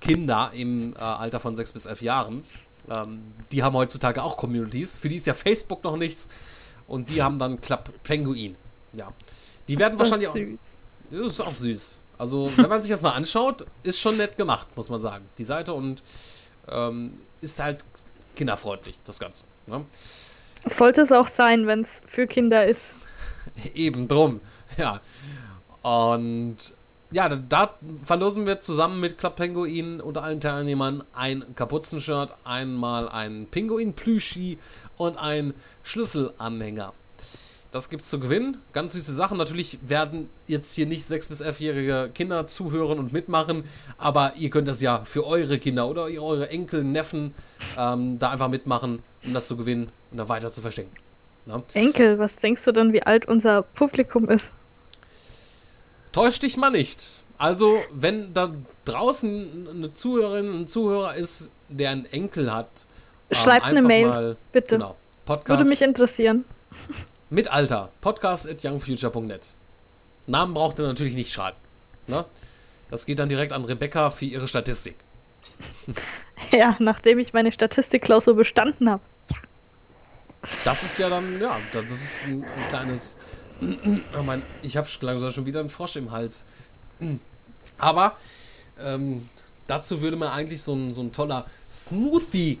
Kinder 0.00 0.50
im 0.54 0.94
äh, 0.94 0.98
Alter 0.98 1.40
von 1.40 1.54
6 1.56 1.72
bis 1.72 1.86
11 1.86 2.02
Jahren. 2.02 2.42
Ähm, 2.90 3.22
die 3.52 3.62
haben 3.62 3.74
heutzutage 3.76 4.22
auch 4.22 4.36
Communities. 4.36 4.96
Für 4.96 5.08
die 5.08 5.16
ist 5.16 5.26
ja 5.26 5.34
Facebook 5.34 5.84
noch 5.84 5.96
nichts. 5.96 6.28
Und 6.88 7.10
die 7.10 7.22
haben 7.22 7.38
dann 7.38 7.60
Club 7.60 7.90
Penguin. 8.02 8.56
Ja. 8.92 9.12
Die 9.68 9.78
werden 9.78 9.98
Das 9.98 10.10
wahrscheinlich 10.10 10.28
auch. 10.28 10.34
süß. 10.34 10.80
Das 11.10 11.26
ist 11.26 11.40
auch 11.40 11.54
süß. 11.54 11.98
Also, 12.18 12.52
wenn 12.56 12.68
man 12.68 12.82
sich 12.82 12.90
das 12.90 13.02
mal 13.02 13.12
anschaut, 13.12 13.66
ist 13.82 13.98
schon 13.98 14.16
nett 14.16 14.36
gemacht, 14.36 14.66
muss 14.76 14.90
man 14.90 15.00
sagen. 15.00 15.24
Die 15.38 15.44
Seite 15.44 15.72
und 15.72 16.02
ähm, 16.68 17.18
ist 17.40 17.58
halt 17.60 17.84
kinderfreundlich, 18.36 18.98
das 19.04 19.18
Ganze. 19.18 19.44
Ne? 19.66 19.84
Sollte 20.68 21.02
es 21.02 21.12
auch 21.12 21.26
sein, 21.26 21.66
wenn 21.66 21.82
es 21.82 22.00
für 22.06 22.26
Kinder 22.26 22.64
ist. 22.66 22.92
Eben 23.74 24.08
drum. 24.08 24.40
Ja. 24.78 25.00
Und 25.82 26.56
ja, 27.10 27.28
da, 27.28 27.74
verlosen 28.02 28.46
wir 28.46 28.60
zusammen 28.60 29.00
mit 29.00 29.18
Club 29.18 29.36
Penguin 29.36 30.00
unter 30.00 30.22
allen 30.22 30.40
Teilnehmern 30.40 31.04
ein 31.12 31.44
Kapuzenshirt, 31.54 32.32
einmal 32.44 33.08
ein 33.08 33.46
Pinguin-Plüschi 33.50 34.58
und 34.96 35.18
ein 35.18 35.52
Schlüsselanhänger. 35.82 36.92
Das 37.70 37.88
gibt's 37.88 38.10
zu 38.10 38.20
gewinnen. 38.20 38.58
Ganz 38.74 38.92
süße 38.92 39.14
Sachen. 39.14 39.38
Natürlich 39.38 39.78
werden 39.80 40.28
jetzt 40.46 40.74
hier 40.74 40.86
nicht 40.86 41.04
6- 41.04 41.28
bis 41.28 41.42
11-jährige 41.42 42.10
Kinder 42.14 42.46
zuhören 42.46 42.98
und 42.98 43.14
mitmachen, 43.14 43.64
aber 43.96 44.34
ihr 44.36 44.50
könnt 44.50 44.68
das 44.68 44.82
ja 44.82 45.04
für 45.04 45.26
eure 45.26 45.58
Kinder 45.58 45.88
oder 45.88 46.02
eure 46.04 46.50
Enkel, 46.50 46.84
Neffen 46.84 47.34
ähm, 47.78 48.18
da 48.18 48.30
einfach 48.30 48.48
mitmachen, 48.48 49.02
um 49.24 49.32
das 49.32 49.46
zu 49.46 49.56
gewinnen 49.56 49.88
und 50.10 50.18
dann 50.18 50.28
weiter 50.28 50.52
zu 50.52 50.60
verschenken. 50.60 50.94
Ne? 51.46 51.62
Enkel, 51.72 52.18
was 52.18 52.36
denkst 52.36 52.62
du 52.64 52.72
denn, 52.72 52.92
wie 52.92 53.02
alt 53.02 53.26
unser 53.26 53.62
Publikum 53.62 54.28
ist? 54.28 54.52
Täusch 56.12 56.38
dich 56.38 56.56
mal 56.56 56.70
nicht. 56.70 57.20
Also, 57.38 57.80
wenn 57.90 58.32
da 58.34 58.52
draußen 58.84 59.68
eine 59.68 59.92
Zuhörerin, 59.94 60.62
ein 60.62 60.66
Zuhörer 60.66 61.14
ist, 61.14 61.50
der 61.68 61.90
einen 61.90 62.04
Enkel 62.06 62.52
hat, 62.52 62.68
ähm, 63.30 63.36
Schreibt 63.36 63.64
eine 63.66 63.82
Mail, 63.82 64.06
mal- 64.06 64.36
bitte. 64.52 64.76
Genau. 64.76 64.96
Podcast 65.24 65.58
Würde 65.58 65.68
mich 65.68 65.82
interessieren. 65.82 66.44
mit 67.30 67.48
Alter. 67.50 67.90
Podcast 68.00 68.48
at 68.48 68.62
youngfuture.net. 68.62 69.48
Namen 70.26 70.54
braucht 70.54 70.78
ihr 70.78 70.86
natürlich 70.86 71.14
nicht 71.14 71.32
schreiben. 71.32 71.56
Ne? 72.06 72.24
Das 72.90 73.06
geht 73.06 73.18
dann 73.18 73.28
direkt 73.28 73.52
an 73.52 73.64
Rebecca 73.64 74.10
für 74.10 74.26
ihre 74.26 74.48
Statistik. 74.48 74.96
Ja, 76.50 76.74
nachdem 76.80 77.20
ich 77.20 77.32
meine 77.32 77.52
Statistikklausur 77.52 78.34
bestanden 78.34 78.90
habe. 78.90 79.00
Das 80.64 80.82
ist 80.82 80.98
ja 80.98 81.08
dann, 81.08 81.40
ja, 81.40 81.56
das 81.72 81.88
ist 81.90 82.24
ein, 82.26 82.42
ein 82.44 82.68
kleines. 82.68 83.16
Oh 84.18 84.22
mein, 84.22 84.42
ich 84.62 84.76
habe 84.76 84.88
langsam 85.00 85.30
schon 85.30 85.46
wieder 85.46 85.60
einen 85.60 85.70
Frosch 85.70 85.96
im 85.96 86.10
Hals. 86.10 86.44
Aber 87.78 88.16
ähm, 88.80 89.28
dazu 89.66 90.00
würde 90.00 90.16
mir 90.16 90.32
eigentlich 90.32 90.62
so 90.62 90.74
ein, 90.74 90.90
so 90.90 91.02
ein 91.02 91.12
toller 91.12 91.46
Smoothie 91.68 92.58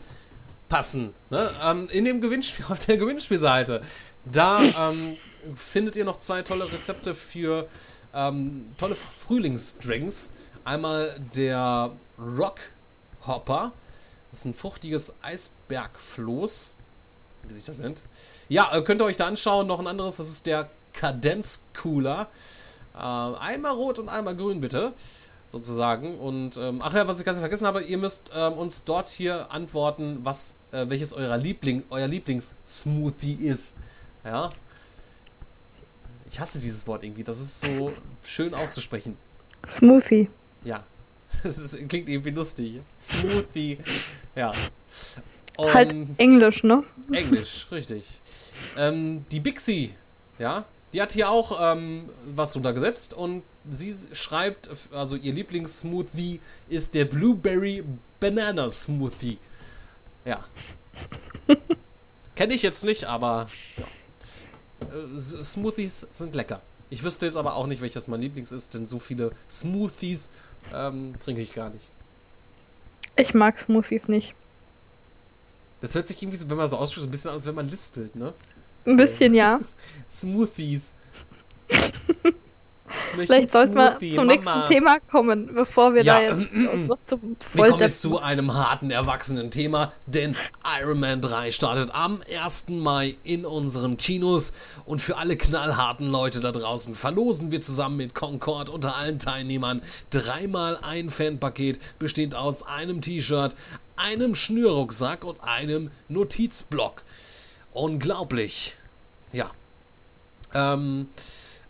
passen. 0.68 1.12
Ne? 1.30 1.50
Ähm, 1.62 1.88
in 1.90 2.04
dem 2.04 2.20
Gewinnspiel, 2.20 2.64
auf 2.68 2.86
der 2.86 2.96
Gewinnspielseite. 2.96 3.82
Da 4.24 4.60
ähm, 4.62 5.16
findet 5.54 5.96
ihr 5.96 6.04
noch 6.04 6.18
zwei 6.20 6.42
tolle 6.42 6.70
Rezepte 6.70 7.14
für 7.14 7.68
ähm, 8.14 8.66
tolle 8.78 8.94
Frühlingsdrinks. 8.94 10.30
Einmal 10.64 11.18
der 11.34 11.90
Rock 12.18 12.60
Hopper. 13.26 13.72
Das 14.30 14.40
ist 14.40 14.46
ein 14.46 14.54
fruchtiges 14.54 15.16
Eisbergfloß 15.22 16.76
wie 17.48 17.54
sich 17.54 17.64
das 17.64 17.78
nennt. 17.78 18.02
Ja, 18.48 18.74
äh, 18.74 18.82
könnt 18.82 19.00
ihr 19.00 19.04
euch 19.04 19.16
da 19.16 19.26
anschauen. 19.26 19.66
Noch 19.66 19.80
ein 19.80 19.86
anderes, 19.86 20.16
das 20.16 20.28
ist 20.28 20.46
der 20.46 20.70
Kadenz 20.92 21.64
Cooler. 21.80 22.28
Äh, 22.94 22.98
einmal 22.98 23.72
rot 23.72 23.98
und 23.98 24.08
einmal 24.08 24.36
grün, 24.36 24.60
bitte. 24.60 24.92
Sozusagen. 25.48 26.18
Und, 26.18 26.56
ähm, 26.56 26.80
ach 26.82 26.94
ja, 26.94 27.06
was 27.06 27.18
ich 27.18 27.26
ganz 27.26 27.38
vergessen 27.38 27.66
habe, 27.66 27.82
ihr 27.82 27.98
müsst 27.98 28.30
ähm, 28.34 28.54
uns 28.54 28.84
dort 28.84 29.08
hier 29.08 29.50
antworten, 29.52 30.20
was, 30.22 30.56
äh, 30.72 30.88
welches 30.88 31.12
eurer 31.12 31.36
Liebling, 31.36 31.82
euer 31.90 32.08
Lieblings-Smoothie 32.08 33.34
ist. 33.34 33.76
Ja. 34.24 34.50
Ich 36.30 36.40
hasse 36.40 36.58
dieses 36.58 36.86
Wort 36.86 37.02
irgendwie. 37.04 37.22
Das 37.24 37.40
ist 37.40 37.60
so 37.62 37.92
schön 38.24 38.54
auszusprechen. 38.54 39.16
Smoothie. 39.76 40.28
Ja. 40.64 40.82
Das 41.42 41.56
ist, 41.58 41.76
klingt 41.88 42.08
irgendwie 42.10 42.30
lustig. 42.30 42.80
Smoothie. 43.00 43.78
Ja. 44.36 44.52
Halt 45.58 45.92
Und- 45.92 46.18
Englisch, 46.18 46.62
ne? 46.62 46.84
Englisch, 47.10 47.66
richtig. 47.72 48.04
Ähm, 48.76 49.24
die 49.32 49.40
Bixie, 49.40 49.94
ja, 50.38 50.64
die 50.92 51.00
hat 51.00 51.12
hier 51.12 51.30
auch 51.30 51.58
ähm, 51.60 52.08
was 52.26 52.54
runtergesetzt 52.54 53.14
und 53.14 53.42
sie 53.70 53.94
schreibt, 54.12 54.68
also 54.92 55.16
ihr 55.16 55.32
Lieblingssmoothie 55.32 56.40
ist 56.68 56.94
der 56.94 57.04
Blueberry 57.04 57.84
Banana 58.20 58.70
Smoothie. 58.70 59.38
Ja. 60.24 60.44
Kenne 62.36 62.54
ich 62.54 62.62
jetzt 62.62 62.84
nicht, 62.84 63.04
aber 63.04 63.48
ja. 63.76 63.84
Äh, 65.16 65.20
Smoothies 65.20 66.06
sind 66.12 66.34
lecker. 66.34 66.60
Ich 66.90 67.02
wüsste 67.02 67.26
jetzt 67.26 67.36
aber 67.36 67.54
auch 67.54 67.66
nicht, 67.66 67.80
welches 67.80 68.08
mein 68.08 68.20
Lieblings 68.20 68.52
ist, 68.52 68.74
denn 68.74 68.86
so 68.86 68.98
viele 68.98 69.32
Smoothies 69.50 70.28
ähm, 70.74 71.14
trinke 71.24 71.40
ich 71.40 71.54
gar 71.54 71.70
nicht. 71.70 71.90
Ich 73.16 73.34
mag 73.34 73.58
Smoothies 73.58 74.08
nicht. 74.08 74.34
Das 75.80 75.94
hört 75.94 76.06
sich 76.06 76.22
irgendwie, 76.22 76.36
so, 76.36 76.48
wenn 76.48 76.56
man 76.56 76.68
so 76.68 76.76
ausspricht, 76.76 77.02
so 77.02 77.08
ein 77.08 77.10
bisschen 77.10 77.30
an, 77.30 77.36
als 77.36 77.46
wenn 77.46 77.54
man 77.54 77.68
lispelt, 77.68 78.14
ne? 78.14 78.32
Ein 78.86 78.96
bisschen, 78.96 79.34
ja. 79.34 79.60
Smoothies. 80.10 80.92
Vielleicht 83.14 83.50
sollten 83.50 83.74
wir 83.74 83.98
zum 83.98 84.16
Mama. 84.16 84.32
nächsten 84.32 84.68
Thema 84.68 84.98
kommen, 85.10 85.54
bevor 85.54 85.94
wir 85.94 86.02
Ja, 86.02 86.20
da 86.20 86.36
jetzt 86.36 86.52
uns 86.72 86.88
noch 86.88 86.98
zum 87.04 87.36
Wir 87.54 87.68
kommen 87.68 87.80
jetzt 87.80 88.00
zu 88.00 88.18
einem 88.20 88.54
harten 88.54 88.90
Erwachsenen-Thema, 88.90 89.92
denn 90.06 90.36
Iron 90.80 91.00
Man 91.00 91.20
3 91.20 91.50
startet 91.52 91.94
am 91.94 92.22
1. 92.30 92.68
Mai 92.70 93.16
in 93.24 93.44
unseren 93.44 93.96
Kinos 93.96 94.52
und 94.84 95.00
für 95.00 95.16
alle 95.16 95.36
knallharten 95.36 96.08
Leute 96.10 96.40
da 96.40 96.52
draußen 96.52 96.94
verlosen 96.94 97.50
wir 97.52 97.60
zusammen 97.60 97.96
mit 97.96 98.14
Concord 98.14 98.70
unter 98.70 98.96
allen 98.96 99.18
Teilnehmern 99.18 99.82
dreimal 100.10 100.78
ein 100.82 101.08
Fanpaket, 101.08 101.78
bestehend 101.98 102.34
aus 102.34 102.62
einem 102.66 103.00
T-Shirt, 103.00 103.56
einem 103.96 104.34
Schnürrucksack 104.34 105.24
und 105.24 105.42
einem 105.42 105.90
Notizblock. 106.08 107.04
Unglaublich. 107.72 108.76
Ja. 109.32 109.50
Ähm, 110.54 111.08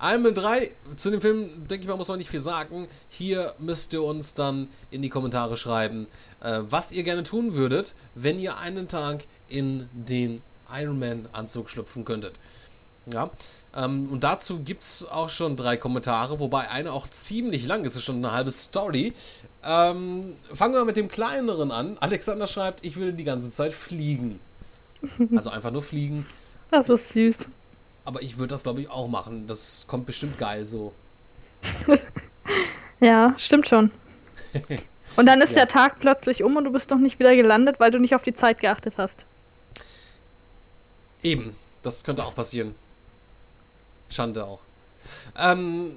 Iron 0.01 0.23
Man 0.23 0.35
3, 0.35 0.71
zu 0.97 1.11
dem 1.11 1.21
Film, 1.21 1.69
denke 1.69 1.85
ich 1.85 1.89
mal, 1.89 1.97
muss 1.97 2.09
man 2.09 2.19
nicht 2.19 2.31
viel 2.31 2.41
sagen. 2.41 2.89
Hier 3.09 3.55
müsst 3.59 3.93
ihr 3.93 4.03
uns 4.03 4.35
dann 4.35 4.69
in 4.91 5.01
die 5.01 5.09
Kommentare 5.09 5.57
schreiben, 5.57 6.09
äh, 6.41 6.61
was 6.63 6.91
ihr 6.91 7.05
gerne 7.05 7.23
tun 7.23 7.55
würdet, 7.55 7.95
wenn 8.17 8.41
ihr 8.41 8.57
einen 8.57 8.89
Tag 8.89 9.25
in 9.49 9.89
den 9.93 10.43
Iron 10.73 10.99
Man-Anzug 10.99 11.71
schlüpfen 11.71 12.05
könntet. 12.05 12.41
Ja, 13.13 13.31
ähm, 13.77 14.09
und 14.11 14.25
dazu 14.25 14.61
gibt 14.61 14.83
es 14.83 15.07
auch 15.09 15.29
schon 15.29 15.57
drei 15.57 15.77
Kommentare, 15.77 16.39
wobei 16.41 16.69
eine 16.69 16.93
auch 16.93 17.09
ziemlich 17.09 17.67
lang 17.67 17.85
ist, 17.85 17.97
ist 17.97 18.05
schon 18.05 18.17
eine 18.17 18.33
halbe 18.33 18.53
Story. 18.53 19.13
Ähm, 19.65 20.37
fangen 20.53 20.75
wir 20.75 20.85
mit 20.85 20.97
dem 20.97 21.09
kleineren 21.09 21.71
an. 21.71 21.97
Alexander 21.99 22.47
schreibt, 22.47 22.85
ich 22.85 22.97
würde 22.97 23.13
die 23.15 23.25
ganze 23.25 23.51
Zeit 23.51 23.73
fliegen. 23.73 24.41
Also 25.37 25.51
einfach 25.51 25.71
nur 25.71 25.83
fliegen. 25.83 26.27
Das 26.71 26.89
ist 26.89 27.11
süß. 27.11 27.49
Aber 28.05 28.23
ich 28.23 28.39
würde 28.39 28.49
das, 28.49 28.63
glaube 28.63 28.81
ich, 28.81 28.91
auch 28.91 29.09
machen. 29.09 29.47
Das 29.47 29.85
kommt 29.89 30.07
bestimmt 30.07 30.39
geil 30.39 30.65
so. 30.65 30.93
Ja, 33.01 33.35
stimmt 33.37 33.67
schon. 33.67 33.91
Und 35.17 35.27
dann 35.27 35.41
ist 35.41 35.51
Ja. 35.51 35.57
der 35.57 35.69
Tag 35.69 35.99
plötzlich 35.99 36.43
um 36.45 36.57
und 36.57 36.65
du 36.65 36.71
bist 36.73 36.89
noch 36.91 36.99
nicht 36.99 37.19
wieder 37.19 37.35
gelandet, 37.35 37.81
weil 37.81 37.91
du 37.91 37.99
nicht 37.99 38.15
auf 38.15 38.23
die 38.23 38.35
Zeit 38.35 38.61
geachtet 38.61 38.95
hast. 38.97 39.27
Eben, 41.23 41.55
das 41.83 42.05
könnte 42.05 42.25
auch 42.25 42.35
passieren. 42.35 42.75
Schande 44.09 44.45
auch. 44.45 44.61
Ähm, 45.37 45.97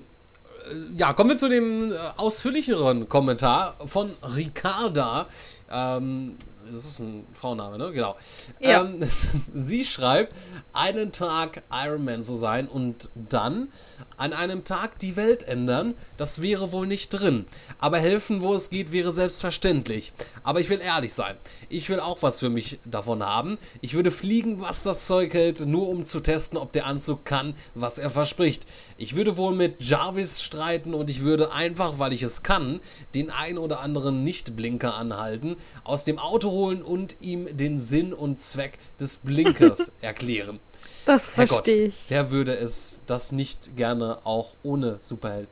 äh, 0.70 0.98
ja, 0.98 1.14
kommen 1.14 1.30
wir 1.30 1.38
zu 1.38 1.48
dem 1.48 1.92
äh, 1.94 1.96
ausführlicheren 2.18 3.08
Kommentar 3.08 3.76
von 3.86 4.12
Ricarda. 4.36 5.28
Ähm, 5.72 6.38
das 6.72 6.86
ist 6.86 7.00
ein 7.00 7.26
Frauenname, 7.34 7.78
ne? 7.78 7.92
Genau. 7.92 8.16
Ja. 8.60 8.82
Ähm, 8.82 9.00
sie 9.54 9.84
schreibt, 9.86 10.34
einen 10.76 11.12
Tag 11.12 11.64
Iron 11.72 12.06
Man 12.06 12.24
zu 12.24 12.36
sein 12.36 12.68
und 12.68 13.10
dann 13.16 13.70
an 14.18 14.34
einem 14.34 14.64
Tag 14.64 15.00
die 15.00 15.16
Welt 15.16 15.44
ändern, 15.44 15.94
das 16.18 16.42
wäre 16.42 16.72
wohl 16.72 16.88
nicht 16.88 17.10
drin. 17.10 17.46
Aber 17.80 18.00
helfen, 18.00 18.42
wo 18.42 18.54
es 18.54 18.70
geht, 18.70 18.92
wäre 18.92 19.12
selbstverständlich. 19.12 20.14
Aber 20.44 20.62
ich 20.62 20.70
will 20.70 20.80
ehrlich 20.80 21.14
sein. 21.14 21.36
Ich 21.70 21.90
will 21.90 22.00
auch 22.00 22.22
was 22.22 22.40
für 22.40 22.50
mich 22.50 22.80
davon 22.86 23.24
haben. 23.24 23.58
Ich 23.82 23.94
würde 23.94 24.12
fliegen, 24.12 24.62
was 24.62 24.84
das 24.84 25.08
Zeug 25.08 25.34
hält, 25.34 25.62
nur 25.62 25.90
um 25.90 26.06
zu 26.06 26.20
testen, 26.22 26.58
ob 26.58 26.72
der 26.72 26.86
Anzug 26.86 27.26
kann, 27.26 27.56
was 27.74 27.98
er 27.98 28.10
verspricht. 28.10 28.66
Ich 28.98 29.16
würde 29.16 29.38
wohl 29.38 29.54
mit 29.54 29.84
Jarvis 29.84 30.42
streiten 30.42 30.94
und 30.94 31.10
ich 31.10 31.22
würde 31.22 31.52
einfach, 31.52 32.00
weil 32.00 32.14
ich 32.14 32.24
es 32.24 32.44
kann, 32.44 32.80
den 33.14 33.30
ein 33.30 33.58
oder 33.58 33.82
anderen 33.82 34.24
Nicht-Blinker 34.24 34.96
anhalten, 34.96 35.58
aus 35.84 36.06
dem 36.06 36.20
Auto 36.20 36.52
holen 36.52 36.82
und 36.82 37.18
ihm 37.20 37.58
den 37.58 37.80
Sinn 37.80 38.14
und 38.14 38.40
Zweck 38.40 38.78
des 39.00 39.18
Blinkers 39.18 39.92
erklären. 40.02 40.60
Das 41.06 41.28
verstehe 41.28 41.88
ich. 41.88 41.96
wer 42.10 42.32
würde 42.32 42.56
es 42.56 43.02
das 43.06 43.32
nicht 43.32 43.76
gerne 43.78 44.18
auch 44.24 44.52
ohne 44.64 44.98
Superheld? 45.00 45.48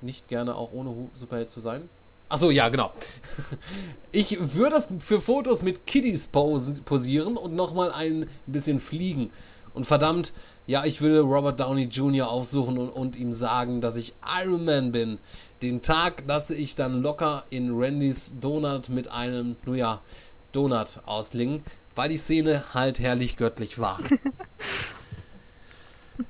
Nicht 0.00 0.28
gerne 0.28 0.54
auch 0.56 0.72
ohne 0.72 1.08
Superheld 1.14 1.50
zu 1.50 1.60
sein? 1.60 1.88
Achso, 2.28 2.50
ja, 2.50 2.68
genau. 2.68 2.92
Ich 4.12 4.54
würde 4.54 4.80
für 5.00 5.20
Fotos 5.20 5.62
mit 5.64 5.86
Kiddies 5.86 6.28
posieren 6.28 7.36
und 7.36 7.54
nochmal 7.56 7.90
ein 7.90 8.28
bisschen 8.46 8.78
fliegen. 8.78 9.30
Und 9.74 9.86
verdammt, 9.86 10.32
ja, 10.68 10.84
ich 10.84 11.00
würde 11.00 11.20
Robert 11.20 11.58
Downey 11.58 11.84
Jr. 11.84 12.28
aufsuchen 12.28 12.78
und, 12.78 12.90
und 12.90 13.16
ihm 13.16 13.32
sagen, 13.32 13.80
dass 13.80 13.96
ich 13.96 14.14
Iron 14.40 14.64
Man 14.64 14.92
bin. 14.92 15.18
Den 15.62 15.82
Tag 15.82 16.22
lasse 16.26 16.54
ich 16.54 16.76
dann 16.76 17.02
locker 17.02 17.42
in 17.50 17.72
Randys 17.74 18.34
Donut 18.40 18.88
mit 18.88 19.08
einem, 19.08 19.56
nun 19.66 19.76
ja, 19.76 20.00
Donut 20.52 21.00
auslingen, 21.06 21.64
weil 21.94 22.08
die 22.08 22.16
Szene 22.16 22.64
halt 22.74 22.98
herrlich 22.98 23.36
göttlich 23.36 23.78
war. 23.78 23.98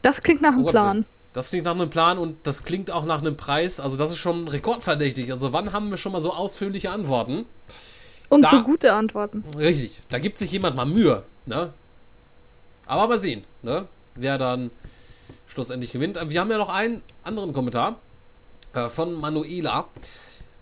Das 0.03 0.23
klingt 0.23 0.41
nach 0.41 0.53
einem 0.53 0.65
Oh 0.65 0.71
Plan. 0.71 1.05
Das 1.35 1.51
klingt 1.51 1.65
nach 1.67 1.75
einem 1.75 1.91
Plan 1.91 2.17
und 2.19 2.37
das 2.47 2.63
klingt 2.63 2.91
auch 2.91 3.05
nach 3.05 3.21
einem 3.21 3.37
Preis. 3.37 3.81
Also 3.81 3.97
das 3.97 4.11
ist 4.13 4.19
schon 4.19 4.49
rekordverdächtig. 4.49 5.31
Also 5.31 5.53
wann 5.53 5.73
haben 5.73 5.91
wir 5.91 5.99
schon 5.99 6.13
mal 6.13 6.21
so 6.21 6.33
ausführliche 6.33 6.91
Antworten? 6.91 7.45
Und 8.29 8.43
Da- 8.43 8.51
so 8.51 8.63
gute 8.63 8.93
Antworten. 8.95 9.45
Richtig, 9.57 10.01
da 10.09 10.19
gibt 10.19 10.39
sich 10.39 10.51
jemand 10.53 10.77
mal 10.77 10.87
Mühe, 10.87 11.23
ne? 11.47 11.73
Aber 12.87 13.09
mal 13.09 13.19
sehen, 13.19 13.45
ne? 13.63 13.87
Wer 14.15 14.39
dann 14.39 14.71
schlussendlich 15.49 15.93
gewinnt. 15.93 16.19
Wir 16.31 16.41
haben 16.41 16.51
ja 16.51 16.59
noch 16.59 16.69
einen 16.71 17.03
anderen 17.23 17.53
Kommentar 17.53 17.97
äh, 18.73 18.89
von 18.89 19.13
Manuela. 19.15 19.87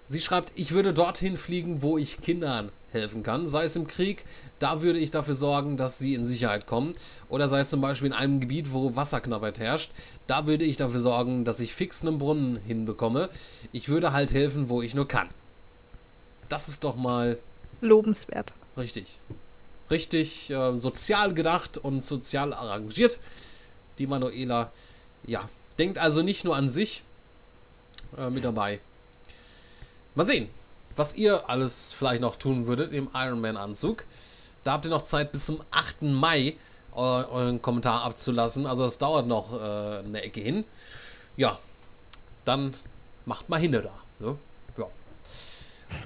Sie 0.08 0.20
schreibt, 0.20 0.52
ich 0.56 0.72
würde 0.72 0.92
dorthin 0.92 1.36
fliegen, 1.36 1.82
wo 1.82 1.96
ich 1.96 2.20
Kindern 2.20 2.70
helfen 2.92 3.22
kann, 3.22 3.46
sei 3.46 3.64
es 3.64 3.76
im 3.76 3.86
Krieg, 3.86 4.24
da 4.58 4.82
würde 4.82 4.98
ich 4.98 5.10
dafür 5.10 5.34
sorgen, 5.34 5.76
dass 5.76 5.98
sie 5.98 6.14
in 6.14 6.24
Sicherheit 6.24 6.66
kommen, 6.66 6.94
oder 7.28 7.48
sei 7.48 7.60
es 7.60 7.70
zum 7.70 7.80
Beispiel 7.80 8.08
in 8.08 8.12
einem 8.12 8.40
Gebiet, 8.40 8.72
wo 8.72 8.94
Wasserknappheit 8.96 9.58
herrscht, 9.58 9.92
da 10.26 10.46
würde 10.46 10.64
ich 10.64 10.76
dafür 10.76 11.00
sorgen, 11.00 11.44
dass 11.44 11.60
ich 11.60 11.74
fix 11.74 12.02
einen 12.02 12.18
Brunnen 12.18 12.58
hinbekomme. 12.66 13.28
Ich 13.72 13.88
würde 13.88 14.12
halt 14.12 14.32
helfen, 14.32 14.68
wo 14.68 14.82
ich 14.82 14.94
nur 14.94 15.08
kann. 15.08 15.28
Das 16.48 16.68
ist 16.68 16.84
doch 16.84 16.96
mal 16.96 17.38
Lobenswert. 17.80 18.52
Richtig. 18.76 19.18
Richtig 19.90 20.50
äh, 20.50 20.76
sozial 20.76 21.34
gedacht 21.34 21.78
und 21.78 22.04
sozial 22.04 22.54
arrangiert. 22.54 23.20
Die 23.98 24.06
Manuela, 24.06 24.70
ja, 25.26 25.48
denkt 25.78 25.98
also 25.98 26.22
nicht 26.22 26.44
nur 26.44 26.56
an 26.56 26.68
sich 26.68 27.02
äh, 28.16 28.30
mit 28.30 28.44
dabei. 28.44 28.80
Mal 30.14 30.24
sehen, 30.24 30.48
was 30.96 31.14
ihr 31.14 31.48
alles 31.48 31.92
vielleicht 31.92 32.20
noch 32.20 32.36
tun 32.36 32.66
würdet 32.66 32.92
im 32.92 33.08
Iron 33.14 33.40
Man 33.40 33.56
Anzug. 33.56 34.04
Da 34.64 34.72
habt 34.72 34.84
ihr 34.84 34.90
noch 34.90 35.02
Zeit 35.02 35.32
bis 35.32 35.46
zum 35.46 35.60
8. 35.70 36.02
Mai 36.02 36.56
eu 36.94 37.02
euren 37.02 37.62
Kommentar 37.62 38.02
abzulassen. 38.04 38.66
Also 38.66 38.84
es 38.84 38.98
dauert 38.98 39.26
noch 39.26 39.52
äh, 39.52 39.98
eine 39.98 40.22
Ecke 40.22 40.40
hin. 40.40 40.64
Ja, 41.36 41.58
dann 42.44 42.72
macht 43.24 43.48
mal 43.48 43.58
hinne 43.58 43.82
da. 43.82 43.92
Ne? 44.18 44.36
Ja. 44.76 44.86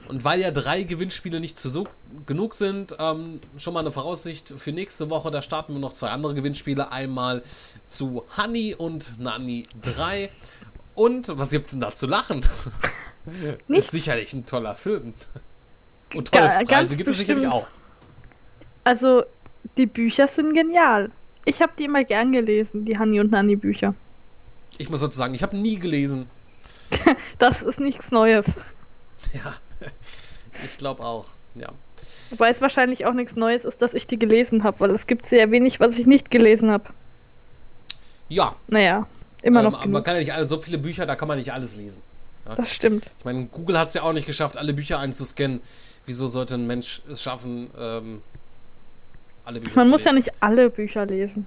Und 0.08 0.24
weil 0.24 0.40
ja 0.40 0.50
drei 0.50 0.82
Gewinnspiele 0.84 1.40
nicht 1.40 1.58
zu 1.58 1.70
so 1.70 1.88
genug 2.26 2.54
sind, 2.54 2.96
ähm, 2.98 3.40
schon 3.58 3.74
mal 3.74 3.80
eine 3.80 3.90
Voraussicht 3.90 4.54
für 4.56 4.72
nächste 4.72 5.10
Woche. 5.10 5.30
Da 5.30 5.42
starten 5.42 5.74
wir 5.74 5.80
noch 5.80 5.92
zwei 5.92 6.10
andere 6.10 6.34
Gewinnspiele. 6.34 6.90
Einmal 6.92 7.42
zu 7.88 8.24
Honey 8.36 8.74
und 8.74 9.18
Nani 9.18 9.66
3. 9.82 10.30
Und 10.94 11.36
was 11.36 11.50
gibt's 11.50 11.72
denn 11.72 11.80
da 11.80 11.94
zu 11.94 12.06
lachen? 12.06 12.46
Ist 13.68 13.90
sicherlich 13.90 14.32
ein 14.32 14.46
toller 14.46 14.74
Film. 14.74 15.14
Und 16.14 16.30
tolle 16.32 16.48
Ga- 16.48 16.64
Preise 16.64 16.96
gibt 16.96 17.08
es 17.10 17.18
sicherlich 17.18 17.46
auch. 17.48 17.66
Also, 18.84 19.24
die 19.76 19.86
Bücher 19.86 20.28
sind 20.28 20.54
genial. 20.54 21.10
Ich 21.44 21.60
habe 21.60 21.72
die 21.78 21.84
immer 21.84 22.04
gern 22.04 22.32
gelesen, 22.32 22.84
die 22.84 22.98
Hanni 22.98 23.20
und 23.20 23.30
Nanni 23.32 23.56
Bücher. 23.56 23.94
Ich 24.78 24.88
muss 24.90 25.00
dazu 25.00 25.16
sagen, 25.18 25.34
ich 25.34 25.42
habe 25.42 25.56
nie 25.56 25.78
gelesen. 25.78 26.28
Das 27.38 27.62
ist 27.62 27.80
nichts 27.80 28.10
Neues. 28.12 28.46
Ja, 29.32 29.54
ich 30.64 30.78
glaube 30.78 31.02
auch. 31.02 31.26
Ja. 31.54 31.68
Wobei 32.30 32.50
es 32.50 32.60
wahrscheinlich 32.60 33.06
auch 33.06 33.12
nichts 33.12 33.36
Neues 33.36 33.64
ist, 33.64 33.82
dass 33.82 33.92
ich 33.94 34.06
die 34.06 34.18
gelesen 34.18 34.62
habe, 34.64 34.78
weil 34.80 34.90
es 34.92 35.06
gibt 35.06 35.26
sehr 35.26 35.50
wenig, 35.50 35.80
was 35.80 35.98
ich 35.98 36.06
nicht 36.06 36.30
gelesen 36.30 36.70
habe. 36.70 36.84
Ja. 38.28 38.54
Naja, 38.68 39.06
immer 39.42 39.60
ähm, 39.60 39.64
noch 39.66 39.72
aber 39.74 39.82
man 39.82 39.92
genug. 39.92 40.04
kann 40.04 40.14
ja 40.14 40.20
nicht 40.20 40.32
alle, 40.32 40.46
so 40.46 40.58
viele 40.58 40.78
Bücher, 40.78 41.06
da 41.06 41.14
kann 41.16 41.28
man 41.28 41.38
nicht 41.38 41.52
alles 41.52 41.76
lesen. 41.76 42.02
Ja? 42.46 42.54
Das 42.54 42.70
stimmt. 42.72 43.10
Ich 43.18 43.24
meine, 43.24 43.46
Google 43.46 43.78
hat 43.78 43.88
es 43.88 43.94
ja 43.94 44.02
auch 44.02 44.12
nicht 44.12 44.26
geschafft, 44.26 44.56
alle 44.56 44.72
Bücher 44.72 44.98
einzuscannen. 44.98 45.60
Wieso 46.06 46.28
sollte 46.28 46.54
ein 46.54 46.66
Mensch 46.66 47.02
es 47.10 47.22
schaffen, 47.22 47.70
ähm, 47.78 48.22
alle 49.44 49.60
Bücher 49.60 49.76
Man 49.76 49.88
muss 49.88 50.04
ja 50.04 50.12
lesen? 50.12 50.24
nicht 50.26 50.42
alle 50.42 50.70
Bücher 50.70 51.06
lesen. 51.06 51.46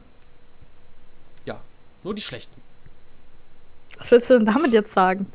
Ja, 1.45 1.59
nur 2.03 2.13
die 2.13 2.21
schlechten. 2.21 2.59
Was 3.97 4.11
willst 4.11 4.29
du 4.29 4.37
denn 4.37 4.45
damit 4.45 4.71
jetzt 4.71 4.93
sagen? 4.93 5.31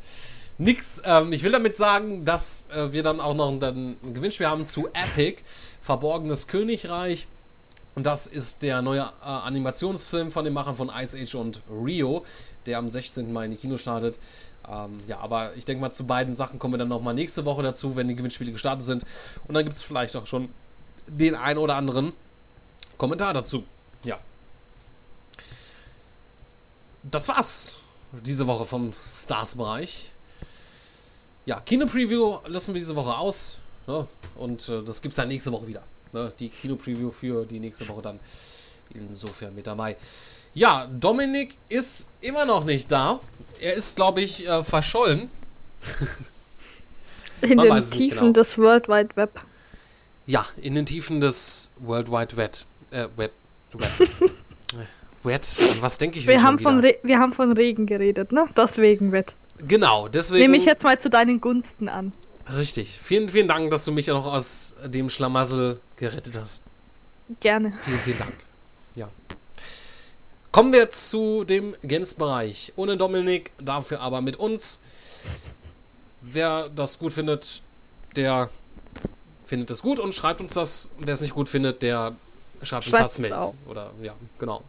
Nix. 0.59 1.03
Ähm, 1.05 1.33
ich 1.33 1.43
will 1.43 1.53
damit 1.53 1.77
sagen, 1.77 2.25
dass 2.25 2.69
äh, 2.75 2.93
wir 2.93 3.03
dann 3.03 3.21
auch 3.21 3.35
noch 3.35 3.51
ein, 3.51 3.61
dann 3.61 3.97
ein 4.03 4.15
Gewinnspiel 4.15 4.47
haben 4.47 4.65
zu 4.67 4.89
Epic, 4.93 5.43
Verborgenes 5.81 6.47
Königreich. 6.47 7.27
Und 7.95 8.07
das 8.07 8.27
ist 8.27 8.63
der 8.63 8.83
neue 8.83 9.03
äh, 9.03 9.27
Animationsfilm 9.27 10.31
von 10.31 10.45
den 10.45 10.55
Machern 10.55 10.75
von 10.75 10.91
Ice 10.95 11.17
Age 11.21 11.35
und 11.35 11.61
Rio, 11.71 12.25
der 12.67 12.79
am 12.79 12.89
16. 12.91 13.33
Mai 13.33 13.47
in 13.47 13.51
die 13.53 13.57
Kino 13.57 13.77
startet. 13.77 14.19
Ähm, 14.69 15.01
ja, 15.07 15.19
aber 15.19 15.55
ich 15.57 15.65
denke 15.65 15.81
mal, 15.81 15.93
zu 15.93 16.07
beiden 16.07 16.33
Sachen 16.33 16.59
kommen 16.59 16.75
wir 16.75 16.79
dann 16.79 16.89
nochmal 16.89 17.15
nächste 17.15 17.45
Woche 17.45 17.63
dazu, 17.63 17.97
wenn 17.97 18.09
die 18.09 18.15
Gewinnspiele 18.15 18.53
gestartet 18.53 18.85
sind. 18.85 19.05
Und 19.47 19.55
dann 19.55 19.65
gibt 19.65 19.77
es 19.77 19.83
vielleicht 19.83 20.17
auch 20.17 20.27
schon 20.27 20.49
den 21.07 21.35
ein 21.35 21.59
oder 21.59 21.77
anderen 21.77 22.13
Kommentar 22.97 23.35
dazu. 23.35 23.65
Ja. 24.05 24.19
Das 27.03 27.29
war's 27.29 27.77
diese 28.13 28.47
Woche 28.47 28.65
vom 28.65 28.93
Stars-Bereich. 29.09 30.13
Ja, 31.47 31.61
Kino-Preview 31.61 32.39
lassen 32.47 32.75
wir 32.75 32.79
diese 32.79 32.97
Woche 32.97 33.17
aus. 33.17 33.59
Ne? 33.87 34.07
Und 34.37 34.69
äh, 34.69 34.83
das 34.83 35.03
gibt's 35.03 35.17
dann 35.17 35.29
nächste 35.29 35.53
Woche 35.53 35.67
wieder. 35.67 35.83
Ne? 36.13 36.33
Die 36.39 36.49
Kino-Preview 36.49 37.11
für 37.11 37.45
die 37.45 37.61
nächste 37.61 37.87
Woche 37.89 38.01
dann 38.01 38.21
insofern 38.95 39.55
mit 39.55 39.67
dabei. 39.67 39.97
Ja, 40.55 40.87
Dominik 40.87 41.59
ist 41.69 42.11
immer 42.21 42.45
noch 42.45 42.65
nicht 42.65 42.91
da. 42.91 43.21
Er 43.61 43.75
ist, 43.75 43.97
glaube 43.97 44.21
ich, 44.21 44.47
äh, 44.47 44.63
verschollen. 44.63 45.31
In 47.41 47.59
den 47.59 47.83
Tiefen 47.83 48.19
genau. 48.19 48.33
des 48.33 48.57
World 48.57 48.89
Wide 48.89 49.17
Web. 49.17 49.41
Ja, 50.27 50.47
in 50.57 50.75
den 50.75 50.87
Tiefen 50.87 51.21
des 51.21 51.71
World 51.79 52.11
Wide 52.11 52.37
Web. 52.39 52.57
Äh, 52.91 53.09
Web. 53.17 53.33
Web. 53.75 53.91
Wet. 55.25 55.57
Was 55.81 55.99
denke 55.99 56.19
ich 56.19 56.27
Wir 56.27 56.43
haben, 56.43 56.59
von? 56.59 56.81
Re 56.81 56.97
wir 57.03 57.19
haben 57.19 57.33
von 57.33 57.53
Regen 57.53 57.87
geredet, 57.87 58.33
ne? 58.33 58.47
Deswegen 58.57 59.13
Wett. 59.13 59.35
Genau, 59.67 60.09
deswegen. 60.09 60.43
Nehme 60.43 60.57
ich 60.57 60.65
jetzt 60.65 60.85
mal 60.85 60.99
zu 60.99 61.09
deinen 61.11 61.41
Gunsten 61.41 61.89
an. 61.89 62.13
Richtig. 62.57 62.99
Vielen, 63.03 63.29
vielen 63.29 63.49
Dank, 63.49 63.71
dass 63.71 63.85
du 63.85 63.93
mich 63.93 64.07
ja 64.07 64.15
noch 64.15 64.27
aus 64.27 64.77
dem 64.85 65.09
Schlamassel 65.09 65.81
gerettet 65.97 66.39
hast. 66.39 66.65
Gerne. 67.41 67.73
Vielen, 67.81 68.01
vielen 68.01 68.19
Dank. 68.19 68.35
Kommen 70.55 70.73
wir 70.73 70.89
zu 70.89 71.43
dem 71.43 71.75
Games-Bereich. 71.83 72.75
Ohne 72.77 72.97
Dominik, 72.97 73.51
dafür 73.59 74.01
aber 74.01 74.21
mit 74.21 74.37
uns. 74.37 74.79
Wer 76.23 76.69
das 76.69 77.01
gut 77.01 77.13
findet, 77.13 77.61
der 78.15 78.49
findet 79.45 79.73
es 79.73 79.83
gut 79.83 79.99
und 79.99 80.15
schreibt 80.15 80.41
uns 80.41 80.55
das. 80.55 80.93
Wer 80.99 81.15
es 81.15 81.23
nicht 81.23 81.35
gut 81.35 81.49
findet, 81.49 81.83
der 81.83 82.15
schreibt 82.63 82.87
uns 82.87 82.95
auch. 83.33 83.55
Oder 83.69 83.91
ja, 84.01 84.15
genau. 84.39 84.63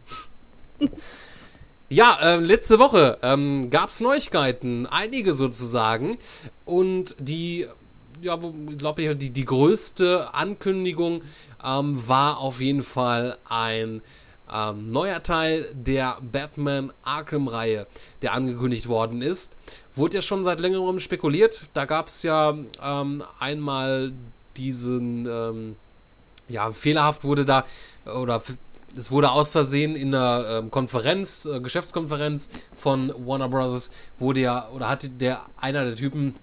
Ja, 1.88 2.18
ähm, 2.20 2.42
letzte 2.42 2.80
Woche 2.80 3.18
ähm, 3.22 3.70
gab 3.70 3.90
es 3.90 4.00
Neuigkeiten, 4.00 4.88
einige 4.88 5.34
sozusagen. 5.34 6.18
Und 6.64 7.14
die, 7.20 7.68
ja, 8.22 8.36
ich 8.70 8.78
glaube, 8.78 9.14
die, 9.14 9.30
die 9.30 9.44
größte 9.44 10.34
Ankündigung 10.34 11.22
ähm, 11.64 12.08
war 12.08 12.38
auf 12.38 12.60
jeden 12.60 12.82
Fall 12.82 13.38
ein 13.48 14.02
ähm, 14.52 14.92
neuer 14.92 15.22
Teil 15.22 15.68
der 15.74 16.18
Batman 16.20 16.92
Arkham-Reihe, 17.02 17.86
der 18.22 18.32
angekündigt 18.32 18.88
worden 18.88 19.22
ist. 19.22 19.52
Wurde 19.94 20.16
ja 20.16 20.22
schon 20.22 20.44
seit 20.44 20.60
längerem 20.60 21.00
spekuliert. 21.00 21.64
Da 21.74 21.84
gab 21.84 22.08
es 22.08 22.22
ja 22.22 22.56
ähm, 22.82 23.24
einmal 23.38 24.12
diesen, 24.56 25.26
ähm, 25.26 25.76
ja, 26.48 26.70
fehlerhaft 26.70 27.24
wurde 27.24 27.44
da, 27.44 27.64
oder 28.04 28.42
es 28.96 29.10
wurde 29.10 29.30
aus 29.30 29.52
Versehen 29.52 29.96
in 29.96 30.14
einer 30.14 30.46
ähm, 30.48 30.70
Konferenz, 30.70 31.44
äh, 31.44 31.60
Geschäftskonferenz 31.60 32.48
von 32.74 33.12
Warner 33.26 33.48
Bros. 33.48 33.90
wurde 34.18 34.40
ja, 34.40 34.68
oder 34.70 34.88
hatte 34.88 35.08
der, 35.08 35.42
einer 35.60 35.84
der 35.84 35.96
Typen 35.96 36.34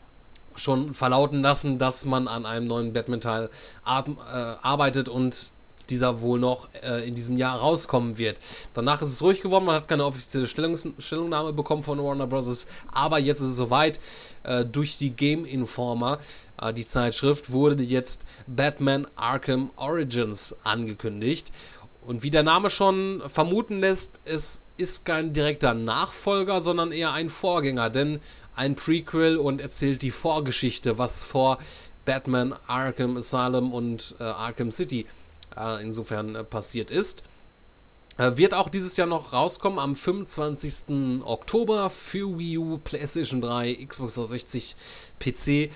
schon 0.56 0.94
verlauten 0.94 1.42
lassen, 1.42 1.80
dass 1.80 2.06
man 2.06 2.28
an 2.28 2.46
einem 2.46 2.68
neuen 2.68 2.94
Batman-Teil 2.94 3.50
ar- 3.84 4.06
äh, 4.08 4.56
arbeitet 4.62 5.10
und 5.10 5.50
dieser 5.94 6.22
wohl 6.22 6.40
noch 6.40 6.70
äh, 6.82 7.08
in 7.08 7.14
diesem 7.14 7.38
Jahr 7.38 7.60
rauskommen 7.60 8.18
wird. 8.18 8.40
Danach 8.74 9.02
ist 9.02 9.10
es 9.10 9.22
ruhig 9.22 9.42
geworden, 9.42 9.66
man 9.66 9.76
hat 9.76 9.88
keine 9.88 10.06
offizielle 10.06 10.48
Stellungs 10.48 10.88
Stellungnahme 10.98 11.54
bekommen 11.54 11.84
von 11.84 12.04
Warner 12.04 12.28
Bros., 12.28 12.66
aber 12.92 13.20
jetzt 13.20 13.40
ist 13.40 13.50
es 13.50 13.56
soweit. 13.56 14.00
Äh, 14.44 14.66
durch 14.66 14.98
die 14.98 15.12
Game 15.12 15.46
Informer, 15.46 16.18
äh, 16.62 16.74
die 16.74 16.86
Zeitschrift, 16.86 17.52
wurde 17.52 17.84
jetzt 17.84 18.26
Batman 18.48 19.08
Arkham 19.16 19.70
Origins 19.76 20.56
angekündigt. 20.64 21.52
Und 22.06 22.24
wie 22.24 22.32
der 22.32 22.44
Name 22.44 22.70
schon 22.70 23.22
vermuten 23.28 23.80
lässt, 23.80 24.20
es 24.26 24.64
ist 24.76 25.06
kein 25.06 25.32
direkter 25.32 25.74
Nachfolger, 25.74 26.60
sondern 26.60 26.92
eher 26.92 27.14
ein 27.14 27.30
Vorgänger, 27.30 27.90
denn 27.90 28.20
ein 28.56 28.76
Prequel 28.76 29.38
und 29.38 29.62
erzählt 29.62 30.02
die 30.02 30.12
Vorgeschichte, 30.12 30.98
was 30.98 31.24
vor 31.24 31.60
Batman 32.06 32.54
Arkham 32.68 33.16
Asylum 33.18 33.74
und 33.74 34.16
äh, 34.20 34.24
Arkham 34.24 34.72
City 34.72 35.06
insofern 35.82 36.36
äh, 36.36 36.44
passiert 36.44 36.92
ist. 36.92 37.24
Äh, 38.18 38.38
wird 38.38 38.54
auch 38.54 38.70
dieses 38.70 38.98
Jahr 38.98 39.08
noch 39.08 39.34
rauskommen 39.34 39.80
am 39.80 39.96
25. 39.96 41.24
Oktober 41.24 41.90
für 41.90 42.38
Wii 42.38 42.58
U, 42.58 42.78
PlayStation 42.78 43.42
3, 43.42 43.86
Xbox 43.88 44.16
360, 44.16 44.76
PC. 45.20 45.72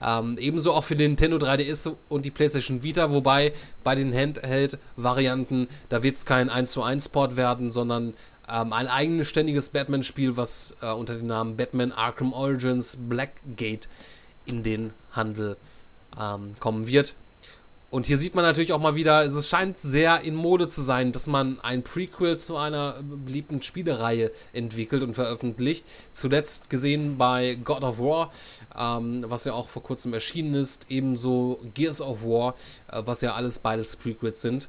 Ähm, 0.00 0.38
ebenso 0.38 0.72
auch 0.72 0.84
für 0.84 0.96
den 0.96 1.12
Nintendo 1.12 1.38
3DS 1.38 1.94
und 2.08 2.24
die 2.24 2.30
PlayStation 2.30 2.82
Vita, 2.82 3.10
wobei 3.10 3.52
bei 3.82 3.94
den 3.94 4.14
Handheld-Varianten, 4.14 5.68
da 5.88 6.02
wird 6.02 6.16
es 6.16 6.24
kein 6.24 6.50
1 6.50 6.70
zu 6.70 6.82
1 6.82 7.08
Port 7.08 7.36
werden, 7.36 7.70
sondern 7.70 8.14
ähm, 8.48 8.72
ein 8.72 8.86
eigenständiges 8.86 9.70
Batman-Spiel, 9.70 10.36
was 10.36 10.76
äh, 10.82 10.92
unter 10.92 11.16
dem 11.16 11.26
Namen 11.26 11.56
Batman 11.56 11.92
Arkham 11.92 12.32
Origins 12.32 12.96
Blackgate 13.08 13.88
in 14.46 14.62
den 14.62 14.92
Handel 15.12 15.56
ähm, 16.20 16.52
kommen 16.60 16.86
wird. 16.86 17.14
Und 17.90 18.04
hier 18.04 18.18
sieht 18.18 18.34
man 18.34 18.44
natürlich 18.44 18.74
auch 18.74 18.80
mal 18.80 18.96
wieder, 18.96 19.24
es 19.24 19.48
scheint 19.48 19.78
sehr 19.78 20.20
in 20.20 20.34
Mode 20.34 20.68
zu 20.68 20.82
sein, 20.82 21.10
dass 21.10 21.26
man 21.26 21.58
ein 21.60 21.82
Prequel 21.82 22.38
zu 22.38 22.58
einer 22.58 22.96
beliebten 23.02 23.62
Spielereihe 23.62 24.30
entwickelt 24.52 25.02
und 25.02 25.14
veröffentlicht. 25.14 25.86
Zuletzt 26.12 26.68
gesehen 26.68 27.16
bei 27.16 27.54
God 27.54 27.84
of 27.84 27.98
War, 27.98 28.30
ähm, 28.76 29.24
was 29.26 29.44
ja 29.44 29.54
auch 29.54 29.70
vor 29.70 29.82
kurzem 29.82 30.12
erschienen 30.12 30.54
ist, 30.54 30.86
ebenso 30.90 31.60
Gears 31.72 32.02
of 32.02 32.22
War, 32.24 32.54
äh, 32.92 33.02
was 33.06 33.22
ja 33.22 33.34
alles 33.34 33.58
beides 33.58 33.96
Prequels 33.96 34.42
sind. 34.42 34.68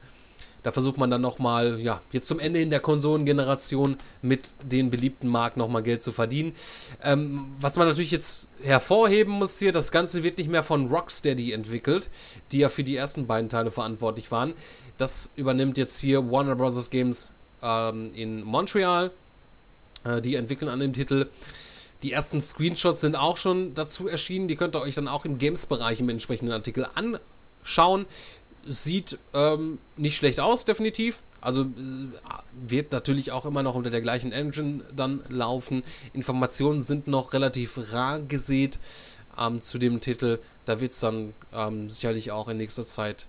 Da 0.63 0.71
versucht 0.71 0.97
man 0.97 1.09
dann 1.09 1.21
nochmal, 1.21 1.79
ja, 1.79 2.01
jetzt 2.11 2.27
zum 2.27 2.39
Ende 2.39 2.61
in 2.61 2.69
der 2.69 2.79
Konsolengeneration 2.79 3.97
mit 4.21 4.53
den 4.61 4.89
beliebten 4.89 5.27
Marken 5.27 5.59
nochmal 5.59 5.83
Geld 5.83 6.03
zu 6.03 6.11
verdienen. 6.11 6.53
Ähm, 7.03 7.53
was 7.59 7.77
man 7.77 7.87
natürlich 7.87 8.11
jetzt 8.11 8.49
hervorheben 8.61 9.33
muss 9.33 9.59
hier, 9.59 9.71
das 9.71 9.91
Ganze 9.91 10.23
wird 10.23 10.37
nicht 10.37 10.49
mehr 10.49 10.63
von 10.63 10.87
Rocksteady 10.87 11.53
entwickelt, 11.53 12.09
die 12.51 12.59
ja 12.59 12.69
für 12.69 12.83
die 12.83 12.95
ersten 12.95 13.25
beiden 13.27 13.49
Teile 13.49 13.71
verantwortlich 13.71 14.31
waren. 14.31 14.53
Das 14.97 15.31
übernimmt 15.35 15.77
jetzt 15.77 15.99
hier 16.01 16.29
Warner 16.29 16.55
Bros. 16.55 16.89
Games 16.89 17.31
ähm, 17.61 18.11
in 18.13 18.43
Montreal. 18.43 19.11
Äh, 20.03 20.21
die 20.21 20.35
entwickeln 20.35 20.69
an 20.69 20.79
dem 20.79 20.93
Titel. 20.93 21.27
Die 22.03 22.13
ersten 22.13 22.39
Screenshots 22.39 23.01
sind 23.01 23.15
auch 23.15 23.37
schon 23.37 23.73
dazu 23.73 24.07
erschienen. 24.07 24.47
Die 24.47 24.55
könnt 24.55 24.75
ihr 24.75 24.81
euch 24.81 24.95
dann 24.95 25.07
auch 25.07 25.25
im 25.25 25.37
Games-Bereich 25.37 25.99
im 25.99 26.09
entsprechenden 26.09 26.53
Artikel 26.53 26.87
anschauen. 26.95 28.05
Sieht 28.65 29.17
ähm, 29.33 29.79
nicht 29.97 30.15
schlecht 30.15 30.39
aus, 30.39 30.65
definitiv. 30.65 31.21
Also 31.41 31.61
äh, 31.61 31.65
wird 32.53 32.91
natürlich 32.91 33.31
auch 33.31 33.45
immer 33.45 33.63
noch 33.63 33.75
unter 33.75 33.89
der 33.89 34.01
gleichen 34.01 34.31
Engine 34.31 34.81
dann 34.95 35.23
laufen. 35.29 35.83
Informationen 36.13 36.83
sind 36.83 37.07
noch 37.07 37.33
relativ 37.33 37.79
rar 37.93 38.19
gesät 38.19 38.79
ähm, 39.37 39.61
zu 39.61 39.77
dem 39.77 40.01
Titel. 40.01 40.39
Da 40.65 40.81
wird 40.81 40.91
es 40.91 40.99
dann 40.99 41.33
ähm, 41.53 41.89
sicherlich 41.89 42.31
auch 42.31 42.47
in 42.47 42.57
nächster 42.57 42.85
Zeit 42.85 43.27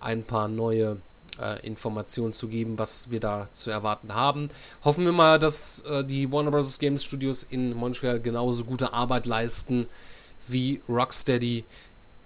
ein 0.00 0.22
paar 0.22 0.48
neue 0.48 0.98
äh, 1.40 1.64
Informationen 1.66 2.32
zu 2.32 2.48
geben, 2.48 2.78
was 2.78 3.10
wir 3.10 3.20
da 3.20 3.48
zu 3.52 3.70
erwarten 3.70 4.14
haben. 4.14 4.48
Hoffen 4.84 5.04
wir 5.04 5.12
mal, 5.12 5.38
dass 5.38 5.80
äh, 5.80 6.04
die 6.04 6.30
Warner 6.30 6.50
Bros. 6.50 6.78
Games 6.78 7.04
Studios 7.04 7.42
in 7.42 7.74
Montreal 7.74 8.20
genauso 8.20 8.64
gute 8.64 8.92
Arbeit 8.92 9.26
leisten 9.26 9.88
wie 10.46 10.80
Rocksteady, 10.88 11.64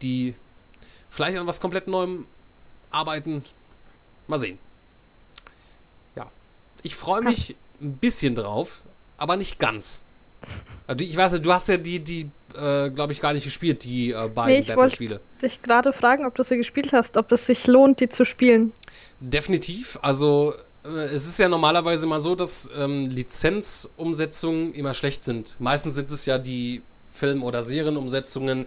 die 0.03 0.35
vielleicht 1.13 1.37
an 1.39 1.47
was 1.47 1.61
komplett 1.61 1.87
Neuem 1.87 2.27
arbeiten. 2.91 3.45
Mal 4.27 4.39
sehen. 4.39 4.59
Ja. 6.17 6.31
Ich 6.83 6.95
freue 6.97 7.23
mich 7.23 7.55
ein 7.81 7.97
bisschen 7.99 8.35
drauf, 8.35 8.83
aber 9.19 9.37
nicht 9.37 9.59
ganz. 9.59 10.05
Also 10.87 11.05
ich 11.05 11.17
weiß 11.17 11.33
nicht, 11.33 11.45
du 11.47 11.53
hast 11.53 11.69
ja 11.69 11.77
die, 11.77 12.01
die, 12.01 12.31
äh, 12.57 12.91
glaube 12.91 13.13
ich, 13.13 13.21
gar 13.21 13.33
nicht 13.33 13.45
gespielt, 13.45 13.85
die 13.85 14.11
äh, 14.11 14.29
beiden 14.29 14.55
Nee, 14.55 14.59
ich 14.61 14.69
wollte 14.69 14.77
Batman-Spiele. 14.77 15.21
dich 15.43 15.63
gerade 15.63 15.93
fragen, 15.93 16.25
ob 16.27 16.35
du 16.35 16.43
sie 16.43 16.57
gespielt 16.57 16.93
hast, 16.93 17.17
ob 17.17 17.31
es 17.31 17.47
sich 17.47 17.67
lohnt, 17.67 18.01
die 18.01 18.09
zu 18.09 18.25
spielen. 18.25 18.73
Definitiv. 19.21 19.99
Also 20.03 20.55
äh, 20.85 20.89
es 20.89 21.29
ist 21.29 21.39
ja 21.39 21.49
normalerweise 21.49 22.07
immer 22.07 22.21
so, 22.21 22.35
dass 22.35 22.71
ähm, 22.77 23.05
Lizenzumsetzungen 23.07 24.75
immer 24.75 24.95
schlecht 24.95 25.25
sind. 25.25 25.57
Meistens 25.61 25.95
sind 25.95 26.11
es 26.11 26.27
ja 26.27 26.39
die 26.39 26.83
Film- 27.13 27.43
oder 27.43 27.63
Serienumsetzungen. 27.63 28.67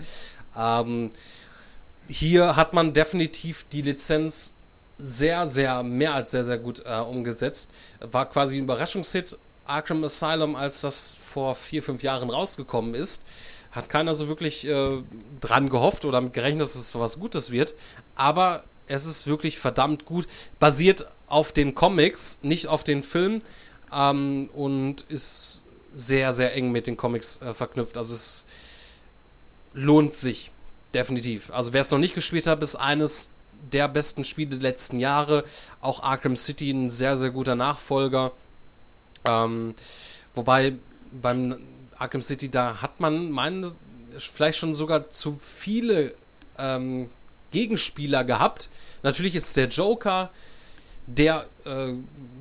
Ähm, 0.57 1.09
hier 2.07 2.55
hat 2.55 2.73
man 2.73 2.93
definitiv 2.93 3.65
die 3.71 3.81
Lizenz 3.81 4.53
sehr, 4.97 5.47
sehr, 5.47 5.83
mehr 5.83 6.13
als 6.13 6.31
sehr, 6.31 6.43
sehr 6.43 6.57
gut 6.57 6.83
äh, 6.85 6.99
umgesetzt. 6.99 7.69
War 7.99 8.29
quasi 8.29 8.57
ein 8.57 8.63
Überraschungshit. 8.63 9.37
Arkham 9.65 10.03
Asylum, 10.03 10.55
als 10.55 10.81
das 10.81 11.17
vor 11.19 11.55
vier, 11.55 11.81
fünf 11.81 12.03
Jahren 12.03 12.29
rausgekommen 12.29 12.93
ist, 12.93 13.23
hat 13.71 13.89
keiner 13.89 14.13
so 14.13 14.27
wirklich 14.27 14.65
äh, 14.65 15.01
dran 15.41 15.69
gehofft 15.69 16.05
oder 16.05 16.19
damit 16.19 16.33
gerechnet, 16.33 16.61
dass 16.61 16.75
es 16.75 16.93
was 16.95 17.19
Gutes 17.19 17.51
wird. 17.51 17.73
Aber 18.15 18.63
es 18.87 19.05
ist 19.05 19.27
wirklich 19.27 19.57
verdammt 19.57 20.05
gut. 20.05 20.27
Basiert 20.59 21.07
auf 21.27 21.51
den 21.51 21.75
Comics, 21.75 22.39
nicht 22.43 22.67
auf 22.67 22.83
den 22.83 23.03
Film. 23.03 23.41
Ähm, 23.91 24.49
und 24.53 25.01
ist 25.09 25.63
sehr, 25.95 26.33
sehr 26.33 26.53
eng 26.55 26.71
mit 26.71 26.87
den 26.87 26.95
Comics 26.95 27.41
äh, 27.41 27.53
verknüpft. 27.53 27.97
Also 27.97 28.13
es 28.13 28.45
lohnt 29.73 30.13
sich. 30.13 30.51
Definitiv. 30.95 31.51
Also 31.51 31.73
wer 31.73 31.81
es 31.81 31.91
noch 31.91 31.99
nicht 31.99 32.15
gespielt 32.15 32.47
hat, 32.47 32.63
ist 32.63 32.77
eines 32.77 33.31
der 33.73 33.89
besten 33.89 34.23
Spiele 34.23 34.51
der 34.51 34.61
letzten 34.61 34.97
Jahre. 34.97 35.43
Auch 35.81 36.01
Arkham 36.01 36.37
City 36.37 36.71
ein 36.71 36.89
sehr, 36.89 37.17
sehr 37.17 37.31
guter 37.31 37.55
Nachfolger. 37.55 38.31
Ähm, 39.25 39.75
wobei 40.35 40.75
beim 41.11 41.57
Arkham 41.97 42.21
City, 42.21 42.49
da 42.49 42.81
hat 42.81 43.01
man 43.01 43.29
meinen, 43.29 43.69
vielleicht 44.17 44.57
schon 44.57 44.73
sogar 44.73 45.09
zu 45.09 45.35
viele 45.37 46.13
ähm, 46.57 47.09
Gegenspieler 47.51 48.23
gehabt. 48.23 48.69
Natürlich 49.03 49.35
ist 49.35 49.57
der 49.57 49.67
Joker 49.67 50.29
der 51.07 51.45
äh, 51.65 51.91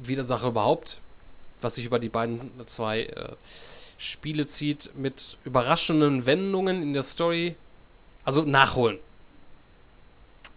Widersacher 0.05 0.47
überhaupt, 0.47 1.01
was 1.61 1.75
sich 1.75 1.87
über 1.87 1.99
die 1.99 2.09
beiden 2.09 2.53
zwei 2.67 3.03
äh, 3.03 3.33
Spiele 3.99 4.47
zieht, 4.47 4.93
mit 4.97 5.39
überraschenden 5.45 6.25
Wendungen 6.27 6.83
in 6.83 6.93
der 6.93 7.03
Story. 7.03 7.57
Also 8.25 8.43
nachholen. 8.43 8.99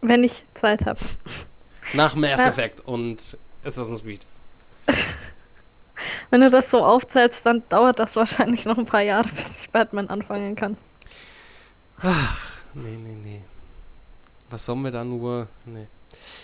Wenn 0.02 0.24
ich 0.24 0.44
Zeit 0.54 0.86
habe. 0.86 1.00
Nach 1.94 2.16
Mass 2.16 2.44
Ja. 2.44 2.50
Effect 2.50 2.82
und 2.82 3.38
Assassin's 3.64 4.04
Creed. 4.04 4.26
Wenn 6.30 6.42
du 6.42 6.50
das 6.50 6.70
so 6.70 6.84
aufzählst, 6.84 7.46
dann 7.46 7.64
dauert 7.70 8.00
das 8.00 8.16
wahrscheinlich 8.16 8.66
noch 8.66 8.78
ein 8.78 8.86
paar 8.86 9.02
Jahre, 9.02 9.28
bis 9.30 9.62
ich 9.62 9.70
Batman 9.70 10.10
anfangen 10.10 10.56
kann. 10.56 10.78
Ach, 12.02 12.62
nee, 12.74 12.96
nee, 12.96 13.16
nee. 13.24 13.42
Was 14.50 14.66
sollen 14.66 14.82
wir 14.84 14.92
da 14.92 15.04
nur. 15.04 15.48
Nee. 15.66 15.88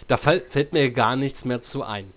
Da 0.08 0.18
fall, 0.18 0.42
fällt 0.48 0.74
mir 0.74 0.90
gar 0.92 1.16
nichts 1.16 1.46
mehr 1.46 1.62
zu 1.62 1.84
ein. 1.84 2.12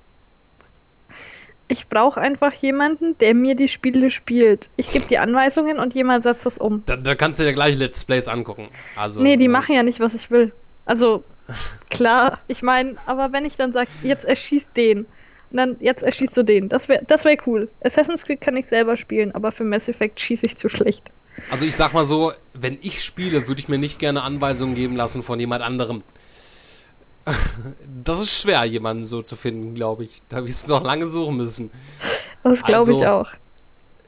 Ich 1.69 1.89
brauche 1.89 2.21
einfach 2.21 2.53
jemanden, 2.53 3.19
der 3.19 3.35
mir 3.35 3.57
die 3.57 3.69
Spiele 3.69 4.11
spielt. 4.11 4.69
Ich 4.77 4.91
gebe 4.91 5.07
die 5.07 5.19
Anweisungen 5.19 5.79
und 5.79 5.95
jemand 5.95 6.23
setzt 6.23 6.47
das 6.47 6.59
um. 6.59 6.83
Da, 6.87 6.97
da 6.97 7.15
kannst 7.15 7.41
du 7.41 7.45
dir 7.45 7.53
gleich 7.53 7.77
Let's 7.77 8.05
Plays 8.05 8.29
angucken. 8.29 8.69
Also, 8.95 9.21
nee, 9.21 9.37
die 9.37 9.47
äh, 9.47 9.49
machen 9.49 9.75
ja 9.75 9.83
nicht, 9.83 9.99
was 9.99 10.15
ich 10.15 10.31
will. 10.31 10.53
Also, 10.85 11.25
klar, 11.91 12.39
ich 12.47 12.63
meine, 12.63 12.95
aber 13.07 13.33
wenn 13.33 13.45
ich 13.45 13.57
dann 13.57 13.73
sage, 13.73 13.89
jetzt 14.03 14.25
erschießt 14.25 14.71
den, 14.77 15.07
und 15.51 15.59
dann 15.59 15.77
jetzt 15.81 16.03
erschießt 16.03 16.37
du 16.37 16.43
den, 16.43 16.69
das 16.69 16.89
wäre 16.89 17.03
das 17.07 17.25
wär 17.25 17.37
cool. 17.47 17.69
Assassin's 17.83 18.25
Creed 18.25 18.41
kann 18.41 18.57
ich 18.57 18.67
selber 18.67 18.97
spielen, 18.97 19.33
aber 19.35 19.53
für 19.53 19.65
Mass 19.65 19.89
Effect 19.89 20.21
schieße 20.21 20.47
ich 20.47 20.57
zu 20.57 20.69
schlecht. 20.69 21.11
Also 21.51 21.65
ich 21.65 21.77
sag 21.77 21.93
mal 21.93 22.05
so, 22.05 22.33
wenn 22.55 22.79
ich 22.83 23.05
spiele, 23.05 23.47
würde 23.47 23.61
ich 23.61 23.69
mir 23.69 23.79
nicht 23.79 23.99
gerne 23.99 24.23
Anweisungen 24.23 24.75
geben 24.75 24.97
lassen 24.97 25.23
von 25.23 25.39
jemand 25.39 25.63
anderem. 25.63 26.03
Das 28.05 28.21
ist 28.21 28.41
schwer, 28.41 28.65
jemanden 28.65 29.05
so 29.05 29.21
zu 29.21 29.35
finden, 29.37 29.75
glaube 29.75 30.05
ich. 30.05 30.23
Da 30.29 30.47
wirst 30.47 30.69
du 30.69 30.75
noch 30.75 30.85
lange 30.85 31.07
suchen 31.07 31.37
müssen. 31.37 31.71
Das 32.45 32.63
glaube 32.63 32.93
ich 32.93 32.99
Also, 32.99 33.07
auch. 33.07 33.29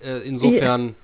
Äh, 0.03 0.19
insofern, 0.27 0.95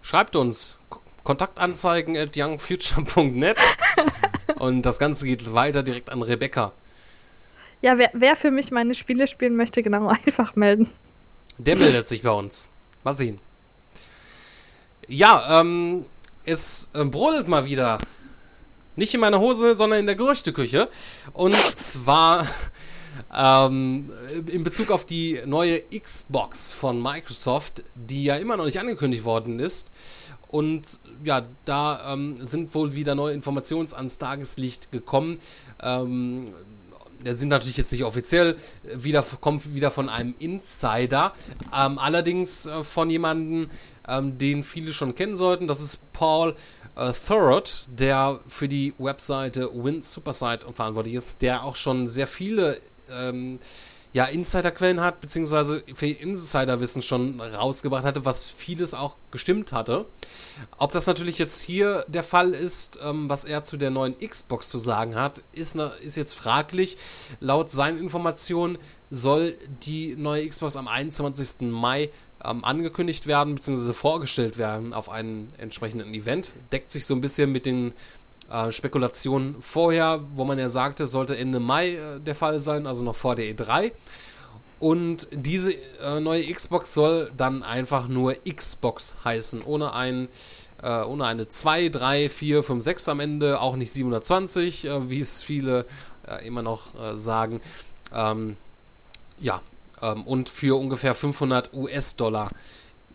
schreibt 0.00 0.34
uns 0.34 0.78
Kontaktanzeigen 1.22 2.16
at 2.16 2.36
youngfuture.net 2.36 3.58
und 4.58 4.82
das 4.82 4.98
Ganze 4.98 5.26
geht 5.26 5.52
weiter 5.52 5.82
direkt 5.82 6.10
an 6.10 6.22
Rebecca. 6.22 6.72
Ja, 7.82 7.98
wer, 7.98 8.10
wer 8.14 8.34
für 8.36 8.50
mich 8.50 8.70
meine 8.70 8.94
Spiele 8.94 9.26
spielen 9.26 9.56
möchte, 9.56 9.82
genau 9.82 10.08
einfach 10.24 10.56
melden. 10.56 10.90
Der 11.58 11.76
meldet 11.76 12.08
sich 12.08 12.22
bei 12.22 12.30
uns. 12.30 12.70
Mal 13.04 13.12
sehen. 13.12 13.38
Ja, 15.06 15.60
ähm, 15.60 16.06
es 16.46 16.88
äh, 16.94 17.04
brodelt 17.04 17.46
mal 17.48 17.66
wieder. 17.66 17.98
Nicht 18.96 19.12
in 19.14 19.20
meiner 19.20 19.40
Hose, 19.40 19.74
sondern 19.74 20.00
in 20.00 20.06
der 20.06 20.14
Gerüchteküche. 20.14 20.88
Und 21.32 21.54
zwar 21.54 22.46
ähm, 23.34 24.10
in 24.46 24.62
Bezug 24.62 24.90
auf 24.90 25.04
die 25.04 25.40
neue 25.46 25.80
Xbox 25.80 26.72
von 26.72 27.02
Microsoft, 27.02 27.82
die 27.94 28.24
ja 28.24 28.36
immer 28.36 28.56
noch 28.56 28.64
nicht 28.66 28.78
angekündigt 28.78 29.24
worden 29.24 29.58
ist. 29.58 29.90
Und 30.48 31.00
ja, 31.24 31.44
da 31.64 32.12
ähm, 32.12 32.38
sind 32.40 32.72
wohl 32.74 32.94
wieder 32.94 33.16
neue 33.16 33.34
Informationen 33.34 33.92
ans 33.92 34.18
Tageslicht 34.18 34.92
gekommen. 34.92 35.40
Ähm, 35.82 36.52
sind 37.24 37.48
natürlich 37.48 37.76
jetzt 37.76 37.90
nicht 37.90 38.04
offiziell, 38.04 38.56
wieder, 38.84 39.24
kommt 39.40 39.74
wieder 39.74 39.90
von 39.90 40.08
einem 40.08 40.34
Insider, 40.38 41.32
ähm, 41.74 41.98
allerdings 41.98 42.66
äh, 42.66 42.84
von 42.84 43.08
jemandem, 43.08 43.70
ähm, 44.06 44.36
den 44.36 44.62
viele 44.62 44.92
schon 44.92 45.14
kennen 45.14 45.34
sollten. 45.34 45.66
Das 45.66 45.80
ist 45.80 46.12
Paul 46.12 46.54
äh, 46.96 47.12
Thurrott, 47.12 47.86
der 47.88 48.40
für 48.46 48.68
die 48.68 48.94
Webseite 48.98 49.70
Win 49.74 50.02
Supersite 50.02 50.72
verantwortlich 50.72 51.14
ist, 51.14 51.42
der 51.42 51.64
auch 51.64 51.76
schon 51.76 52.06
sehr 52.08 52.26
viele 52.26 52.78
ähm, 53.10 53.58
ja, 54.14 54.26
Insiderquellen 54.26 55.00
hat, 55.00 55.20
beziehungsweise 55.20 55.82
für 55.92 56.06
Insiderwissen 56.06 57.02
schon 57.02 57.40
rausgebracht 57.40 58.04
hatte, 58.04 58.24
was 58.24 58.46
vieles 58.46 58.94
auch 58.94 59.16
gestimmt 59.32 59.72
hatte. 59.72 60.06
Ob 60.78 60.92
das 60.92 61.08
natürlich 61.08 61.38
jetzt 61.38 61.62
hier 61.62 62.04
der 62.06 62.22
Fall 62.22 62.52
ist, 62.52 63.00
ähm, 63.02 63.28
was 63.28 63.44
er 63.44 63.64
zu 63.64 63.76
der 63.76 63.90
neuen 63.90 64.16
Xbox 64.16 64.68
zu 64.68 64.78
sagen 64.78 65.16
hat, 65.16 65.42
ist, 65.52 65.74
ne, 65.74 65.90
ist 66.00 66.16
jetzt 66.16 66.34
fraglich. 66.34 66.96
Laut 67.40 67.72
seinen 67.72 67.98
Informationen 67.98 68.78
soll 69.10 69.56
die 69.82 70.14
neue 70.14 70.48
Xbox 70.48 70.76
am 70.76 70.86
21. 70.86 71.62
Mai 71.62 72.10
ähm, 72.44 72.64
angekündigt 72.64 73.26
werden, 73.26 73.54
beziehungsweise 73.54 73.94
vorgestellt 73.94 74.58
werden 74.58 74.92
auf 74.92 75.08
einem 75.08 75.48
entsprechenden 75.58 76.12
Event. 76.14 76.52
Deckt 76.72 76.90
sich 76.90 77.06
so 77.06 77.14
ein 77.14 77.20
bisschen 77.20 77.52
mit 77.52 77.66
den 77.66 77.92
äh, 78.50 78.72
Spekulationen 78.72 79.56
vorher, 79.60 80.20
wo 80.34 80.44
man 80.44 80.58
ja 80.58 80.68
sagte, 80.68 81.06
sollte 81.06 81.36
Ende 81.36 81.60
Mai 81.60 81.90
äh, 81.92 82.20
der 82.20 82.34
Fall 82.34 82.60
sein, 82.60 82.86
also 82.86 83.04
noch 83.04 83.16
vor 83.16 83.34
der 83.34 83.46
E3. 83.46 83.92
Und 84.80 85.28
diese 85.30 85.72
äh, 85.72 86.20
neue 86.20 86.52
Xbox 86.52 86.92
soll 86.92 87.30
dann 87.36 87.62
einfach 87.62 88.08
nur 88.08 88.34
Xbox 88.44 89.16
heißen, 89.24 89.62
ohne 89.62 89.92
ein 89.94 90.28
äh, 90.82 91.02
ohne 91.02 91.24
eine 91.24 91.48
2, 91.48 91.88
3, 91.88 92.28
4, 92.28 92.62
5, 92.62 92.84
6 92.84 93.08
am 93.08 93.20
Ende, 93.20 93.60
auch 93.60 93.76
nicht 93.76 93.92
720, 93.92 94.84
äh, 94.84 95.10
wie 95.10 95.20
es 95.20 95.42
viele 95.42 95.86
äh, 96.28 96.46
immer 96.46 96.62
noch 96.62 96.82
sagen. 97.14 97.62
Ähm, 98.12 98.56
ja, 99.40 99.62
ähm, 100.04 100.24
und 100.24 100.48
für 100.48 100.78
ungefähr 100.78 101.14
500 101.14 101.72
US-Dollar 101.72 102.50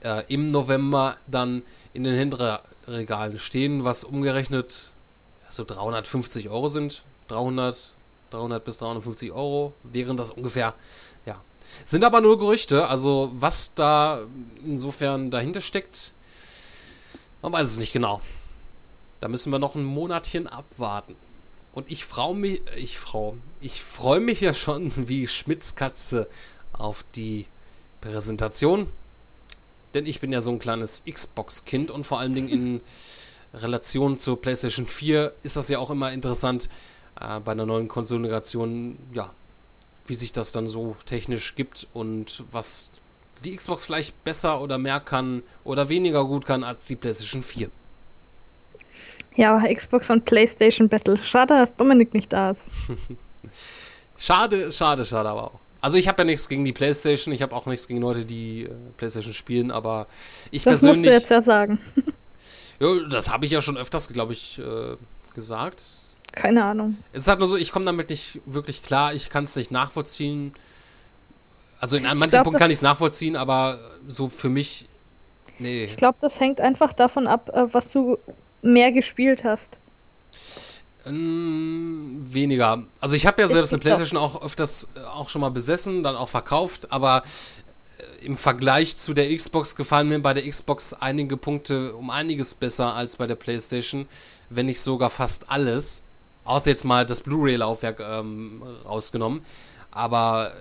äh, 0.03 0.23
im 0.27 0.51
November 0.51 1.17
dann 1.27 1.63
in 1.93 2.03
den 2.03 2.15
Händlerregalen 2.15 3.37
stehen, 3.37 3.83
was 3.83 4.03
umgerechnet 4.03 4.91
so 5.49 5.63
350 5.63 6.49
Euro 6.49 6.67
sind. 6.67 7.03
300, 7.27 7.93
300 8.31 8.63
bis 8.63 8.77
350 8.79 9.31
Euro 9.31 9.73
wären 9.83 10.17
das 10.17 10.31
ungefähr. 10.31 10.73
Ja. 11.25 11.39
Sind 11.85 12.03
aber 12.03 12.21
nur 12.21 12.39
Gerüchte, 12.39 12.87
also 12.87 13.31
was 13.33 13.73
da 13.75 14.21
insofern 14.65 15.29
dahinter 15.29 15.61
steckt, 15.61 16.13
man 17.41 17.53
weiß 17.53 17.67
es 17.67 17.77
nicht 17.77 17.93
genau. 17.93 18.21
Da 19.19 19.27
müssen 19.27 19.51
wir 19.51 19.59
noch 19.59 19.75
ein 19.75 19.83
Monatchen 19.83 20.47
abwarten. 20.47 21.15
Und 21.73 21.89
ich 21.91 22.05
frau 22.05 22.33
mich, 22.33 22.61
ich 22.77 22.97
frau, 22.97 23.37
ich 23.61 23.81
freue 23.81 24.19
mich 24.19 24.41
ja 24.41 24.53
schon 24.53 24.91
wie 25.07 25.27
Schmitzkatze 25.27 26.27
auf 26.79 27.05
die 27.15 27.45
Präsentation. 28.01 28.87
Denn 29.93 30.05
ich 30.05 30.19
bin 30.19 30.31
ja 30.31 30.41
so 30.41 30.51
ein 30.51 30.59
kleines 30.59 31.03
Xbox-Kind 31.09 31.91
und 31.91 32.05
vor 32.05 32.19
allen 32.19 32.35
Dingen 32.35 32.49
in 32.49 32.81
Relation 33.53 34.17
zur 34.17 34.39
PlayStation 34.39 34.85
4 34.85 35.33
ist 35.43 35.55
das 35.55 35.69
ja 35.69 35.79
auch 35.79 35.89
immer 35.89 36.11
interessant 36.11 36.69
äh, 37.19 37.39
bei 37.39 37.51
einer 37.51 37.65
neuen 37.65 37.87
Konsolidation, 37.87 38.97
ja, 39.13 39.29
wie 40.05 40.13
sich 40.15 40.31
das 40.31 40.51
dann 40.51 40.67
so 40.67 40.95
technisch 41.05 41.55
gibt 41.55 41.87
und 41.93 42.43
was 42.51 42.91
die 43.43 43.55
Xbox 43.55 43.85
vielleicht 43.85 44.23
besser 44.23 44.61
oder 44.61 44.77
mehr 44.77 44.99
kann 44.99 45.43
oder 45.63 45.89
weniger 45.89 46.25
gut 46.25 46.45
kann 46.45 46.63
als 46.63 46.85
die 46.85 46.95
PlayStation 46.95 47.41
4. 47.41 47.69
Ja, 49.35 49.55
aber 49.55 49.73
Xbox 49.73 50.09
und 50.09 50.25
PlayStation 50.25 50.89
Battle. 50.89 51.17
Schade, 51.23 51.53
dass 51.55 51.73
Dominik 51.75 52.13
nicht 52.13 52.33
da 52.33 52.51
ist. 52.51 52.65
Schade, 54.17 54.69
schade, 54.69 55.05
schade 55.05 55.29
aber 55.29 55.45
auch. 55.45 55.59
Also 55.81 55.97
ich 55.97 56.07
habe 56.07 56.21
ja 56.21 56.25
nichts 56.25 56.49
gegen 56.49 56.65
die 56.65 56.73
PlayStation, 56.73 57.33
ich 57.33 57.41
habe 57.41 57.55
auch 57.55 57.65
nichts 57.65 57.87
gegen 57.87 58.01
Leute, 58.01 58.25
die 58.25 58.63
äh, 58.63 58.69
PlayStation 58.97 59.33
spielen, 59.33 59.71
aber 59.71 60.07
ich 60.51 60.63
Das 60.63 60.81
musst 60.81 60.83
persönlich. 60.83 61.05
du 61.09 61.13
jetzt 61.17 61.29
ja 61.29 61.41
sagen. 61.41 61.79
Ja, 62.81 62.87
das 63.09 63.29
habe 63.29 63.45
ich 63.45 63.51
ja 63.51 63.59
schon 63.59 63.75
öfters, 63.75 64.07
glaube 64.07 64.31
ich, 64.31 64.57
äh, 64.57 64.95
gesagt. 65.35 65.83
Keine 66.31 66.63
Ahnung. 66.63 66.95
Es 67.11 67.23
ist 67.23 67.27
halt 67.27 67.39
nur 67.39 67.47
so, 67.49 67.57
ich 67.57 67.73
komme 67.73 67.83
damit 67.83 68.09
nicht 68.09 68.39
wirklich 68.45 68.83
klar, 68.83 69.13
ich 69.13 69.29
kann 69.29 69.43
es 69.43 69.53
nicht 69.57 69.69
nachvollziehen. 69.69 70.53
Also 71.81 71.97
in 71.97 72.03
manchen 72.03 72.29
glaub, 72.29 72.43
Punkten 72.43 72.59
kann 72.59 72.69
das- 72.69 72.77
ich 72.77 72.77
es 72.77 72.81
nachvollziehen, 72.83 73.35
aber 73.35 73.79
so 74.07 74.29
für 74.29 74.47
mich, 74.47 74.87
nee. 75.57 75.83
Ich 75.83 75.97
glaube, 75.97 76.19
das 76.21 76.39
hängt 76.39 76.61
einfach 76.61 76.93
davon 76.93 77.27
ab, 77.27 77.49
äh, 77.53 77.65
was 77.73 77.91
du 77.91 78.17
mehr 78.61 78.93
gespielt 78.93 79.43
hast. 79.43 79.77
Ähm, 81.05 82.21
weniger. 82.23 82.83
Also 82.99 83.15
ich 83.15 83.25
habe 83.25 83.41
ja 83.41 83.47
selbst 83.47 83.73
eine 83.73 83.81
Playstation 83.81 84.19
auch 84.19 84.41
öfters 84.41 84.89
äh, 84.95 84.99
auch 84.99 85.29
schon 85.29 85.41
mal 85.41 85.51
besessen, 85.51 86.03
dann 86.03 86.15
auch 86.15 86.29
verkauft, 86.29 86.91
aber 86.91 87.23
äh, 87.97 88.25
im 88.25 88.35
Vergleich 88.35 88.97
zu 88.97 89.13
der 89.13 89.33
Xbox 89.33 89.75
gefallen 89.75 90.09
mir 90.09 90.19
bei 90.19 90.33
der 90.33 90.47
Xbox 90.47 90.93
einige 90.93 91.37
Punkte 91.37 91.95
um 91.95 92.09
einiges 92.09 92.53
besser 92.53 92.95
als 92.95 93.15
bei 93.15 93.27
der 93.27 93.35
Playstation, 93.35 94.07
wenn 94.49 94.65
nicht 94.65 94.81
sogar 94.81 95.09
fast 95.09 95.49
alles. 95.49 96.03
Außer 96.43 96.69
jetzt 96.69 96.83
mal 96.83 97.05
das 97.05 97.21
Blu-ray-Laufwerk 97.21 97.99
ähm, 97.99 98.61
rausgenommen. 98.85 99.41
Aber 99.91 100.51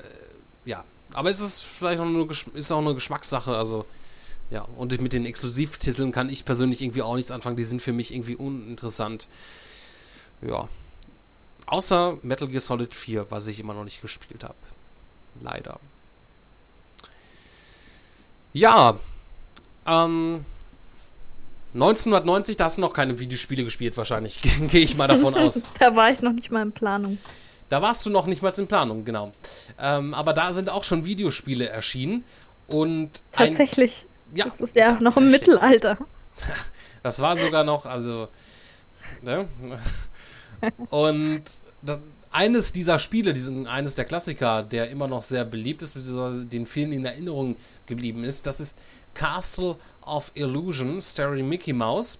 äh, 0.64 0.70
ja, 0.70 0.84
aber 1.14 1.30
es 1.30 1.40
ist 1.40 1.62
vielleicht 1.62 2.00
auch 2.00 2.04
nur 2.04 2.28
ist 2.30 2.70
auch 2.70 2.78
eine 2.78 2.94
Geschmackssache, 2.94 3.56
also 3.56 3.86
ja, 4.50 4.66
und 4.76 4.98
mit 5.00 5.12
den 5.12 5.26
Exklusivtiteln 5.26 6.12
kann 6.12 6.30
ich 6.30 6.44
persönlich 6.44 6.80
irgendwie 6.80 7.02
auch 7.02 7.16
nichts 7.16 7.30
anfangen, 7.30 7.56
die 7.56 7.64
sind 7.64 7.82
für 7.82 7.92
mich 7.92 8.14
irgendwie 8.14 8.36
uninteressant. 8.36 9.28
Ja. 10.42 10.68
Außer 11.66 12.18
Metal 12.22 12.48
Gear 12.48 12.60
Solid 12.60 12.94
4, 12.94 13.30
was 13.30 13.46
ich 13.46 13.60
immer 13.60 13.74
noch 13.74 13.84
nicht 13.84 14.00
gespielt 14.00 14.44
habe. 14.44 14.54
Leider. 15.40 15.78
Ja, 18.52 18.98
ähm, 19.86 20.44
1990, 21.74 22.56
da 22.56 22.64
hast 22.64 22.78
du 22.78 22.80
noch 22.80 22.92
keine 22.92 23.18
Videospiele 23.18 23.64
gespielt, 23.64 23.96
wahrscheinlich. 23.96 24.40
Gehe 24.70 24.80
ich 24.80 24.96
mal 24.96 25.06
davon 25.06 25.34
aus. 25.34 25.68
da 25.78 25.94
war 25.94 26.10
ich 26.10 26.20
noch 26.20 26.32
nicht 26.32 26.50
mal 26.50 26.62
in 26.62 26.72
Planung. 26.72 27.18
Da 27.68 27.82
warst 27.82 28.06
du 28.06 28.10
noch 28.10 28.26
nicht 28.26 28.42
mal 28.42 28.52
in 28.56 28.66
Planung, 28.66 29.04
genau. 29.04 29.32
Ähm, 29.78 30.14
aber 30.14 30.32
da 30.32 30.54
sind 30.54 30.70
auch 30.70 30.84
schon 30.84 31.04
Videospiele 31.04 31.68
erschienen. 31.68 32.24
Und 32.66 33.22
tatsächlich. 33.32 34.06
Ein, 34.32 34.36
ja, 34.36 34.44
das 34.46 34.60
ist 34.60 34.74
ja 34.74 34.98
noch 35.00 35.16
im 35.16 35.30
Mittelalter. 35.30 35.98
Das 37.00 37.20
war 37.20 37.36
sogar 37.36 37.62
noch, 37.62 37.86
also. 37.86 38.26
Ne? 39.22 39.48
Und 40.90 41.42
das, 41.82 42.00
eines 42.30 42.72
dieser 42.72 42.98
Spiele, 42.98 43.32
diesen, 43.32 43.66
eines 43.66 43.94
der 43.94 44.04
Klassiker, 44.04 44.62
der 44.62 44.90
immer 44.90 45.08
noch 45.08 45.22
sehr 45.22 45.44
beliebt 45.44 45.82
ist, 45.82 45.94
beziehungsweise 45.94 46.44
den 46.44 46.66
vielen 46.66 46.92
in 46.92 47.04
Erinnerung 47.04 47.56
geblieben 47.86 48.24
ist, 48.24 48.46
das 48.46 48.60
ist 48.60 48.78
Castle 49.14 49.76
of 50.02 50.30
Illusion, 50.34 51.00
starring 51.02 51.48
Mickey 51.48 51.72
Mouse. 51.72 52.18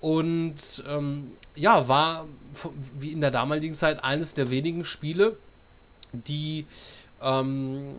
Und 0.00 0.82
ähm, 0.88 1.32
ja, 1.54 1.86
war 1.88 2.26
wie 2.98 3.12
in 3.12 3.20
der 3.20 3.30
damaligen 3.30 3.74
Zeit 3.74 4.02
eines 4.02 4.34
der 4.34 4.50
wenigen 4.50 4.84
Spiele, 4.84 5.36
die 6.12 6.66
ähm, 7.22 7.96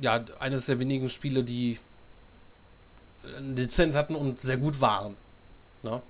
ja, 0.00 0.24
eines 0.38 0.66
der 0.66 0.80
wenigen 0.80 1.08
Spiele, 1.08 1.44
die 1.44 1.78
eine 3.36 3.54
Lizenz 3.54 3.94
hatten 3.94 4.14
und 4.14 4.38
sehr 4.40 4.56
gut 4.56 4.80
waren. 4.80 5.16
Ja? 5.82 6.02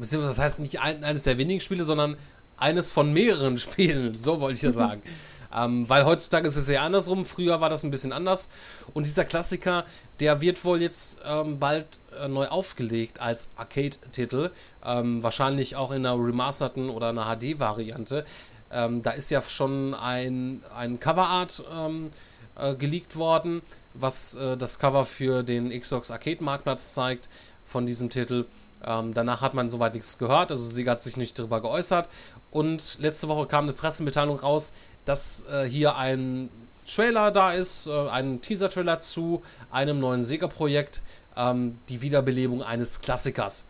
Das 0.00 0.38
heißt 0.38 0.58
nicht 0.60 0.80
ein, 0.80 1.04
eines 1.04 1.24
der 1.24 1.38
wenigen 1.38 1.60
Spiele, 1.60 1.84
sondern 1.84 2.16
eines 2.56 2.92
von 2.92 3.12
mehreren 3.12 3.58
Spielen, 3.58 4.16
so 4.16 4.40
wollte 4.40 4.54
ich 4.54 4.62
ja 4.62 4.72
sagen. 4.72 5.02
ähm, 5.54 5.88
weil 5.88 6.04
heutzutage 6.04 6.46
ist 6.46 6.56
es 6.56 6.68
ja 6.68 6.82
andersrum, 6.82 7.24
früher 7.24 7.60
war 7.60 7.68
das 7.68 7.82
ein 7.82 7.90
bisschen 7.90 8.12
anders. 8.12 8.48
Und 8.94 9.06
dieser 9.06 9.24
Klassiker, 9.24 9.84
der 10.20 10.40
wird 10.40 10.64
wohl 10.64 10.80
jetzt 10.80 11.18
ähm, 11.24 11.58
bald 11.58 12.00
äh, 12.18 12.28
neu 12.28 12.46
aufgelegt 12.46 13.20
als 13.20 13.50
Arcade-Titel. 13.56 14.50
Ähm, 14.84 15.22
wahrscheinlich 15.22 15.76
auch 15.76 15.90
in 15.90 16.06
einer 16.06 16.14
remasterten 16.14 16.90
oder 16.90 17.08
einer 17.08 17.36
HD-Variante. 17.36 18.24
Ähm, 18.72 19.02
da 19.02 19.10
ist 19.10 19.30
ja 19.30 19.42
schon 19.42 19.94
ein, 19.94 20.62
ein 20.74 21.00
Coverart 21.00 21.64
ähm, 21.74 22.10
äh, 22.56 22.74
geleakt 22.74 23.16
worden, 23.16 23.62
was 23.94 24.36
äh, 24.36 24.56
das 24.56 24.78
Cover 24.78 25.04
für 25.04 25.42
den 25.42 25.70
Xbox 25.70 26.10
Arcade 26.10 26.42
Marktplatz 26.44 26.94
zeigt 26.94 27.28
von 27.64 27.86
diesem 27.86 28.10
Titel. 28.10 28.44
Ähm, 28.84 29.12
danach 29.14 29.42
hat 29.42 29.54
man 29.54 29.70
soweit 29.70 29.94
nichts 29.94 30.18
gehört, 30.18 30.50
also 30.50 30.64
sie 30.74 30.88
hat 30.88 31.02
sich 31.02 31.16
nicht 31.16 31.38
darüber 31.38 31.60
geäußert. 31.60 32.08
Und 32.50 32.98
letzte 33.00 33.28
Woche 33.28 33.46
kam 33.46 33.64
eine 33.64 33.72
Pressemitteilung 33.72 34.38
raus, 34.38 34.72
dass 35.04 35.46
äh, 35.46 35.64
hier 35.64 35.96
ein 35.96 36.48
Trailer 36.86 37.30
da 37.30 37.52
ist, 37.52 37.86
äh, 37.86 38.08
ein 38.08 38.40
Teaser-Trailer 38.40 39.00
zu 39.00 39.42
einem 39.70 40.00
neuen 40.00 40.24
Sega-Projekt, 40.24 41.02
ähm, 41.36 41.78
die 41.88 42.00
Wiederbelebung 42.00 42.62
eines 42.62 43.00
Klassikers. 43.00 43.66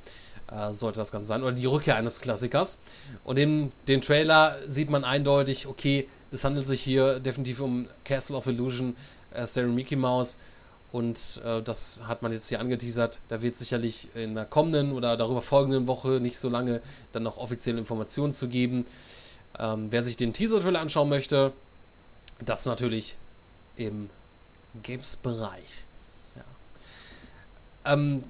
Äh, 0.51 0.73
sollte 0.73 0.99
das 0.99 1.13
Ganze 1.13 1.29
sein, 1.29 1.43
oder 1.43 1.53
die 1.53 1.67
Rückkehr 1.67 1.97
eines 1.97 2.21
Klassikers. 2.21 2.79
Und 3.25 3.39
in 3.39 3.73
den 3.89 4.01
Trailer 4.01 4.57
sieht 4.67 4.91
man 4.91 5.05
eindeutig, 5.05 5.67
okay, 5.67 6.09
es 6.33 6.45
handelt 6.45 6.67
sich 6.67 6.81
hier 6.81 7.21
definitiv 7.21 7.61
um 7.61 7.89
Castle 8.05 8.37
of 8.37 8.47
Illusion, 8.47 8.97
äh, 9.33 9.47
Starring 9.47 9.75
Mickey 9.75 9.97
Mouse. 9.97 10.39
Und 10.93 11.41
äh, 11.45 11.63
das 11.63 12.03
hat 12.07 12.23
man 12.23 12.33
jetzt 12.33 12.49
hier 12.49 12.61
angeteasert. 12.61 13.21
Da 13.29 13.43
wird 13.43 13.55
sicherlich 13.55 14.09
in 14.15 14.35
der 14.35 14.45
kommenden 14.45 14.93
oder 14.93 15.17
darüber 15.17 15.41
folgenden 15.41 15.87
Woche 15.87 16.21
nicht 16.21 16.39
so 16.39 16.49
lange 16.49 16.81
dann 17.13 17.23
noch 17.23 17.39
offizielle 17.39 17.79
Informationen 17.79 18.33
zu 18.33 18.49
geben. 18.49 18.87
Ähm, 19.59 19.87
wer 19.91 20.03
sich 20.03 20.17
den 20.17 20.33
Teaser-Trailer 20.33 20.81
anschauen 20.81 21.09
möchte, 21.09 21.53
das 22.45 22.67
natürlich 22.67 23.17
im 23.77 24.11
Games-Bereich. 24.83 25.85
Ja. 26.37 27.93
Ähm, 27.93 28.25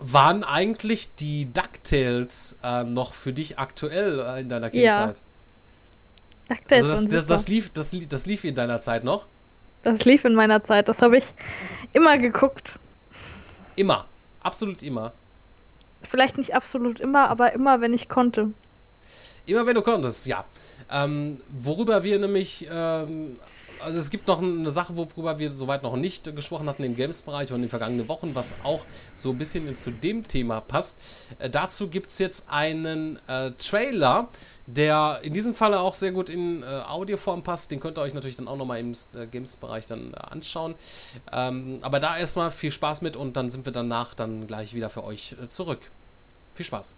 waren 0.00 0.44
eigentlich 0.44 1.14
die 1.14 1.50
DuckTales 1.52 2.58
äh, 2.62 2.84
noch 2.84 3.14
für 3.14 3.32
dich 3.32 3.58
aktuell 3.58 4.20
äh, 4.20 4.40
in 4.40 4.48
deiner 4.48 4.70
Kindheit? 4.70 5.20
Ja. 6.48 6.56
DuckTales 6.56 6.84
also 6.84 7.04
das, 7.04 7.10
das, 7.10 7.26
das, 7.26 7.48
lief, 7.48 7.70
das, 7.72 7.94
das 8.08 8.26
lief 8.26 8.44
in 8.44 8.54
deiner 8.54 8.80
Zeit 8.80 9.04
noch? 9.04 9.26
Das 9.82 10.04
lief 10.04 10.24
in 10.24 10.34
meiner 10.34 10.62
Zeit. 10.62 10.88
Das 10.88 11.00
habe 11.02 11.18
ich 11.18 11.24
immer 11.92 12.18
geguckt. 12.18 12.78
Immer. 13.76 14.06
Absolut 14.42 14.82
immer. 14.82 15.12
Vielleicht 16.02 16.38
nicht 16.38 16.54
absolut 16.54 16.98
immer, 17.00 17.28
aber 17.28 17.52
immer, 17.52 17.80
wenn 17.80 17.92
ich 17.92 18.08
konnte. 18.08 18.50
Immer, 19.46 19.66
wenn 19.66 19.74
du 19.74 19.82
konntest, 19.82 20.26
ja. 20.26 20.44
Ähm, 20.90 21.40
worüber 21.50 22.02
wir 22.02 22.18
nämlich, 22.18 22.66
ähm, 22.70 23.38
also 23.84 23.98
es 23.98 24.10
gibt 24.10 24.26
noch 24.26 24.42
eine 24.42 24.70
Sache, 24.70 24.96
worüber 24.96 25.38
wir 25.38 25.50
soweit 25.50 25.82
noch 25.82 25.96
nicht 25.96 26.34
gesprochen 26.34 26.68
hatten 26.68 26.84
im 26.84 26.96
Games-Bereich 26.96 27.50
und 27.50 27.56
in 27.56 27.62
den 27.62 27.68
vergangenen 27.68 28.08
Wochen, 28.08 28.34
was 28.34 28.54
auch 28.64 28.84
so 29.14 29.30
ein 29.30 29.38
bisschen 29.38 29.72
zu 29.74 29.90
dem 29.90 30.26
Thema 30.26 30.60
passt. 30.60 31.00
Äh, 31.38 31.50
dazu 31.50 31.88
gibt 31.88 32.10
es 32.10 32.18
jetzt 32.18 32.48
einen 32.50 33.18
äh, 33.28 33.52
Trailer, 33.52 34.28
der 34.76 35.20
in 35.22 35.32
diesem 35.32 35.54
Falle 35.54 35.80
auch 35.80 35.94
sehr 35.94 36.12
gut 36.12 36.30
in 36.30 36.62
äh, 36.62 36.66
Audioform 36.66 37.42
passt. 37.42 37.70
Den 37.70 37.80
könnt 37.80 37.98
ihr 37.98 38.02
euch 38.02 38.14
natürlich 38.14 38.36
dann 38.36 38.48
auch 38.48 38.56
nochmal 38.56 38.80
im 38.80 38.92
äh, 38.92 39.26
Games-Bereich 39.26 39.86
dann 39.86 40.12
äh, 40.12 40.16
anschauen. 40.16 40.74
Ähm, 41.32 41.78
aber 41.82 42.00
da 42.00 42.16
erstmal 42.16 42.50
viel 42.50 42.70
Spaß 42.70 43.02
mit 43.02 43.16
und 43.16 43.36
dann 43.36 43.50
sind 43.50 43.64
wir 43.64 43.72
danach 43.72 44.14
dann 44.14 44.46
gleich 44.46 44.74
wieder 44.74 44.90
für 44.90 45.04
euch 45.04 45.36
äh, 45.42 45.48
zurück. 45.48 45.80
Viel 46.54 46.66
Spaß. 46.66 46.96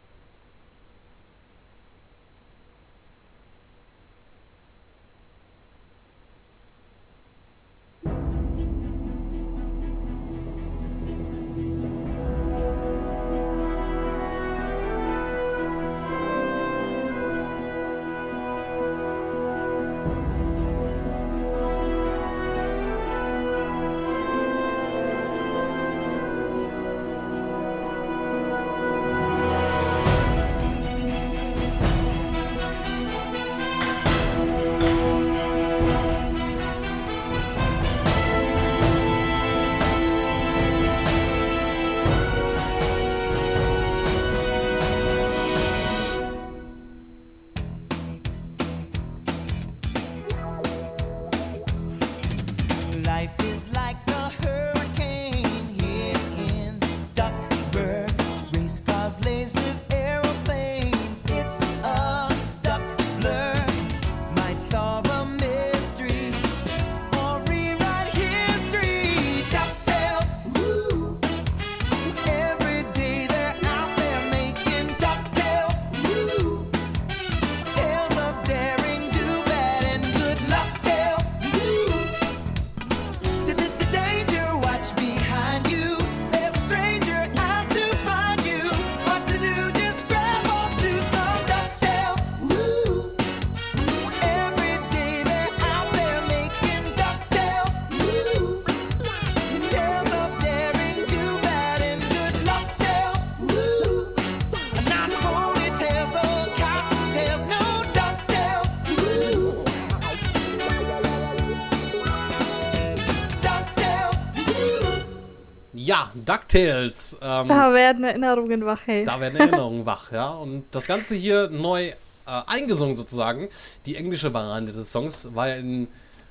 DuckTales. 116.32 117.18
Ähm, 117.20 117.48
da 117.48 117.72
werden 117.72 118.04
Erinnerungen 118.04 118.64
wach, 118.64 118.80
hey. 118.86 119.04
Da 119.04 119.20
werden 119.20 119.38
Erinnerungen 119.38 119.86
wach, 119.86 120.12
ja. 120.12 120.30
Und 120.30 120.64
das 120.70 120.86
Ganze 120.86 121.14
hier 121.14 121.48
neu 121.50 121.88
äh, 121.88 121.94
eingesungen 122.26 122.96
sozusagen. 122.96 123.48
Die 123.86 123.96
englische 123.96 124.32
Variante 124.32 124.72
des 124.72 124.90
Songs 124.90 125.34
war 125.34 125.48
ja 125.48 125.56
in 125.56 125.88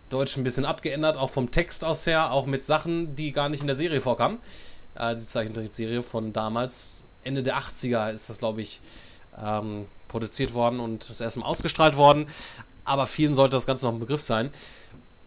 Deutsch 0.10 0.38
ein 0.38 0.44
bisschen 0.44 0.66
abgeändert, 0.66 1.18
auch 1.18 1.30
vom 1.30 1.52
Text 1.52 1.86
aus 1.86 2.06
her, 2.06 2.32
auch 2.32 2.46
mit 2.46 2.66
Sachen, 2.66 3.16
die 3.16 3.32
gar 3.32 3.50
nicht 3.50 3.62
in 3.62 3.68
der 3.68 3.76
Serie 3.76 4.02
vorkamen. 4.02 4.40
Äh, 4.96 5.16
die 5.16 5.26
Zeichentrickserie 5.26 6.02
von 6.02 6.34
damals, 6.34 7.06
Ende 7.24 7.44
der 7.44 7.58
80er 7.58 8.12
ist 8.12 8.30
das, 8.30 8.40
glaube 8.40 8.62
ich, 8.62 8.82
ähm, 9.42 9.86
produziert 10.08 10.54
worden 10.54 10.80
und 10.80 11.10
das 11.10 11.22
erste 11.22 11.40
Mal 11.40 11.46
ausgestrahlt 11.46 11.96
worden. 11.96 12.26
Aber 12.84 13.06
vielen 13.06 13.36
sollte 13.36 13.56
das 13.56 13.68
Ganze 13.68 13.86
noch 13.86 13.94
ein 13.94 14.00
Begriff 14.00 14.22
sein. 14.22 14.50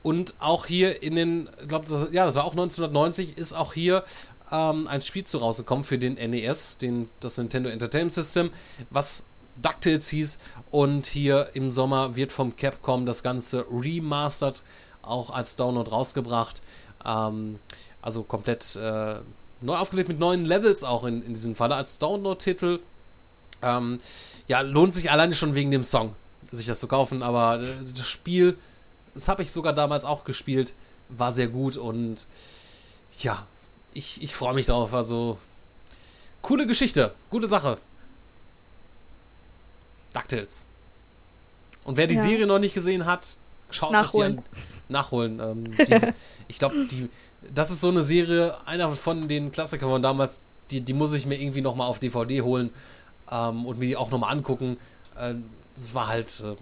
Und 0.03 0.35
auch 0.39 0.67
hier 0.67 1.03
in 1.03 1.17
den, 1.17 1.49
ich 1.63 1.69
glaube, 1.69 1.87
das, 1.89 2.09
ja, 2.11 2.27
das 2.27 2.35
war 2.35 2.45
auch 2.45 2.53
1990, 2.53 3.39
ist 3.39 3.55
auch 3.55 3.73
hier 3.73 4.05
ähm, 4.55 4.87
ein 4.89 5.01
Spiel 5.03 5.25
zu 5.25 5.39
rausgekommen 5.39 5.85
für 5.85 5.99
den 5.99 6.15
NES, 6.15 6.79
den, 6.79 7.09
das 7.21 7.39
Nintendo 7.39 7.71
Entertainment 7.71 8.13
System, 8.13 8.51
was 8.91 9.25
DuckTales 9.61 10.09
hieß. 10.09 10.39
Und 10.71 11.07
hier 11.07 11.51
im 11.55 11.73
Sommer 11.73 12.17
wird 12.17 12.33
vom 12.33 12.57
Capcom 12.57 13.07
das 13.07 13.23
Ganze 13.23 13.65
remastered, 13.71 14.63
auch 15.03 15.31
als 15.31 15.57
Download 15.57 15.91
rausgebracht. 15.91 16.63
Ähm, 17.05 17.59
also 18.03 18.23
komplett 18.23 18.77
äh, 18.77 19.17
neu 19.61 19.77
aufgelegt 19.77 20.09
mit 20.09 20.19
neuen 20.19 20.45
Levels 20.45 20.85
auch 20.85 21.05
in, 21.05 21.25
in 21.25 21.35
diesem 21.35 21.57
Falle 21.57 21.75
als 21.75 21.99
Download-Titel. 21.99 22.81
Ähm, 23.63 23.99
ja, 24.47 24.61
lohnt 24.61 24.95
sich 24.95 25.11
alleine 25.11 25.35
schon 25.35 25.55
wegen 25.55 25.71
dem 25.71 25.85
Song, 25.85 26.15
sich 26.53 26.67
das 26.67 26.81
zu 26.81 26.87
kaufen, 26.87 27.23
aber 27.23 27.61
äh, 27.63 27.67
das 27.95 28.07
Spiel 28.07 28.57
das 29.15 29.29
habe 29.29 29.43
ich 29.43 29.51
sogar 29.51 29.73
damals 29.73 30.05
auch 30.05 30.25
gespielt. 30.25 30.75
War 31.09 31.33
sehr 31.33 31.49
gut 31.49 31.77
und 31.77 32.27
ja, 33.21 33.47
ich, 33.95 34.23
ich 34.23 34.35
freue 34.35 34.55
mich 34.55 34.67
drauf. 34.67 34.93
Also, 34.93 35.39
coole 36.43 36.67
Geschichte, 36.67 37.15
gute 37.31 37.49
Sache. 37.49 37.79
DuckTales. 40.13 40.65
Und 41.85 41.97
wer 41.97 42.07
die 42.07 42.15
ja. 42.15 42.23
Serie 42.23 42.47
noch 42.47 42.59
nicht 42.59 42.75
gesehen 42.75 43.07
hat, 43.07 43.37
schaut 43.71 43.93
nachholen. 43.93 44.39
euch 44.39 44.45
die 44.45 44.59
an. 44.59 44.63
Nachholen. 44.89 45.41
Ähm, 45.41 45.65
die, 45.87 46.13
ich 46.49 46.59
glaube, 46.59 46.77
das 47.55 47.71
ist 47.71 47.81
so 47.81 47.89
eine 47.89 48.05
Serie, 48.05 48.57
einer 48.67 48.95
von 48.95 49.29
den 49.29 49.51
Klassikern 49.51 49.89
von 49.89 50.03
damals, 50.03 50.41
die, 50.71 50.81
die 50.81 50.93
muss 50.93 51.13
ich 51.13 51.27
mir 51.27 51.41
irgendwie 51.41 51.61
nochmal 51.61 51.89
auf 51.89 51.99
DVD 51.99 52.43
holen 52.43 52.71
ähm, 53.31 53.67
und 53.67 53.79
mir 53.79 53.87
die 53.87 53.97
auch 53.97 54.11
nochmal 54.11 54.33
angucken. 54.33 54.77
Ähm, 55.19 55.45
das 55.75 55.95
war 55.95 56.09
halt 56.09 56.43
äh, 56.45 56.57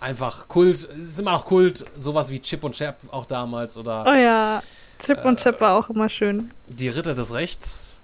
einfach 0.00 0.48
Kult, 0.48 0.76
es 0.76 0.84
ist 0.84 1.18
immer 1.18 1.32
noch 1.32 1.46
Kult, 1.46 1.84
sowas 1.96 2.30
wie 2.30 2.40
Chip 2.40 2.62
und 2.64 2.74
Chap 2.74 2.96
auch 3.10 3.26
damals 3.26 3.76
oder. 3.76 4.04
Oh 4.06 4.14
ja, 4.14 4.62
Chip 4.98 5.18
äh, 5.18 5.28
und 5.28 5.40
Chap 5.40 5.60
war 5.60 5.78
auch 5.78 5.90
immer 5.90 6.08
schön. 6.08 6.50
Die 6.66 6.88
Ritter 6.88 7.14
des 7.14 7.32
Rechts. 7.32 8.00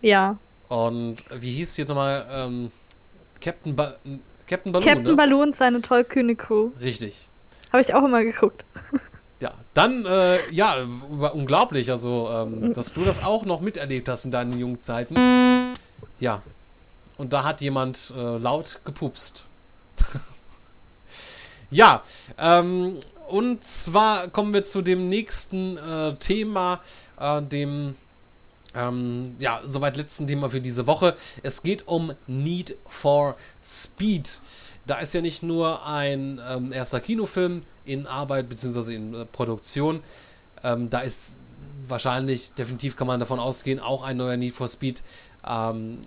Ja. 0.00 0.38
Und 0.68 1.16
wie 1.34 1.50
hieß 1.50 1.76
hier 1.76 1.86
nochmal? 1.86 2.26
Ähm, 2.30 2.70
Captain, 3.40 3.74
ba 3.74 3.94
Captain 4.46 4.72
Balloon. 4.72 4.88
Captain 4.88 5.10
ne? 5.10 5.16
Balloon, 5.16 5.52
seine 5.52 5.82
tollkühne 5.82 6.34
Crew. 6.34 6.70
Richtig. 6.80 7.28
Habe 7.70 7.82
ich 7.82 7.94
auch 7.94 8.04
immer 8.04 8.24
geguckt. 8.24 8.64
Ja, 9.40 9.54
dann, 9.72 10.04
äh, 10.04 10.50
ja, 10.50 10.78
war 11.10 11.32
unglaublich, 11.32 11.92
also, 11.92 12.28
ähm, 12.28 12.74
dass 12.74 12.92
du 12.92 13.04
das 13.04 13.22
auch 13.22 13.44
noch 13.44 13.60
miterlebt 13.60 14.08
hast 14.08 14.24
in 14.24 14.32
deinen 14.32 14.58
jungen 14.58 14.80
Zeiten. 14.80 15.14
Ja. 16.18 16.42
Und 17.18 17.32
da 17.32 17.44
hat 17.44 17.60
jemand 17.60 18.12
äh, 18.16 18.38
laut 18.38 18.80
gepupst. 18.84 19.44
Ja, 21.70 22.00
ähm, 22.38 22.98
und 23.28 23.64
zwar 23.64 24.28
kommen 24.28 24.52
wir 24.54 24.64
zu 24.64 24.82
dem 24.82 25.08
nächsten 25.08 25.76
äh, 25.76 26.14
Thema, 26.14 26.80
äh, 27.18 27.42
dem 27.42 27.94
ähm, 28.74 29.36
ja, 29.38 29.60
soweit 29.64 29.96
letzten 29.96 30.26
Thema 30.26 30.50
für 30.50 30.60
diese 30.60 30.86
Woche. 30.86 31.14
Es 31.42 31.62
geht 31.62 31.86
um 31.88 32.12
Need 32.26 32.76
for 32.86 33.36
Speed. 33.62 34.40
Da 34.86 34.98
ist 34.98 35.14
ja 35.14 35.20
nicht 35.20 35.42
nur 35.42 35.86
ein 35.86 36.40
ähm, 36.48 36.72
erster 36.72 37.00
Kinofilm 37.00 37.62
in 37.84 38.06
Arbeit 38.06 38.48
bzw. 38.48 38.94
in 38.94 39.14
äh, 39.14 39.24
Produktion. 39.24 40.00
Ähm, 40.62 40.90
da 40.90 41.00
ist 41.00 41.36
wahrscheinlich, 41.86 42.52
definitiv 42.52 42.96
kann 42.96 43.06
man 43.06 43.20
davon 43.20 43.38
ausgehen, 43.38 43.80
auch 43.80 44.02
ein 44.02 44.16
neuer 44.16 44.36
Need 44.36 44.54
for 44.54 44.68
Speed, 44.68 45.02
ähm, 45.46 45.98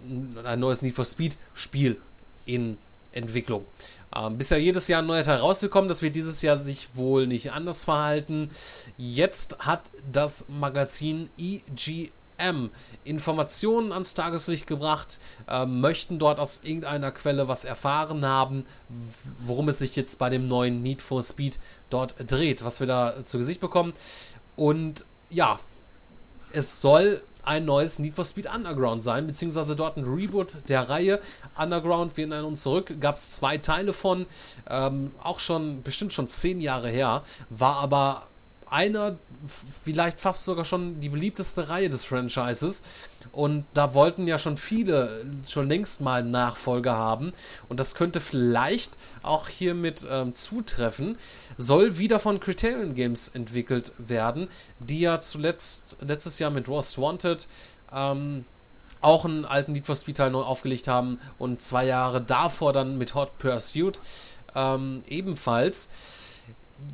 ein 0.43 0.59
neues 0.59 0.81
Need 0.81 0.95
for 0.95 1.05
Speed 1.05 1.37
Spiel 1.53 1.97
in 2.45 2.77
Entwicklung. 3.13 3.65
Ähm, 4.15 4.37
bisher 4.37 4.59
jedes 4.59 4.87
Jahr 4.87 5.01
ein 5.01 5.07
neuer 5.07 5.23
Teil 5.23 5.37
rausgekommen. 5.37 5.87
Das 5.87 6.01
wird 6.01 6.15
dieses 6.15 6.41
Jahr 6.41 6.57
sich 6.57 6.89
wohl 6.95 7.27
nicht 7.27 7.51
anders 7.51 7.85
verhalten. 7.85 8.49
Jetzt 8.97 9.59
hat 9.59 9.91
das 10.11 10.47
Magazin 10.49 11.29
EGM 11.37 12.71
Informationen 13.03 13.91
ans 13.91 14.13
Tageslicht 14.13 14.67
gebracht, 14.67 15.19
äh, 15.47 15.65
möchten 15.65 16.19
dort 16.19 16.39
aus 16.39 16.61
irgendeiner 16.63 17.11
Quelle 17.11 17.47
was 17.47 17.63
erfahren 17.63 18.25
haben, 18.25 18.65
worum 19.39 19.69
es 19.69 19.79
sich 19.79 19.95
jetzt 19.95 20.19
bei 20.19 20.29
dem 20.29 20.47
neuen 20.47 20.81
Need 20.81 21.01
for 21.01 21.21
Speed 21.21 21.59
dort 21.89 22.15
dreht, 22.27 22.63
was 22.65 22.79
wir 22.79 22.87
da 22.87 23.23
zu 23.23 23.37
Gesicht 23.37 23.61
bekommen. 23.61 23.93
Und 24.55 25.05
ja, 25.29 25.59
es 26.51 26.81
soll 26.81 27.21
ein 27.43 27.65
neues 27.65 27.99
Need 27.99 28.13
for 28.13 28.25
Speed 28.25 28.47
Underground 28.53 29.03
sein, 29.03 29.27
beziehungsweise 29.27 29.75
dort 29.75 29.97
ein 29.97 30.05
Reboot 30.05 30.55
der 30.67 30.89
Reihe. 30.89 31.19
Underground, 31.57 32.15
wir 32.17 32.23
erinnern 32.25 32.45
uns 32.45 32.63
zurück, 32.63 32.93
gab 32.99 33.15
es 33.15 33.31
zwei 33.31 33.57
Teile 33.57 33.93
von, 33.93 34.25
ähm, 34.69 35.11
auch 35.23 35.39
schon, 35.39 35.81
bestimmt 35.83 36.13
schon 36.13 36.27
zehn 36.27 36.61
Jahre 36.61 36.89
her, 36.89 37.23
war 37.49 37.77
aber 37.77 38.23
einer, 38.71 39.17
vielleicht 39.83 40.21
fast 40.21 40.45
sogar 40.45 40.63
schon 40.63 41.01
die 41.01 41.09
beliebteste 41.09 41.67
Reihe 41.69 41.89
des 41.89 42.05
Franchises. 42.05 42.83
Und 43.33 43.65
da 43.73 43.93
wollten 43.93 44.27
ja 44.27 44.37
schon 44.37 44.55
viele 44.55 45.25
schon 45.47 45.67
längst 45.67 45.99
mal 45.99 46.23
Nachfolger 46.23 46.95
haben. 46.95 47.33
Und 47.67 47.79
das 47.79 47.95
könnte 47.95 48.21
vielleicht 48.21 48.93
auch 49.23 49.49
hiermit 49.49 50.07
ähm, 50.09 50.33
zutreffen 50.33 51.17
soll 51.61 51.97
wieder 51.97 52.19
von 52.19 52.39
Criterion 52.39 52.95
Games 52.95 53.29
entwickelt 53.29 53.93
werden, 53.97 54.49
die 54.79 55.01
ja 55.01 55.19
zuletzt 55.19 55.97
letztes 56.01 56.39
Jahr 56.39 56.51
mit 56.51 56.67
Rost 56.67 56.97
Wanted 56.97 57.47
ähm, 57.93 58.45
auch 59.01 59.25
einen 59.25 59.45
alten 59.45 59.73
Need 59.73 59.85
for 59.85 59.95
Speed 59.95 60.17
Teil 60.17 60.31
neu 60.31 60.41
aufgelegt 60.41 60.87
haben 60.87 61.19
und 61.39 61.61
zwei 61.61 61.85
Jahre 61.85 62.21
davor 62.21 62.73
dann 62.73 62.97
mit 62.97 63.15
Hot 63.15 63.37
Pursuit 63.37 63.99
ähm, 64.55 65.01
ebenfalls. 65.07 65.89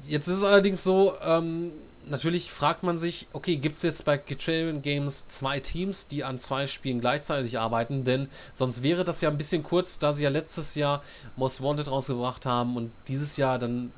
Jetzt 0.05 0.28
ist 0.28 0.38
es 0.38 0.43
allerdings 0.43 0.84
so, 0.84 1.15
ähm, 1.24 1.72
natürlich 2.05 2.51
fragt 2.51 2.84
man 2.84 2.97
sich, 2.97 3.28
okay, 3.34 3.55
gibt 3.55 3.76
es 3.78 3.84
jetzt 3.84 4.03
bei 4.03 4.18
Criterion 4.18 4.82
Games 4.82 5.28
zwei 5.28 5.59
Teams, 5.59 6.07
die 6.07 6.24
an 6.24 6.39
zwei 6.39 6.68
Spielen 6.68 6.99
gleichzeitig 6.99 7.59
arbeiten? 7.59 8.03
Denn 8.03 8.28
sonst 8.53 8.84
wäre 8.84 9.05
das 9.05 9.22
ja 9.22 9.30
ein 9.30 9.38
bisschen 9.38 9.63
kurz, 9.63 9.99
da 9.99 10.11
sie 10.11 10.24
ja 10.24 10.30
letztes 10.30 10.76
Jahr 10.76 11.01
Most 11.38 11.61
Wanted 11.61 11.89
rausgebracht 11.89 12.45
haben 12.45 12.76
und 12.76 12.91
dieses 13.07 13.38
Jahr 13.38 13.59
dann 13.59 13.91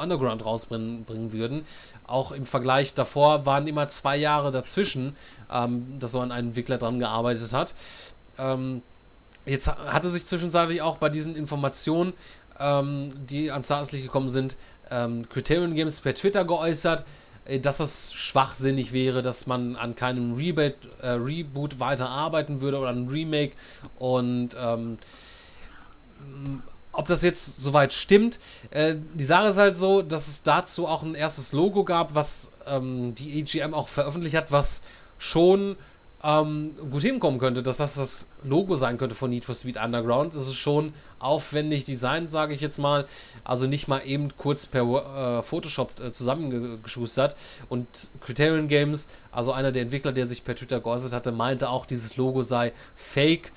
Underground 0.00 0.44
rausbringen 0.44 1.04
bringen 1.04 1.32
würden. 1.32 1.64
Auch 2.06 2.32
im 2.32 2.46
Vergleich 2.46 2.94
davor 2.94 3.46
waren 3.46 3.66
immer 3.66 3.88
zwei 3.88 4.16
Jahre 4.16 4.50
dazwischen, 4.50 5.14
ähm, 5.52 5.98
dass 5.98 6.12
so 6.12 6.20
an 6.20 6.32
einem 6.32 6.48
Entwickler 6.48 6.78
dran 6.78 6.98
gearbeitet 6.98 7.52
hat. 7.52 7.74
Ähm, 8.38 8.82
jetzt 9.46 9.68
hatte 9.68 10.08
sich 10.08 10.26
zwischenzeitlich 10.26 10.82
auch 10.82 10.96
bei 10.98 11.08
diesen 11.08 11.36
Informationen, 11.36 12.12
ähm, 12.58 13.12
die 13.26 13.50
ans 13.50 13.68
Tageslicht 13.68 14.04
gekommen 14.04 14.28
sind, 14.28 14.56
ähm, 14.90 15.28
Criterion 15.28 15.74
Games 15.74 16.00
per 16.00 16.14
Twitter 16.14 16.44
geäußert, 16.44 17.04
äh, 17.46 17.60
dass 17.60 17.80
es 17.80 18.12
schwachsinnig 18.12 18.92
wäre, 18.92 19.22
dass 19.22 19.46
man 19.46 19.76
an 19.76 19.94
keinem 19.94 20.34
Rebate, 20.34 20.76
äh, 21.02 21.10
Reboot 21.10 21.80
weiterarbeiten 21.80 22.60
würde 22.60 22.78
oder 22.78 22.90
ein 22.90 23.08
Remake 23.08 23.52
und 23.98 24.50
ähm, 24.58 24.98
ob 27.00 27.06
das 27.06 27.22
jetzt 27.22 27.62
soweit 27.62 27.94
stimmt. 27.94 28.38
Äh, 28.70 28.96
die 29.14 29.24
Sache 29.24 29.48
ist 29.48 29.56
halt 29.56 29.74
so, 29.74 30.02
dass 30.02 30.28
es 30.28 30.42
dazu 30.42 30.86
auch 30.86 31.02
ein 31.02 31.14
erstes 31.14 31.54
Logo 31.54 31.82
gab, 31.82 32.14
was 32.14 32.52
ähm, 32.66 33.14
die 33.14 33.40
EGM 33.40 33.72
auch 33.72 33.88
veröffentlicht 33.88 34.36
hat, 34.36 34.52
was 34.52 34.82
schon 35.16 35.76
ähm, 36.22 36.76
gut 36.90 37.00
hinkommen 37.00 37.40
könnte, 37.40 37.62
dass 37.62 37.78
das 37.78 37.94
das 37.94 38.28
Logo 38.44 38.76
sein 38.76 38.98
könnte 38.98 39.14
von 39.14 39.30
Need 39.30 39.46
for 39.46 39.54
Speed 39.54 39.78
Underground. 39.78 40.34
Das 40.34 40.46
ist 40.46 40.56
schon 40.56 40.92
aufwendig 41.18 41.84
designt, 41.84 42.28
sage 42.28 42.52
ich 42.52 42.60
jetzt 42.60 42.78
mal. 42.78 43.06
Also 43.44 43.66
nicht 43.66 43.88
mal 43.88 44.00
eben 44.00 44.36
kurz 44.36 44.66
per 44.66 44.82
äh, 44.82 45.42
Photoshop 45.42 46.00
äh, 46.00 46.12
zusammengeschustert. 46.12 47.34
Und 47.70 47.86
Criterion 48.20 48.68
Games, 48.68 49.08
also 49.32 49.52
einer 49.52 49.72
der 49.72 49.80
Entwickler, 49.80 50.12
der 50.12 50.26
sich 50.26 50.44
per 50.44 50.54
Twitter 50.54 50.80
geäußert 50.80 51.14
hatte, 51.14 51.32
meinte 51.32 51.70
auch, 51.70 51.86
dieses 51.86 52.18
Logo 52.18 52.42
sei 52.42 52.74
fake. 52.94 53.52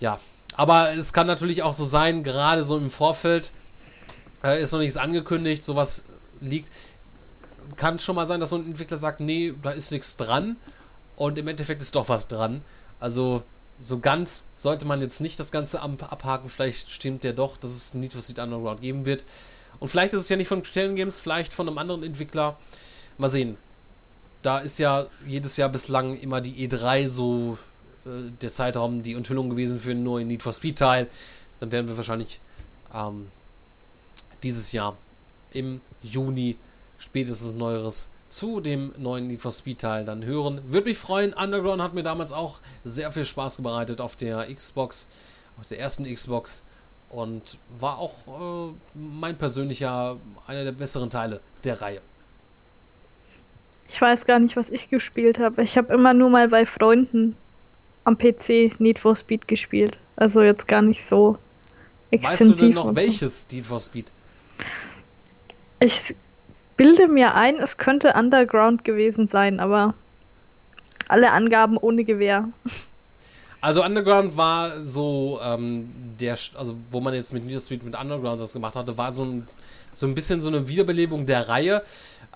Ja, 0.00 0.18
aber 0.56 0.94
es 0.94 1.12
kann 1.12 1.26
natürlich 1.26 1.62
auch 1.62 1.74
so 1.74 1.84
sein, 1.84 2.22
gerade 2.22 2.64
so 2.64 2.76
im 2.78 2.90
Vorfeld 2.90 3.52
äh, 4.42 4.60
ist 4.60 4.72
noch 4.72 4.80
nichts 4.80 4.96
angekündigt, 4.96 5.62
sowas 5.62 6.04
liegt. 6.40 6.70
Kann 7.76 7.98
schon 7.98 8.16
mal 8.16 8.26
sein, 8.26 8.40
dass 8.40 8.50
so 8.50 8.56
ein 8.56 8.66
Entwickler 8.66 8.96
sagt, 8.96 9.20
nee, 9.20 9.52
da 9.62 9.70
ist 9.70 9.90
nichts 9.90 10.16
dran. 10.16 10.56
Und 11.16 11.38
im 11.38 11.48
Endeffekt 11.48 11.82
ist 11.82 11.94
doch 11.94 12.08
was 12.08 12.28
dran. 12.28 12.62
Also 13.00 13.42
so 13.80 13.98
ganz 13.98 14.46
sollte 14.56 14.86
man 14.86 15.00
jetzt 15.00 15.20
nicht 15.20 15.38
das 15.38 15.50
Ganze 15.50 15.80
abhaken. 15.82 16.48
Vielleicht 16.48 16.90
stimmt 16.90 17.24
ja 17.24 17.32
doch, 17.32 17.56
dass 17.56 17.72
es 17.72 17.94
Need 17.94 18.12
for 18.12 18.22
Speed 18.22 18.38
Underground 18.38 18.80
geben 18.80 19.04
wird. 19.04 19.24
Und 19.78 19.88
vielleicht 19.88 20.14
ist 20.14 20.22
es 20.22 20.28
ja 20.28 20.36
nicht 20.36 20.48
von 20.48 20.62
Criterion 20.62 20.96
Games, 20.96 21.20
vielleicht 21.20 21.52
von 21.52 21.68
einem 21.68 21.78
anderen 21.78 22.02
Entwickler. 22.02 22.56
Mal 23.18 23.28
sehen. 23.28 23.56
Da 24.42 24.58
ist 24.58 24.78
ja 24.78 25.06
jedes 25.26 25.56
Jahr 25.56 25.68
bislang 25.68 26.18
immer 26.18 26.40
die 26.40 26.68
E3 26.68 27.08
so 27.08 27.58
der 28.40 28.50
Zeitraum 28.50 29.02
die 29.02 29.14
Enthüllung 29.14 29.50
gewesen 29.50 29.78
für 29.78 29.90
einen 29.90 30.04
neuen 30.04 30.28
Need 30.28 30.42
for 30.42 30.52
Speed 30.52 30.78
Teil. 30.78 31.08
dann 31.60 31.72
werden 31.72 31.88
wir 31.88 31.96
wahrscheinlich 31.96 32.40
ähm, 32.94 33.28
dieses 34.42 34.72
Jahr 34.72 34.96
im 35.52 35.80
Juni 36.02 36.56
spätestens 36.98 37.54
Neueres 37.54 38.08
zu 38.28 38.60
dem 38.60 38.92
neuen 38.96 39.26
Need 39.26 39.40
for 39.40 39.52
Speed 39.52 39.80
Teil 39.80 40.04
dann 40.04 40.24
hören. 40.24 40.60
Würde 40.68 40.88
mich 40.88 40.98
freuen. 40.98 41.32
Underground 41.32 41.82
hat 41.82 41.94
mir 41.94 42.02
damals 42.02 42.32
auch 42.32 42.58
sehr 42.84 43.10
viel 43.10 43.24
Spaß 43.24 43.62
bereitet 43.62 44.00
auf 44.00 44.16
der 44.16 44.52
Xbox, 44.52 45.08
auf 45.60 45.68
der 45.68 45.78
ersten 45.80 46.04
Xbox 46.12 46.64
und 47.10 47.58
war 47.78 47.98
auch 47.98 48.14
äh, 48.26 48.72
mein 48.94 49.36
persönlicher, 49.36 50.16
einer 50.46 50.64
der 50.64 50.72
besseren 50.72 51.10
Teile 51.10 51.40
der 51.64 51.80
Reihe. 51.80 52.00
Ich 53.88 54.00
weiß 54.00 54.26
gar 54.26 54.40
nicht, 54.40 54.56
was 54.56 54.70
ich 54.70 54.90
gespielt 54.90 55.38
habe. 55.38 55.62
Ich 55.62 55.76
habe 55.78 55.94
immer 55.94 56.12
nur 56.12 56.28
mal 56.28 56.48
bei 56.48 56.66
Freunden 56.66 57.36
am 58.06 58.16
PC 58.16 58.78
Need 58.78 58.98
for 58.98 59.16
Speed 59.16 59.46
gespielt. 59.48 59.98
Also 60.14 60.40
jetzt 60.42 60.66
gar 60.68 60.80
nicht 60.80 61.04
so 61.04 61.38
extensiv. 62.10 62.48
Weißt 62.52 62.60
du 62.60 62.64
denn 62.66 62.74
noch 62.74 62.94
welches 62.94 63.46
Need 63.50 63.66
for 63.66 63.78
Speed? 63.78 64.10
Ich 65.80 66.14
bilde 66.76 67.08
mir 67.08 67.34
ein, 67.34 67.56
es 67.56 67.76
könnte 67.76 68.14
Underground 68.14 68.84
gewesen 68.84 69.28
sein, 69.28 69.60
aber 69.60 69.94
alle 71.08 71.32
Angaben 71.32 71.76
ohne 71.76 72.04
Gewehr. 72.04 72.48
Also 73.60 73.84
Underground 73.84 74.36
war 74.36 74.84
so 74.84 75.40
ähm, 75.42 75.90
der, 76.20 76.38
also 76.54 76.76
wo 76.90 77.00
man 77.00 77.12
jetzt 77.12 77.34
mit 77.34 77.44
Need 77.44 77.54
for 77.54 77.60
Speed 77.60 77.84
mit 77.84 77.98
Underground 77.98 78.40
das 78.40 78.52
gemacht 78.52 78.76
hatte, 78.76 78.96
war 78.96 79.12
so 79.12 79.24
ein, 79.24 79.48
so 79.96 80.06
ein 80.06 80.14
bisschen 80.14 80.42
so 80.42 80.48
eine 80.48 80.68
Wiederbelebung 80.68 81.24
der 81.24 81.48
Reihe. 81.48 81.82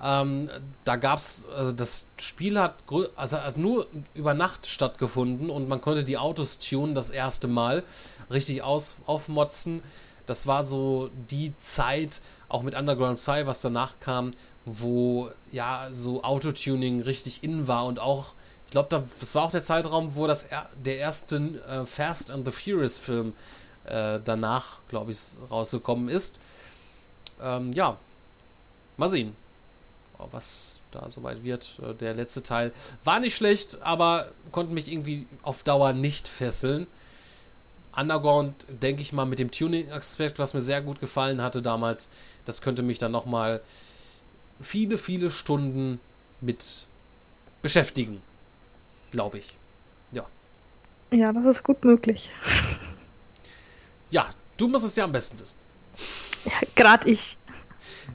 Ähm, 0.02 0.48
da 0.84 0.96
gab 0.96 1.18
es, 1.18 1.44
also 1.54 1.72
das 1.72 2.06
Spiel 2.16 2.58
hat, 2.58 2.76
also 3.16 3.36
hat 3.36 3.58
nur 3.58 3.86
über 4.14 4.32
Nacht 4.32 4.66
stattgefunden 4.66 5.50
und 5.50 5.68
man 5.68 5.82
konnte 5.82 6.02
die 6.02 6.16
Autos 6.16 6.58
tunen 6.58 6.94
das 6.94 7.10
erste 7.10 7.48
Mal, 7.48 7.82
richtig 8.30 8.62
aus, 8.62 8.96
aufmotzen. 9.04 9.82
Das 10.24 10.46
war 10.46 10.64
so 10.64 11.10
die 11.30 11.52
Zeit, 11.58 12.22
auch 12.48 12.62
mit 12.62 12.74
Underground 12.74 13.18
Psy, 13.18 13.42
was 13.44 13.60
danach 13.60 14.00
kam, 14.00 14.32
wo 14.64 15.30
ja 15.52 15.88
so 15.92 16.24
Autotuning 16.24 17.02
richtig 17.02 17.44
in 17.44 17.68
war 17.68 17.84
und 17.84 17.98
auch, 17.98 18.32
ich 18.64 18.70
glaube, 18.70 19.04
das 19.20 19.34
war 19.34 19.42
auch 19.42 19.50
der 19.50 19.62
Zeitraum, 19.62 20.14
wo 20.14 20.26
das 20.26 20.44
er, 20.44 20.70
der 20.82 20.96
erste 20.96 21.36
äh, 21.68 21.84
Fast 21.84 22.30
and 22.30 22.46
the 22.46 22.52
Furious 22.52 22.96
Film 22.96 23.34
äh, 23.84 24.18
danach, 24.24 24.78
glaube 24.88 25.10
ich, 25.10 25.18
rausgekommen 25.50 26.08
ist. 26.08 26.38
Ähm, 27.42 27.72
ja, 27.72 27.96
mal 28.96 29.08
sehen, 29.08 29.34
was 30.30 30.76
da 30.90 31.08
soweit 31.10 31.42
wird. 31.42 31.78
Äh, 31.82 31.94
Der 31.94 32.14
letzte 32.14 32.42
Teil 32.42 32.72
war 33.04 33.20
nicht 33.20 33.36
schlecht, 33.36 33.78
aber 33.82 34.28
konnte 34.52 34.72
mich 34.72 34.90
irgendwie 34.90 35.26
auf 35.42 35.62
Dauer 35.62 35.92
nicht 35.92 36.28
fesseln. 36.28 36.86
Underground, 37.96 38.54
denke 38.68 39.02
ich 39.02 39.12
mal, 39.12 39.26
mit 39.26 39.38
dem 39.40 39.50
Tuning-Aspekt, 39.50 40.38
was 40.38 40.54
mir 40.54 40.60
sehr 40.60 40.80
gut 40.80 41.00
gefallen 41.00 41.42
hatte 41.42 41.60
damals, 41.60 42.08
das 42.44 42.62
könnte 42.62 42.82
mich 42.82 42.98
dann 42.98 43.10
nochmal 43.10 43.60
viele, 44.60 44.96
viele 44.96 45.30
Stunden 45.30 46.00
mit 46.40 46.86
beschäftigen. 47.62 48.22
Glaube 49.10 49.38
ich. 49.38 49.54
Ja. 50.12 50.24
Ja, 51.10 51.32
das 51.32 51.46
ist 51.46 51.62
gut 51.64 51.84
möglich. 51.84 52.30
Ja, 54.10 54.30
du 54.56 54.68
musst 54.68 54.84
es 54.84 54.94
ja 54.96 55.04
am 55.04 55.12
besten 55.12 55.38
wissen. 55.40 55.58
Ja, 56.44 56.52
Gerade 56.74 57.10
ich. 57.10 57.36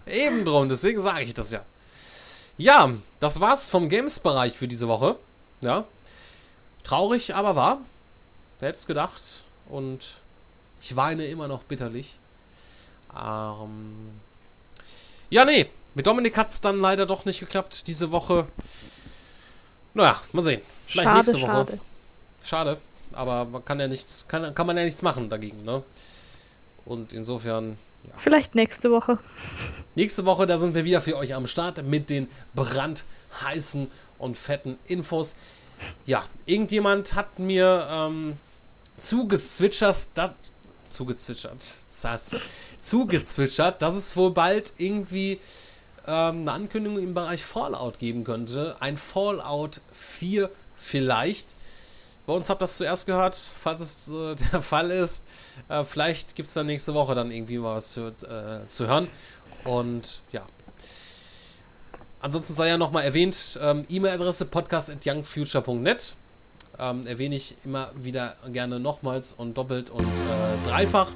Eben 0.07 0.45
drum, 0.45 0.69
deswegen 0.69 0.99
sage 0.99 1.23
ich 1.23 1.33
das 1.33 1.51
ja. 1.51 1.63
Ja, 2.57 2.91
das 3.19 3.39
war's 3.39 3.69
vom 3.69 3.89
Games-Bereich 3.89 4.53
für 4.53 4.67
diese 4.67 4.87
Woche. 4.87 5.17
Ja. 5.61 5.85
Traurig, 6.83 7.35
aber 7.35 7.55
wahr. 7.55 7.79
Wer 8.59 8.69
hätte 8.69 8.77
es 8.77 8.87
gedacht? 8.87 9.21
Und 9.67 9.99
ich 10.81 10.95
weine 10.95 11.25
immer 11.25 11.47
noch 11.47 11.63
bitterlich. 11.63 12.17
Ähm 13.15 14.11
ja, 15.29 15.45
nee. 15.45 15.69
Mit 15.95 16.07
Dominik 16.07 16.37
hat 16.37 16.49
es 16.49 16.61
dann 16.61 16.79
leider 16.79 17.05
doch 17.05 17.25
nicht 17.25 17.39
geklappt 17.39 17.87
diese 17.87 18.11
Woche. 18.11 18.47
Naja, 19.93 20.19
mal 20.33 20.41
sehen. 20.41 20.61
Vielleicht 20.85 21.07
Schade, 21.07 21.17
nächste 21.19 21.41
Woche. 21.41 21.51
schade. 21.51 21.79
Schade. 22.43 22.81
Aber 23.13 23.45
man 23.45 23.63
kann 23.65 23.79
ja 23.79 23.87
nichts, 23.87 24.27
kann, 24.27 24.53
kann 24.53 24.67
man 24.67 24.77
ja 24.77 24.83
nichts 24.83 25.01
machen 25.01 25.29
dagegen, 25.29 25.63
ne? 25.63 25.83
Und 26.85 27.13
insofern, 27.13 27.77
Vielleicht 28.17 28.55
nächste 28.55 28.91
Woche. 28.91 29.17
Nächste 29.95 30.25
Woche, 30.25 30.45
da 30.45 30.57
sind 30.57 30.75
wir 30.75 30.85
wieder 30.85 31.01
für 31.01 31.15
euch 31.15 31.33
am 31.33 31.47
Start 31.47 31.83
mit 31.83 32.09
den 32.09 32.27
brandheißen 32.53 33.89
und 34.17 34.37
fetten 34.37 34.77
Infos. 34.85 35.35
Ja, 36.05 36.23
irgendjemand 36.45 37.15
hat 37.15 37.39
mir 37.39 37.87
ähm, 37.89 38.37
zugezwitschert, 38.99 40.09
dat, 40.15 40.35
zugezwitschert, 40.87 41.65
das, 42.01 42.35
zugezwitschert, 42.79 43.81
dass 43.81 43.95
es 43.95 44.15
wohl 44.15 44.31
bald 44.31 44.73
irgendwie 44.77 45.39
ähm, 46.07 46.41
eine 46.41 46.51
Ankündigung 46.51 46.99
im 46.99 47.13
Bereich 47.13 47.43
Fallout 47.43 47.99
geben 47.99 48.23
könnte. 48.23 48.75
Ein 48.79 48.97
Fallout 48.97 49.81
4 49.91 50.49
vielleicht. 50.75 51.55
Bei 52.25 52.33
uns 52.33 52.49
habt 52.49 52.61
ihr 52.61 52.63
das 52.63 52.77
zuerst 52.77 53.05
gehört, 53.05 53.35
falls 53.35 53.81
es 53.81 54.11
äh, 54.11 54.35
der 54.51 54.61
Fall 54.61 54.91
ist. 54.91 55.25
Äh, 55.69 55.83
vielleicht 55.83 56.35
gibt 56.35 56.47
es 56.47 56.53
dann 56.53 56.65
nächste 56.65 56.93
Woche 56.93 57.15
dann 57.15 57.31
irgendwie 57.31 57.57
mal 57.57 57.75
was 57.75 57.91
zu, 57.91 58.07
äh, 58.07 58.67
zu 58.67 58.87
hören. 58.87 59.07
Und 59.65 60.21
ja. 60.31 60.43
Ansonsten 62.19 62.53
sei 62.53 62.69
ja 62.69 62.77
nochmal 62.77 63.03
erwähnt, 63.03 63.59
ähm, 63.61 63.85
E-Mail-Adresse 63.87 64.45
podcast.youngfuture.net. 64.45 66.15
Ähm, 66.77 67.07
erwähne 67.07 67.35
ich 67.35 67.55
immer 67.63 67.91
wieder 67.95 68.35
gerne 68.51 68.79
nochmals 68.79 69.33
und 69.33 69.57
doppelt 69.57 69.91
und 69.91 70.01
äh, 70.01 70.67
dreifach. 70.67 71.11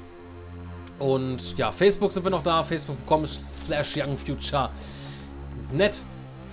Und 0.98 1.58
ja, 1.58 1.72
Facebook 1.72 2.12
sind 2.12 2.24
wir 2.24 2.30
noch 2.30 2.42
da, 2.42 2.62
facebook.com 2.62 3.26
slash 3.26 3.96
youngfuture.net, 3.96 6.02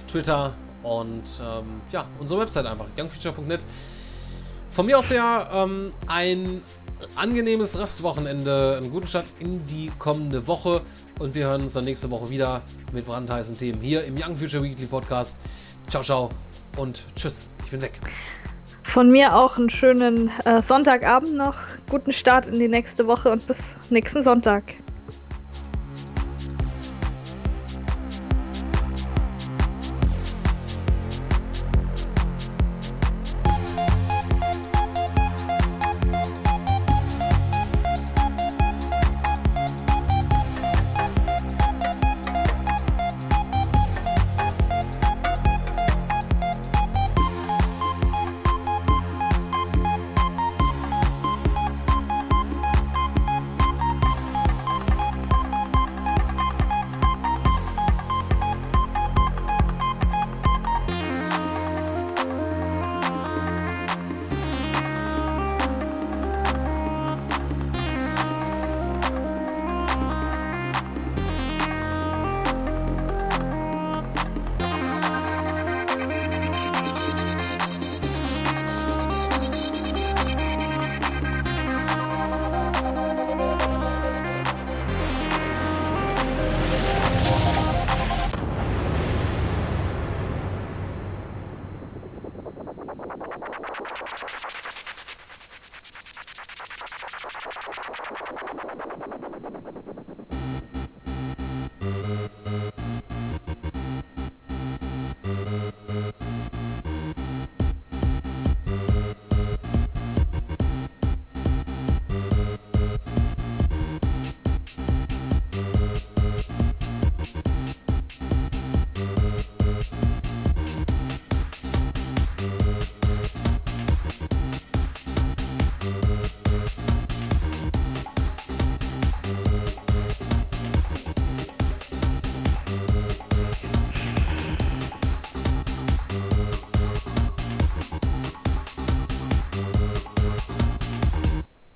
Twitter 0.08 0.53
und 0.84 1.41
ähm, 1.41 1.82
ja, 1.91 2.08
unsere 2.20 2.41
Website 2.41 2.66
einfach, 2.66 2.88
youngfuture.net. 2.97 3.66
Von 4.78 4.86
mir 4.86 4.99
aus 4.99 5.09
her 5.09 5.49
ähm, 5.51 5.91
ein 6.05 6.61
angenehmes 7.15 7.80
Restwochenende, 7.80 8.78
einen 8.78 8.91
guten 8.91 9.07
Start 9.07 9.25
in 9.39 9.65
die 9.65 9.91
kommende 9.97 10.45
Woche 10.45 10.84
und 11.18 11.34
wir 11.34 11.47
hören 11.47 11.61
uns 11.61 11.73
dann 11.73 11.85
nächste 11.85 12.11
Woche 12.11 12.30
wieder 12.30 12.61
mit 12.93 13.06
brandheißen 13.06 13.57
Themen 13.57 13.81
hier 13.81 14.03
im 14.03 14.14
Young 14.14 14.35
Future 14.35 14.61
Weekly 14.61 14.85
Podcast. 14.85 15.39
Ciao, 15.88 16.03
ciao 16.03 16.30
und 16.77 17.03
tschüss, 17.15 17.47
ich 17.65 17.72
bin 17.72 17.81
weg. 17.81 17.99
Von 18.84 19.10
mir 19.10 19.35
auch 19.35 19.57
einen 19.57 19.72
schönen 19.72 20.30
äh, 20.45 20.61
Sonntagabend 20.61 21.34
noch. 21.34 21.56
Guten 21.89 22.14
Start 22.14 22.45
in 22.45 22.60
die 22.60 22.68
nächste 22.68 23.07
Woche 23.07 23.31
und 23.31 23.47
bis 23.47 23.57
nächsten 23.89 24.23
Sonntag. 24.23 24.76